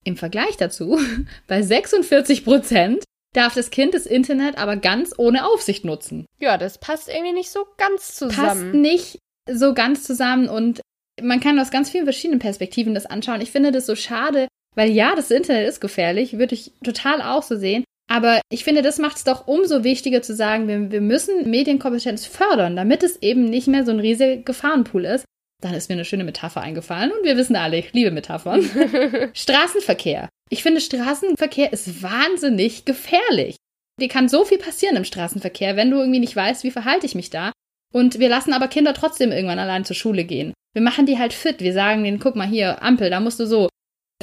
Im 0.04 0.18
Vergleich 0.18 0.58
dazu, 0.58 1.00
bei 1.48 1.62
46 1.62 2.43
Prozent 2.43 3.04
darf 3.34 3.54
das 3.54 3.70
Kind 3.70 3.93
das 3.93 4.06
Internet 4.06 4.58
aber 4.58 4.78
ganz 4.78 5.14
ohne 5.18 5.45
Aufsicht 5.45 5.86
nutzen. 5.86 6.26
Ja, 6.39 6.58
das 6.58 6.80
passt 6.80 7.08
irgendwie 7.08 7.34
nicht 7.34 7.52
so 7.52 7.66
ganz 7.78 8.16
zusammen. 8.16 8.72
Passt 8.72 8.74
nicht 8.74 9.20
so 9.50 9.74
ganz 9.74 10.04
zusammen 10.04 10.50
und 10.50 10.82
man 11.22 11.39
kann 11.39 11.60
aus 11.60 11.72
ganz 11.72 11.89
vielen 11.89 12.06
verschiedenen 12.06 12.39
Perspektiven 12.39 12.93
das 12.93 13.06
anschauen. 13.06 13.41
Ich 13.41 13.52
finde 13.52 13.72
das 13.72 13.86
so 13.86 13.95
schade, 13.95 14.48
weil 14.76 14.91
ja, 14.91 15.16
das 15.16 15.32
Internet 15.32 15.68
ist 15.68 15.82
gefährlich, 15.82 16.38
würde 16.38 16.56
ich 16.56 16.72
total 16.84 17.22
auch 17.22 17.43
so 17.43 17.56
sehen. 17.56 17.84
Aber 18.10 18.39
ich 18.49 18.64
finde, 18.64 18.82
das 18.82 18.99
macht 18.99 19.18
es 19.18 19.24
doch 19.26 19.47
umso 19.47 19.84
wichtiger 19.84 20.22
zu 20.22 20.34
sagen, 20.34 20.68
wir, 20.68 20.91
wir 20.91 21.01
müssen 21.01 21.49
Medienkompetenz 21.49 22.26
fördern, 22.26 22.76
damit 22.76 23.03
es 23.03 23.22
eben 23.22 23.45
nicht 23.45 23.68
mehr 23.68 23.86
so 23.86 23.91
ein 23.91 23.99
riesiger 23.99 24.38
Gefahrenpool 24.38 25.05
ist. 25.05 25.26
Dann 25.62 25.74
ist 25.74 25.89
mir 25.89 25.95
eine 25.95 26.05
schöne 26.05 26.24
Metapher 26.24 26.62
eingefallen 26.62 27.12
und 27.12 27.26
wir 27.26 27.36
wissen 27.36 27.55
alle, 27.55 27.78
ich 27.78 27.91
liebe 27.93 28.12
Metaphern. 28.12 28.64
Straßenverkehr. 29.34 30.30
Ich 30.49 30.64
finde, 30.64 30.80
Straßenverkehr 30.82 31.74
ist 31.74 32.01
wahnsinnig 32.01 32.86
gefährlich. 32.86 33.58
Dir 33.99 34.08
kann 34.08 34.30
so 34.30 34.45
viel 34.45 34.60
passieren 34.60 34.95
im 34.95 35.03
Straßenverkehr, 35.03 35.76
wenn 35.76 35.89
du 35.89 35.97
irgendwie 35.97 36.20
nicht 36.20 36.36
weißt, 36.36 36.64
wie 36.64 36.72
verhalte 36.72 37.08
ich 37.08 37.16
mich 37.16 37.32
da. 37.32 37.51
Und 37.93 38.20
wir 38.20 38.30
lassen 38.30 38.53
aber 38.53 38.68
Kinder 38.68 38.93
trotzdem 38.93 39.32
irgendwann 39.32 39.60
allein 39.60 39.86
zur 39.86 39.95
Schule 39.95 40.24
gehen. 40.24 40.53
Wir 40.74 40.82
machen 40.84 41.08
die 41.08 41.18
halt 41.18 41.34
fit. 41.34 41.62
Wir 41.62 41.74
sagen 41.74 42.03
denen, 42.03 42.20
guck 42.20 42.36
mal 42.36 42.47
hier, 42.47 42.84
Ampel, 42.84 43.10
da 43.10 43.20
musst 43.20 43.39
du 43.39 43.47
so. 43.47 43.70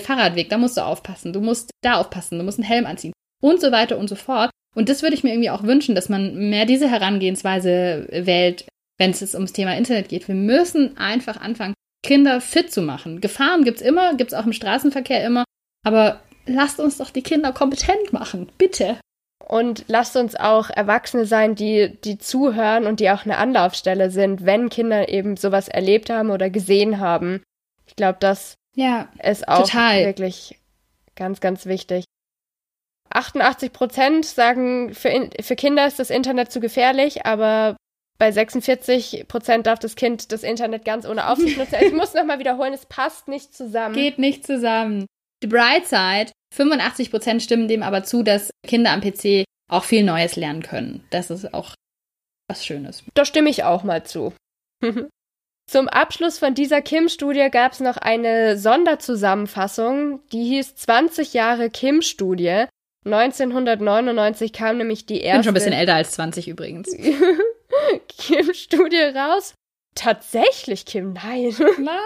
Fahrradweg, 0.01 0.49
da 0.51 0.59
musst 0.59 0.77
du 0.77 0.83
aufpassen. 0.83 1.33
Du 1.33 1.41
musst 1.41 1.71
da 1.83 1.95
aufpassen. 1.95 2.39
Du 2.39 2.45
musst 2.45 2.59
einen 2.59 2.69
Helm 2.69 2.87
anziehen. 2.87 3.13
Und 3.45 3.61
so 3.61 3.71
weiter 3.73 3.99
und 3.99 4.09
so 4.09 4.15
fort. 4.15 4.51
Und 4.75 4.89
das 4.89 5.03
würde 5.03 5.15
ich 5.15 5.23
mir 5.23 5.31
irgendwie 5.31 5.51
auch 5.51 5.65
wünschen, 5.65 5.95
dass 5.95 6.09
man 6.09 6.49
mehr 6.49 6.65
diese 6.65 6.91
Herangehensweise 6.91 8.09
wählt, 8.11 8.67
wenn 8.99 9.11
es 9.11 9.35
ums 9.35 9.53
Thema 9.53 9.77
Internet 9.77 10.09
geht. 10.09 10.29
Wir 10.29 10.35
müssen 10.35 10.97
einfach 10.97 11.39
anfangen, 11.39 11.75
Kinder 12.03 12.41
fit 12.41 12.73
zu 12.73 12.81
machen. 12.81 13.21
Gefahren 13.21 13.65
gibt's 13.65 13.83
immer, 13.83 14.15
gibt's 14.15 14.33
auch 14.33 14.47
im 14.47 14.55
Straßenverkehr 14.55 15.23
immer. 15.23 15.45
Aber 15.85 16.23
lasst 16.47 16.81
uns 16.81 16.97
doch 16.97 17.11
die 17.11 17.23
Kinder 17.23 17.53
kompetent 17.53 18.15
machen. 18.15 18.51
Bitte. 18.57 18.99
Und 19.47 19.85
lasst 19.89 20.17
uns 20.17 20.37
auch 20.37 20.71
Erwachsene 20.71 21.27
sein, 21.27 21.55
die, 21.55 21.99
die 22.03 22.17
zuhören 22.17 22.87
und 22.87 22.99
die 22.99 23.11
auch 23.11 23.27
eine 23.27 23.37
Anlaufstelle 23.37 24.11
sind, 24.11 24.47
wenn 24.47 24.71
Kinder 24.71 25.11
eben 25.11 25.37
sowas 25.37 25.69
erlebt 25.69 26.09
haben 26.09 26.31
oder 26.31 26.49
gesehen 26.49 26.99
haben. 26.99 27.43
Ich 27.87 27.95
glaube, 27.95 28.17
das 28.21 28.55
ja, 28.75 29.09
ist 29.23 29.47
auch 29.47 29.65
total. 29.65 30.07
wirklich 30.07 30.59
ganz, 31.15 31.41
ganz 31.41 31.67
wichtig. 31.67 32.05
88 33.15 33.73
Prozent 33.73 34.27
sagen, 34.27 34.93
für, 34.93 35.31
für 35.41 35.57
Kinder 35.57 35.87
ist 35.87 35.99
das 35.99 36.11
Internet 36.11 36.53
zu 36.53 36.61
gefährlich, 36.61 37.25
aber 37.25 37.77
bei 38.19 38.31
46 38.31 39.27
Prozent 39.29 39.67
darf 39.67 39.79
das 39.79 39.97
Kind 39.97 40.33
das 40.33 40.43
Internet 40.43 40.85
ganz 40.85 41.07
ohne 41.07 41.29
Aufsicht 41.29 41.59
nutzen. 41.59 41.77
Ich 41.81 41.93
muss 41.93 42.15
nochmal 42.15 42.39
wiederholen, 42.39 42.73
es 42.73 42.87
passt 42.87 43.29
nicht 43.29 43.55
zusammen. 43.55 43.95
Geht 43.95 44.19
nicht 44.19 44.47
zusammen. 44.47 45.07
The 45.43 45.49
Bright 45.49 45.87
Side, 45.87 46.33
85 46.55 47.11
Prozent 47.11 47.43
stimmen 47.43 47.69
dem 47.69 47.83
aber 47.83 48.05
zu, 48.05 48.23
dass 48.23 48.51
Kinder 48.67 48.93
am 48.93 49.01
PC 49.01 49.45
auch 49.71 49.85
viel 49.85 50.05
Neues 50.05 50.37
lernen 50.37 50.63
können. 50.63 51.05
Das 51.11 51.31
ist 51.31 51.55
auch 51.55 51.75
was 52.49 52.65
Schönes. 52.65 53.03
Da 53.15 53.25
stimme 53.25 53.51
ich 53.51 53.65
auch 53.65 53.83
mal 53.83 54.05
zu. 54.05 54.33
Zum 55.71 55.89
Abschluss 55.89 56.39
von 56.39 56.55
dieser 56.55 56.83
Kim-Studie 56.83 57.49
gab 57.51 57.73
es 57.73 57.81
noch 57.81 57.97
eine 57.97 58.59
Sonderzusammenfassung, 58.59 60.21
die 60.31 60.45
hieß 60.45 60.77
20 60.77 61.33
Jahre 61.33 61.71
Kim-Studie. 61.71 62.67
1999 63.05 64.53
kam 64.53 64.79
nämlich 64.79 65.07
die 65.07 65.21
erste. 65.21 65.29
Ich 65.29 65.35
bin 65.35 65.45
schon 65.45 65.51
ein 65.51 65.55
bisschen 65.55 65.73
älter 65.73 65.95
als 65.95 66.13
20 66.13 66.49
übrigens. 66.49 66.91
Kim-Studie 68.09 69.13
raus. 69.15 69.55
Tatsächlich, 69.95 70.87
Kim, 70.87 71.13
nein. 71.13 71.55
Nein. 71.79 71.99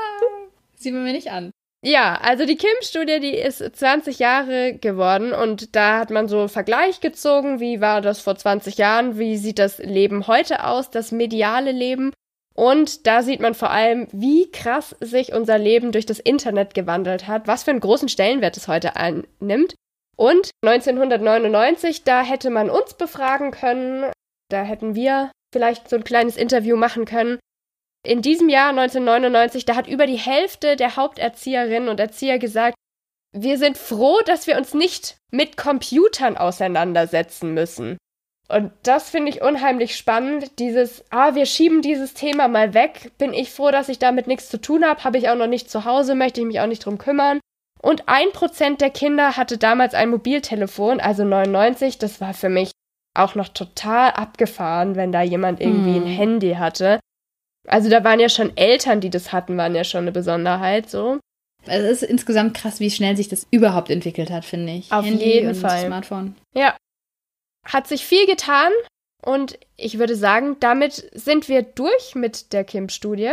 Sieht 0.76 0.92
man 0.92 1.04
mir 1.04 1.12
nicht 1.12 1.30
an. 1.30 1.50
Ja, 1.84 2.16
also 2.20 2.44
die 2.44 2.56
Kim-Studie, 2.56 3.20
die 3.20 3.34
ist 3.34 3.58
20 3.58 4.18
Jahre 4.18 4.74
geworden 4.74 5.32
und 5.32 5.76
da 5.76 6.00
hat 6.00 6.10
man 6.10 6.26
so 6.26 6.40
einen 6.40 6.48
Vergleich 6.48 7.00
gezogen, 7.00 7.60
wie 7.60 7.80
war 7.80 8.00
das 8.00 8.20
vor 8.20 8.36
20 8.36 8.78
Jahren, 8.78 9.18
wie 9.18 9.36
sieht 9.36 9.60
das 9.60 9.78
Leben 9.78 10.26
heute 10.26 10.64
aus, 10.64 10.90
das 10.90 11.12
mediale 11.12 11.70
Leben. 11.70 12.12
Und 12.54 13.06
da 13.06 13.22
sieht 13.22 13.38
man 13.38 13.54
vor 13.54 13.70
allem, 13.70 14.08
wie 14.10 14.50
krass 14.50 14.96
sich 14.98 15.32
unser 15.32 15.58
Leben 15.58 15.92
durch 15.92 16.06
das 16.06 16.18
Internet 16.18 16.74
gewandelt 16.74 17.28
hat, 17.28 17.46
was 17.46 17.62
für 17.62 17.70
einen 17.70 17.78
großen 17.78 18.08
Stellenwert 18.08 18.56
es 18.56 18.66
heute 18.66 18.96
einnimmt. 18.96 19.74
Und 20.18 20.50
1999, 20.66 22.02
da 22.02 22.22
hätte 22.22 22.50
man 22.50 22.70
uns 22.70 22.94
befragen 22.94 23.52
können, 23.52 24.10
da 24.50 24.62
hätten 24.62 24.94
wir 24.94 25.30
vielleicht 25.52 25.88
so 25.88 25.96
ein 25.96 26.04
kleines 26.04 26.36
Interview 26.36 26.76
machen 26.76 27.04
können. 27.04 27.38
In 28.04 28.20
diesem 28.22 28.48
Jahr 28.48 28.70
1999, 28.70 29.64
da 29.64 29.76
hat 29.76 29.86
über 29.86 30.06
die 30.06 30.16
Hälfte 30.16 30.76
der 30.76 30.96
Haupterzieherinnen 30.96 31.88
und 31.88 32.00
Erzieher 32.00 32.38
gesagt, 32.38 32.74
wir 33.32 33.58
sind 33.58 33.78
froh, 33.78 34.18
dass 34.24 34.46
wir 34.46 34.56
uns 34.56 34.74
nicht 34.74 35.18
mit 35.30 35.56
Computern 35.56 36.36
auseinandersetzen 36.36 37.54
müssen. 37.54 37.98
Und 38.48 38.72
das 38.82 39.10
finde 39.10 39.30
ich 39.30 39.42
unheimlich 39.42 39.96
spannend. 39.96 40.58
Dieses, 40.58 41.04
ah, 41.10 41.34
wir 41.34 41.44
schieben 41.44 41.82
dieses 41.82 42.14
Thema 42.14 42.48
mal 42.48 42.72
weg. 42.72 43.12
Bin 43.18 43.34
ich 43.34 43.52
froh, 43.52 43.70
dass 43.70 43.90
ich 43.90 43.98
damit 43.98 44.26
nichts 44.26 44.48
zu 44.48 44.58
tun 44.58 44.84
habe. 44.84 45.04
Habe 45.04 45.18
ich 45.18 45.28
auch 45.28 45.34
noch 45.34 45.46
nicht 45.46 45.70
zu 45.70 45.84
Hause, 45.84 46.14
möchte 46.14 46.40
ich 46.40 46.46
mich 46.46 46.58
auch 46.60 46.66
nicht 46.66 46.84
drum 46.84 46.96
kümmern. 46.96 47.40
Und 47.80 48.08
ein 48.08 48.30
Prozent 48.32 48.80
der 48.80 48.90
Kinder 48.90 49.36
hatte 49.36 49.58
damals 49.58 49.94
ein 49.94 50.10
Mobiltelefon, 50.10 51.00
also 51.00 51.24
99. 51.24 51.98
Das 51.98 52.20
war 52.20 52.34
für 52.34 52.48
mich 52.48 52.72
auch 53.14 53.34
noch 53.34 53.48
total 53.48 54.10
abgefahren, 54.12 54.96
wenn 54.96 55.12
da 55.12 55.22
jemand 55.22 55.60
irgendwie 55.60 55.96
hm. 55.96 56.04
ein 56.04 56.06
Handy 56.06 56.54
hatte. 56.54 57.00
Also 57.66 57.90
da 57.90 58.02
waren 58.04 58.20
ja 58.20 58.28
schon 58.28 58.56
Eltern, 58.56 59.00
die 59.00 59.10
das 59.10 59.32
hatten, 59.32 59.56
waren 59.56 59.74
ja 59.74 59.84
schon 59.84 60.02
eine 60.02 60.12
Besonderheit 60.12 60.88
so. 60.88 61.18
Also 61.66 61.86
es 61.86 62.02
ist 62.02 62.10
insgesamt 62.10 62.54
krass, 62.54 62.80
wie 62.80 62.90
schnell 62.90 63.16
sich 63.16 63.28
das 63.28 63.46
überhaupt 63.50 63.90
entwickelt 63.90 64.30
hat, 64.30 64.44
finde 64.44 64.72
ich. 64.72 64.90
Auf 64.90 65.04
Handy 65.04 65.24
jeden 65.24 65.54
Fall. 65.54 65.86
Smartphone. 65.86 66.34
Ja. 66.54 66.76
Hat 67.66 67.86
sich 67.86 68.06
viel 68.06 68.26
getan 68.26 68.72
und 69.22 69.58
ich 69.76 69.98
würde 69.98 70.16
sagen, 70.16 70.56
damit 70.60 71.10
sind 71.12 71.48
wir 71.48 71.62
durch 71.62 72.14
mit 72.14 72.52
der 72.52 72.64
Kim-Studie. 72.64 73.32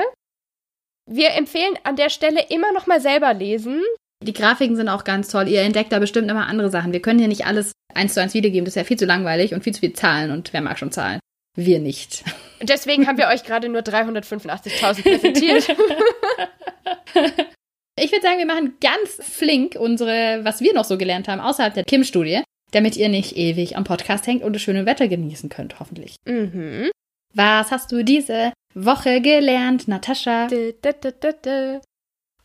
Wir 1.09 1.33
empfehlen 1.35 1.77
an 1.83 1.95
der 1.95 2.09
Stelle 2.09 2.45
immer 2.49 2.73
noch 2.73 2.87
mal 2.87 2.99
selber 2.99 3.33
lesen. 3.33 3.81
Die 4.25 4.33
Grafiken 4.33 4.75
sind 4.75 4.89
auch 4.89 5.03
ganz 5.03 5.29
toll. 5.29 5.47
Ihr 5.47 5.61
entdeckt 5.61 5.91
da 5.91 5.99
bestimmt 5.99 6.31
immer 6.31 6.47
andere 6.47 6.71
Sachen. 6.71 6.93
Wir 6.93 7.01
können 7.01 7.19
hier 7.19 7.27
nicht 7.27 7.45
alles 7.45 7.73
eins 7.93 8.15
zu 8.15 8.21
eins 8.21 8.33
wiedergeben. 8.33 8.65
Das 8.65 8.71
ist 8.71 8.77
ja 8.77 8.83
viel 8.83 8.97
zu 8.97 9.05
langweilig 9.05 9.53
und 9.53 9.63
viel 9.63 9.73
zu 9.73 9.81
viel 9.81 9.93
Zahlen. 9.93 10.31
Und 10.31 10.51
wer 10.51 10.61
mag 10.61 10.79
schon 10.79 10.91
Zahlen? 10.91 11.19
Wir 11.55 11.79
nicht. 11.79 12.23
Deswegen 12.61 13.07
haben 13.07 13.17
wir 13.17 13.27
euch 13.27 13.43
gerade 13.43 13.69
nur 13.69 13.81
385.000 13.81 15.01
präsentiert. 15.03 15.75
Ich 17.97 18.11
würde 18.11 18.23
sagen, 18.23 18.39
wir 18.39 18.45
machen 18.45 18.73
ganz 18.81 19.21
flink 19.21 19.77
unsere, 19.79 20.41
was 20.43 20.59
wir 20.59 20.73
noch 20.73 20.83
so 20.83 20.97
gelernt 20.97 21.29
haben, 21.29 21.39
außerhalb 21.39 21.73
der 21.73 21.85
Kim-Studie, 21.85 22.43
damit 22.71 22.97
ihr 22.97 23.07
nicht 23.07 23.37
ewig 23.37 23.77
am 23.77 23.85
Podcast 23.85 24.27
hängt 24.27 24.43
und 24.43 24.51
das 24.51 24.61
schöne 24.61 24.85
Wetter 24.85 25.07
genießen 25.07 25.47
könnt, 25.49 25.79
hoffentlich. 25.79 26.17
Mhm. 26.25 26.91
Was 27.33 27.71
hast 27.71 27.93
du 27.93 28.03
diese 28.03 28.51
Woche 28.73 29.21
gelernt, 29.21 29.87
Natascha? 29.87 30.47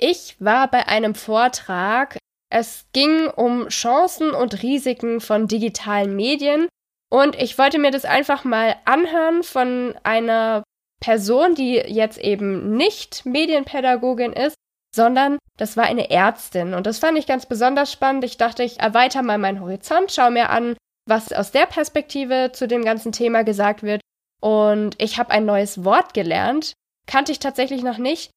Ich 0.02 0.36
war 0.38 0.68
bei 0.68 0.88
einem 0.88 1.14
Vortrag. 1.14 2.16
Es 2.50 2.86
ging 2.94 3.28
um 3.28 3.68
Chancen 3.68 4.30
und 4.30 4.62
Risiken 4.62 5.20
von 5.20 5.46
digitalen 5.46 6.16
Medien. 6.16 6.68
Und 7.12 7.36
ich 7.36 7.58
wollte 7.58 7.78
mir 7.78 7.90
das 7.90 8.06
einfach 8.06 8.44
mal 8.44 8.76
anhören 8.86 9.42
von 9.42 9.94
einer 10.02 10.62
Person, 11.02 11.54
die 11.54 11.74
jetzt 11.74 12.16
eben 12.16 12.76
nicht 12.76 13.26
Medienpädagogin 13.26 14.32
ist, 14.32 14.54
sondern 14.96 15.38
das 15.58 15.76
war 15.76 15.84
eine 15.84 16.10
Ärztin. 16.10 16.72
Und 16.72 16.86
das 16.86 16.98
fand 16.98 17.18
ich 17.18 17.26
ganz 17.26 17.44
besonders 17.44 17.92
spannend. 17.92 18.24
Ich 18.24 18.38
dachte, 18.38 18.62
ich 18.62 18.80
erweitere 18.80 19.22
mal 19.22 19.36
meinen 19.38 19.60
Horizont, 19.60 20.12
schaue 20.12 20.30
mir 20.30 20.48
an, 20.48 20.76
was 21.06 21.30
aus 21.30 21.50
der 21.50 21.66
Perspektive 21.66 22.52
zu 22.54 22.66
dem 22.66 22.86
ganzen 22.86 23.12
Thema 23.12 23.44
gesagt 23.44 23.82
wird. 23.82 24.00
Und 24.40 24.94
ich 24.96 25.18
habe 25.18 25.30
ein 25.30 25.44
neues 25.44 25.84
Wort 25.84 26.14
gelernt, 26.14 26.72
kannte 27.06 27.32
ich 27.32 27.38
tatsächlich 27.38 27.82
noch 27.82 27.98
nicht. 27.98 28.30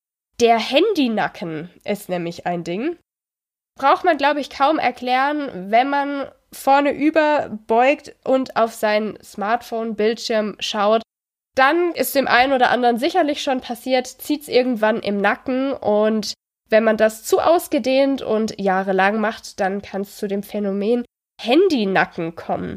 Der 0.43 0.59
Handynacken 0.59 1.69
ist 1.85 2.09
nämlich 2.09 2.45
ein 2.45 2.65
Ding. 2.65 2.97
Braucht 3.79 4.03
man, 4.03 4.17
glaube 4.17 4.41
ich, 4.41 4.49
kaum 4.49 4.77
erklären, 4.77 5.71
wenn 5.71 5.89
man 5.89 6.29
vorne 6.51 6.91
überbeugt 6.91 8.13
und 8.25 8.57
auf 8.57 8.73
sein 8.73 9.17
Smartphone-Bildschirm 9.23 10.57
schaut, 10.59 11.01
dann 11.55 11.93
ist 11.93 12.13
dem 12.15 12.27
einen 12.27 12.51
oder 12.51 12.71
anderen 12.71 12.97
sicherlich 12.97 13.41
schon 13.41 13.61
passiert, 13.61 14.05
zieht's 14.05 14.49
irgendwann 14.49 14.99
im 14.99 15.15
Nacken 15.15 15.71
und 15.71 16.33
wenn 16.69 16.83
man 16.83 16.97
das 16.97 17.23
zu 17.23 17.39
ausgedehnt 17.39 18.21
und 18.21 18.59
jahrelang 18.59 19.21
macht, 19.21 19.61
dann 19.61 19.81
kann 19.81 20.01
es 20.01 20.17
zu 20.17 20.27
dem 20.27 20.43
Phänomen 20.43 21.05
Handynacken 21.41 22.35
kommen. 22.35 22.75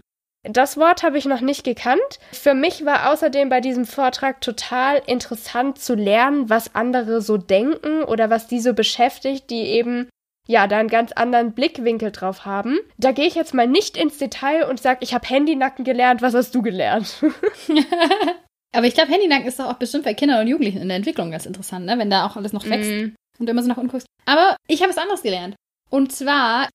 Das 0.49 0.77
Wort 0.77 1.03
habe 1.03 1.19
ich 1.19 1.25
noch 1.25 1.41
nicht 1.41 1.65
gekannt. 1.65 2.01
Für 2.33 2.55
mich 2.55 2.85
war 2.85 3.13
außerdem 3.13 3.49
bei 3.49 3.61
diesem 3.61 3.85
Vortrag 3.85 4.41
total 4.41 5.03
interessant 5.07 5.79
zu 5.79 5.95
lernen, 5.95 6.49
was 6.49 6.75
andere 6.75 7.21
so 7.21 7.37
denken 7.37 8.03
oder 8.05 8.31
was 8.31 8.47
die 8.47 8.61
so 8.61 8.75
beschäftigt, 8.75 9.51
die 9.51 9.63
eben 9.63 10.09
ja 10.49 10.67
da 10.67 10.79
einen 10.79 10.89
ganz 10.89 11.13
anderen 11.13 11.53
Blickwinkel 11.53 12.13
drauf 12.13 12.45
haben. 12.45 12.79
Da 12.99 13.13
gehe 13.13 13.27
ich 13.27 13.35
jetzt 13.35 13.55
mal 13.55 13.67
nicht 13.67 13.97
ins 13.97 14.19
Detail 14.19 14.69
und 14.69 14.81
sage, 14.81 15.01
ich 15.03 15.15
habe 15.15 15.27
Handynacken 15.29 15.85
gelernt. 15.85 16.23
Was 16.23 16.35
hast 16.35 16.55
du 16.55 16.63
gelernt? 16.63 17.17
Aber 18.73 18.87
ich 18.87 18.95
glaube, 18.95 19.11
Handynacken 19.11 19.47
ist 19.47 19.59
doch 19.59 19.67
auch 19.67 19.79
bestimmt 19.79 20.05
bei 20.05 20.15
Kindern 20.15 20.41
und 20.41 20.49
Jugendlichen 20.49 20.83
in 20.83 20.89
der 20.89 20.99
Entwicklung 20.99 21.31
ganz 21.31 21.47
interessant, 21.47 21.87
ne? 21.87 21.99
wenn 21.99 22.11
da 22.11 22.27
auch 22.27 22.37
alles 22.37 22.53
noch 22.53 22.69
wächst. 22.69 22.91
Mm 22.91 23.15
und 23.39 23.49
immer 23.49 23.63
so 23.63 23.69
nach 23.69 23.77
unten 23.77 23.91
guckst. 23.91 24.07
Aber 24.25 24.57
ich 24.67 24.81
habe 24.81 24.91
was 24.91 24.99
anderes 24.99 25.23
gelernt. 25.23 25.57
Und 25.91 26.13
zwar 26.13 26.69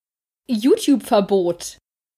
YouTube-Verbot. 0.47 1.77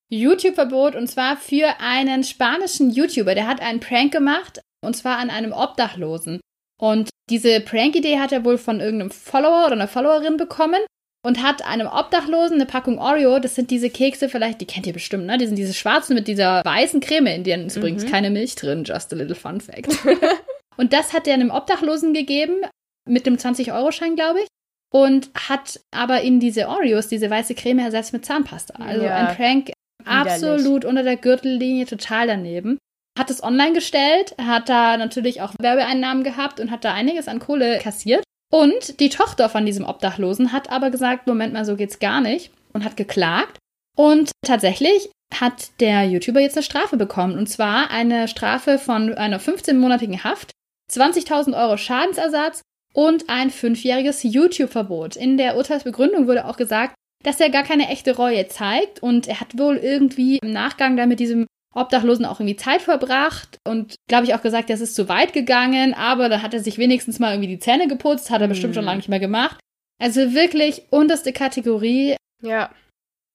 YouTube-Verbot 0.09 0.95
und 0.95 1.07
zwar 1.07 1.37
für 1.37 1.79
einen 1.79 2.23
spanischen 2.23 2.91
YouTuber. 2.91 3.35
Der 3.35 3.47
hat 3.47 3.61
einen 3.61 3.79
Prank 3.79 4.11
gemacht 4.11 4.61
und 4.83 4.95
zwar 4.95 5.17
an 5.17 5.29
einem 5.29 5.53
Obdachlosen. 5.53 6.39
Und 6.79 7.09
diese 7.29 7.61
Prank-Idee 7.61 8.19
hat 8.19 8.31
er 8.31 8.43
wohl 8.43 8.57
von 8.57 8.79
irgendeinem 8.79 9.11
Follower 9.11 9.65
oder 9.65 9.73
einer 9.73 9.87
Followerin 9.87 10.37
bekommen 10.37 10.81
und 11.25 11.41
hat 11.41 11.65
einem 11.65 11.87
Obdachlosen 11.87 12.55
eine 12.55 12.65
Packung 12.65 12.99
Oreo, 12.99 13.39
das 13.39 13.55
sind 13.55 13.71
diese 13.71 13.89
Kekse, 13.89 14.27
vielleicht, 14.27 14.59
die 14.59 14.65
kennt 14.65 14.85
ihr 14.85 14.93
bestimmt, 14.93 15.25
ne? 15.25 15.37
Die 15.37 15.47
sind 15.47 15.55
diese 15.55 15.73
schwarzen 15.73 16.15
mit 16.15 16.27
dieser 16.27 16.61
weißen 16.65 16.99
Creme, 16.99 17.27
in 17.27 17.43
denen 17.45 17.67
ist 17.67 17.77
mhm. 17.77 17.81
übrigens 17.81 18.05
keine 18.05 18.29
Milch 18.29 18.55
drin, 18.55 18.83
just 18.83 19.13
a 19.13 19.15
little 19.15 19.35
fun 19.35 19.61
fact. 19.61 19.97
und 20.77 20.91
das 20.91 21.13
hat 21.13 21.27
er 21.27 21.35
einem 21.35 21.49
Obdachlosen 21.49 22.13
gegeben 22.13 22.65
mit 23.07 23.25
dem 23.25 23.37
20-Euro-Schein, 23.37 24.15
glaube 24.15 24.41
ich. 24.41 24.47
Und 24.91 25.31
hat 25.49 25.79
aber 25.91 26.21
in 26.21 26.39
diese 26.39 26.67
Oreos, 26.67 27.07
diese 27.07 27.29
weiße 27.29 27.55
Creme 27.55 27.79
ersetzt 27.79 28.13
mit 28.13 28.25
Zahnpasta. 28.25 28.75
Also 28.75 29.05
ja, 29.05 29.15
ein 29.15 29.35
Prank 29.35 29.71
absolut 30.05 30.85
unter 30.85 31.03
der 31.03 31.17
Gürtellinie, 31.17 31.85
total 31.85 32.27
daneben. 32.27 32.77
Hat 33.17 33.29
es 33.29 33.43
online 33.43 33.73
gestellt, 33.73 34.35
hat 34.41 34.69
da 34.69 34.97
natürlich 34.97 35.41
auch 35.41 35.53
Werbeeinnahmen 35.59 36.23
gehabt 36.23 36.59
und 36.59 36.71
hat 36.71 36.83
da 36.83 36.93
einiges 36.93 37.27
an 37.27 37.39
Kohle 37.39 37.77
kassiert. 37.79 38.23
Und 38.51 38.99
die 38.99 39.09
Tochter 39.09 39.49
von 39.49 39.65
diesem 39.65 39.85
Obdachlosen 39.85 40.51
hat 40.51 40.71
aber 40.71 40.89
gesagt, 40.89 41.27
Moment 41.27 41.53
mal, 41.53 41.65
so 41.65 41.75
geht's 41.75 41.99
gar 41.99 42.21
nicht 42.21 42.51
und 42.73 42.83
hat 42.83 42.97
geklagt. 42.97 43.57
Und 43.95 44.31
tatsächlich 44.45 45.09
hat 45.33 45.79
der 45.79 46.03
YouTuber 46.05 46.39
jetzt 46.39 46.57
eine 46.57 46.63
Strafe 46.63 46.97
bekommen. 46.97 47.37
Und 47.37 47.47
zwar 47.47 47.89
eine 47.91 48.27
Strafe 48.27 48.77
von 48.77 49.13
einer 49.13 49.39
15-monatigen 49.39 50.23
Haft, 50.23 50.51
20.000 50.91 51.59
Euro 51.59 51.77
Schadensersatz 51.77 52.61
und 52.93 53.29
ein 53.29 53.49
fünfjähriges 53.49 54.23
YouTube-Verbot. 54.23 55.15
In 55.15 55.37
der 55.37 55.57
Urteilsbegründung 55.57 56.27
wurde 56.27 56.45
auch 56.45 56.57
gesagt, 56.57 56.95
dass 57.23 57.39
er 57.39 57.49
gar 57.49 57.63
keine 57.63 57.89
echte 57.89 58.15
Reue 58.15 58.47
zeigt 58.47 59.01
und 59.01 59.27
er 59.27 59.39
hat 59.39 59.57
wohl 59.57 59.77
irgendwie 59.77 60.37
im 60.37 60.51
Nachgang 60.51 60.97
dann 60.97 61.09
mit 61.09 61.19
diesem 61.19 61.47
Obdachlosen 61.73 62.25
auch 62.25 62.39
irgendwie 62.39 62.55
Zeit 62.55 62.81
verbracht 62.81 63.57
und 63.67 63.95
glaube 64.07 64.25
ich 64.25 64.35
auch 64.35 64.41
gesagt, 64.41 64.69
das 64.69 64.81
ist 64.81 64.95
zu 64.95 65.09
weit 65.09 65.33
gegangen, 65.33 65.93
aber 65.93 66.29
da 66.29 66.41
hat 66.41 66.53
er 66.53 66.59
sich 66.59 66.77
wenigstens 66.77 67.19
mal 67.19 67.33
irgendwie 67.33 67.49
die 67.49 67.59
Zähne 67.59 67.87
geputzt, 67.87 68.29
hat 68.29 68.41
er 68.41 68.47
bestimmt 68.47 68.75
schon 68.75 68.83
mhm. 68.83 68.87
lange 68.87 68.97
nicht 68.97 69.09
mehr 69.09 69.19
gemacht. 69.19 69.59
Also 69.99 70.33
wirklich 70.33 70.83
unterste 70.89 71.33
Kategorie. 71.33 72.15
Ja. 72.41 72.71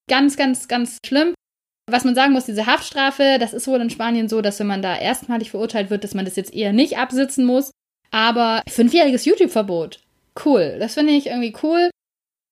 Ganz, 0.08 0.36
ganz, 0.36 0.68
ganz 0.68 0.98
schlimm. 1.04 1.34
Was 1.90 2.04
man 2.04 2.14
sagen 2.14 2.34
muss, 2.34 2.44
diese 2.44 2.66
Haftstrafe, 2.66 3.38
das 3.40 3.54
ist 3.54 3.66
wohl 3.66 3.80
in 3.80 3.90
Spanien 3.90 4.28
so, 4.28 4.42
dass 4.42 4.60
wenn 4.60 4.66
man 4.66 4.82
da 4.82 4.96
erstmalig 4.96 5.50
verurteilt 5.50 5.88
wird, 5.88 6.04
dass 6.04 6.14
man 6.14 6.26
das 6.26 6.36
jetzt 6.36 6.52
eher 6.52 6.72
nicht 6.72 6.98
absitzen 6.98 7.46
muss. 7.46 7.70
Aber 8.10 8.62
fünfjähriges 8.68 9.24
YouTube-Verbot. 9.24 10.00
Cool. 10.44 10.76
Das 10.78 10.94
finde 10.94 11.14
ich 11.14 11.26
irgendwie 11.26 11.54
cool. 11.62 11.90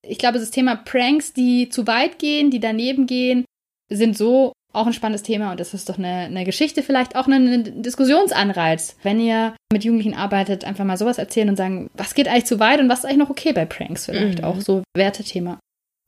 Ich 0.07 0.19
glaube, 0.19 0.39
das 0.39 0.51
Thema 0.51 0.75
Pranks, 0.75 1.33
die 1.33 1.69
zu 1.69 1.87
weit 1.87 2.19
gehen, 2.19 2.51
die 2.51 2.59
daneben 2.59 3.07
gehen, 3.07 3.45
sind 3.89 4.17
so 4.17 4.53
auch 4.73 4.85
ein 4.85 4.93
spannendes 4.93 5.23
Thema 5.23 5.51
und 5.51 5.59
das 5.59 5.73
ist 5.73 5.89
doch 5.89 5.97
eine, 5.97 6.25
eine 6.25 6.45
Geschichte, 6.45 6.83
vielleicht 6.83 7.15
auch 7.15 7.27
ein 7.27 7.81
Diskussionsanreiz. 7.81 8.95
Wenn 9.01 9.19
ihr 9.19 9.55
mit 9.71 9.83
Jugendlichen 9.83 10.13
arbeitet, 10.13 10.65
einfach 10.65 10.85
mal 10.85 10.97
sowas 10.97 11.17
erzählen 11.17 11.49
und 11.49 11.55
sagen, 11.55 11.89
was 11.93 12.13
geht 12.13 12.27
eigentlich 12.27 12.45
zu 12.45 12.59
weit 12.59 12.79
und 12.79 12.89
was 12.89 12.99
ist 12.99 13.05
eigentlich 13.05 13.17
noch 13.17 13.29
okay 13.29 13.53
bei 13.53 13.65
Pranks 13.65 14.05
vielleicht. 14.05 14.39
Mhm. 14.39 14.43
Auch 14.43 14.59
so 14.59 14.83
Wertethema. 14.95 15.59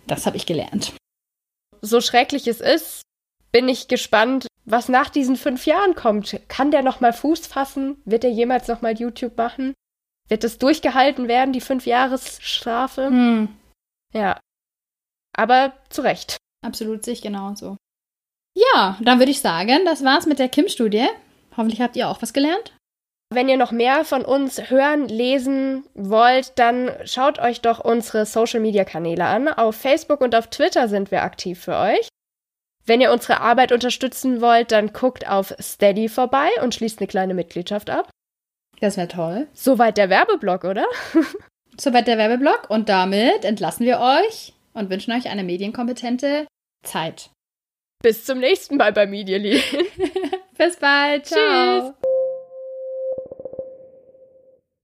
Das 0.07 0.25
habe 0.25 0.37
ich 0.37 0.45
gelernt. 0.45 0.93
So 1.81 2.01
schrecklich 2.01 2.47
es 2.47 2.61
ist, 2.61 3.01
bin 3.51 3.67
ich 3.67 3.87
gespannt, 3.87 4.47
was 4.65 4.89
nach 4.89 5.09
diesen 5.09 5.35
fünf 5.35 5.65
Jahren 5.65 5.95
kommt. 5.95 6.39
Kann 6.47 6.71
der 6.71 6.83
noch 6.83 6.99
mal 6.99 7.13
Fuß 7.13 7.47
fassen? 7.47 7.97
Wird 8.05 8.23
er 8.23 8.29
jemals 8.29 8.67
noch 8.67 8.81
mal 8.81 8.97
YouTube 8.97 9.37
machen? 9.37 9.73
Wird 10.27 10.43
es 10.43 10.59
durchgehalten 10.59 11.27
werden, 11.27 11.53
die 11.53 11.61
fünf 11.61 11.87
Jahresstrafe? 11.87 13.07
Hm. 13.07 13.49
Ja. 14.13 14.39
Aber 15.35 15.73
zu 15.89 16.01
Recht. 16.01 16.37
Absolut 16.65 17.03
sich 17.05 17.21
genauso. 17.21 17.77
Ja, 18.55 18.97
dann 19.01 19.19
würde 19.19 19.31
ich 19.31 19.41
sagen, 19.41 19.85
das 19.85 20.03
war's 20.03 20.25
mit 20.25 20.39
der 20.39 20.49
Kim-Studie. 20.49 21.07
Hoffentlich 21.55 21.81
habt 21.81 21.95
ihr 21.95 22.09
auch 22.09 22.21
was 22.21 22.33
gelernt. 22.33 22.75
Wenn 23.31 23.47
ihr 23.47 23.57
noch 23.57 23.71
mehr 23.71 24.05
von 24.05 24.25
uns 24.25 24.71
hören, 24.71 25.07
lesen 25.07 25.85
wollt, 25.93 26.57
dann 26.57 26.91
schaut 27.05 27.37
euch 27.37 27.61
doch 27.61 27.79
unsere 27.79 28.25
Social-Media-Kanäle 28.25 29.23
an. 29.23 29.47
Auf 29.47 29.75
Facebook 29.75 30.21
und 30.21 30.33
auf 30.33 30.47
Twitter 30.47 30.89
sind 30.89 31.11
wir 31.11 31.21
aktiv 31.21 31.59
für 31.59 31.77
euch. 31.77 32.09
Wenn 32.85 33.01
ihr 33.01 33.11
unsere 33.11 33.39
Arbeit 33.39 33.71
unterstützen 33.71 34.41
wollt, 34.41 34.71
dann 34.71 34.93
guckt 34.93 35.27
auf 35.27 35.53
Steady 35.61 36.09
vorbei 36.09 36.49
und 36.63 36.73
schließt 36.73 36.99
eine 36.99 37.07
kleine 37.07 37.35
Mitgliedschaft 37.35 37.91
ab. 37.91 38.09
Das 38.79 38.97
wäre 38.97 39.07
toll. 39.07 39.47
Soweit 39.53 39.97
der 39.97 40.09
Werbeblock, 40.09 40.63
oder? 40.63 40.87
Soweit 41.79 42.07
der 42.07 42.17
Werbeblock 42.17 42.69
und 42.69 42.89
damit 42.89 43.45
entlassen 43.45 43.85
wir 43.85 43.99
euch 43.99 44.53
und 44.73 44.89
wünschen 44.89 45.13
euch 45.13 45.29
eine 45.29 45.43
medienkompetente 45.43 46.45
Zeit. 46.83 47.29
Bis 48.01 48.25
zum 48.25 48.39
nächsten 48.39 48.77
Mal 48.77 48.93
bei 48.93 49.07
Medially. 49.07 49.61
Bis 50.57 50.77
bald. 50.77 51.25
Ciao. 51.25 51.81
Tschüss. 51.81 52.08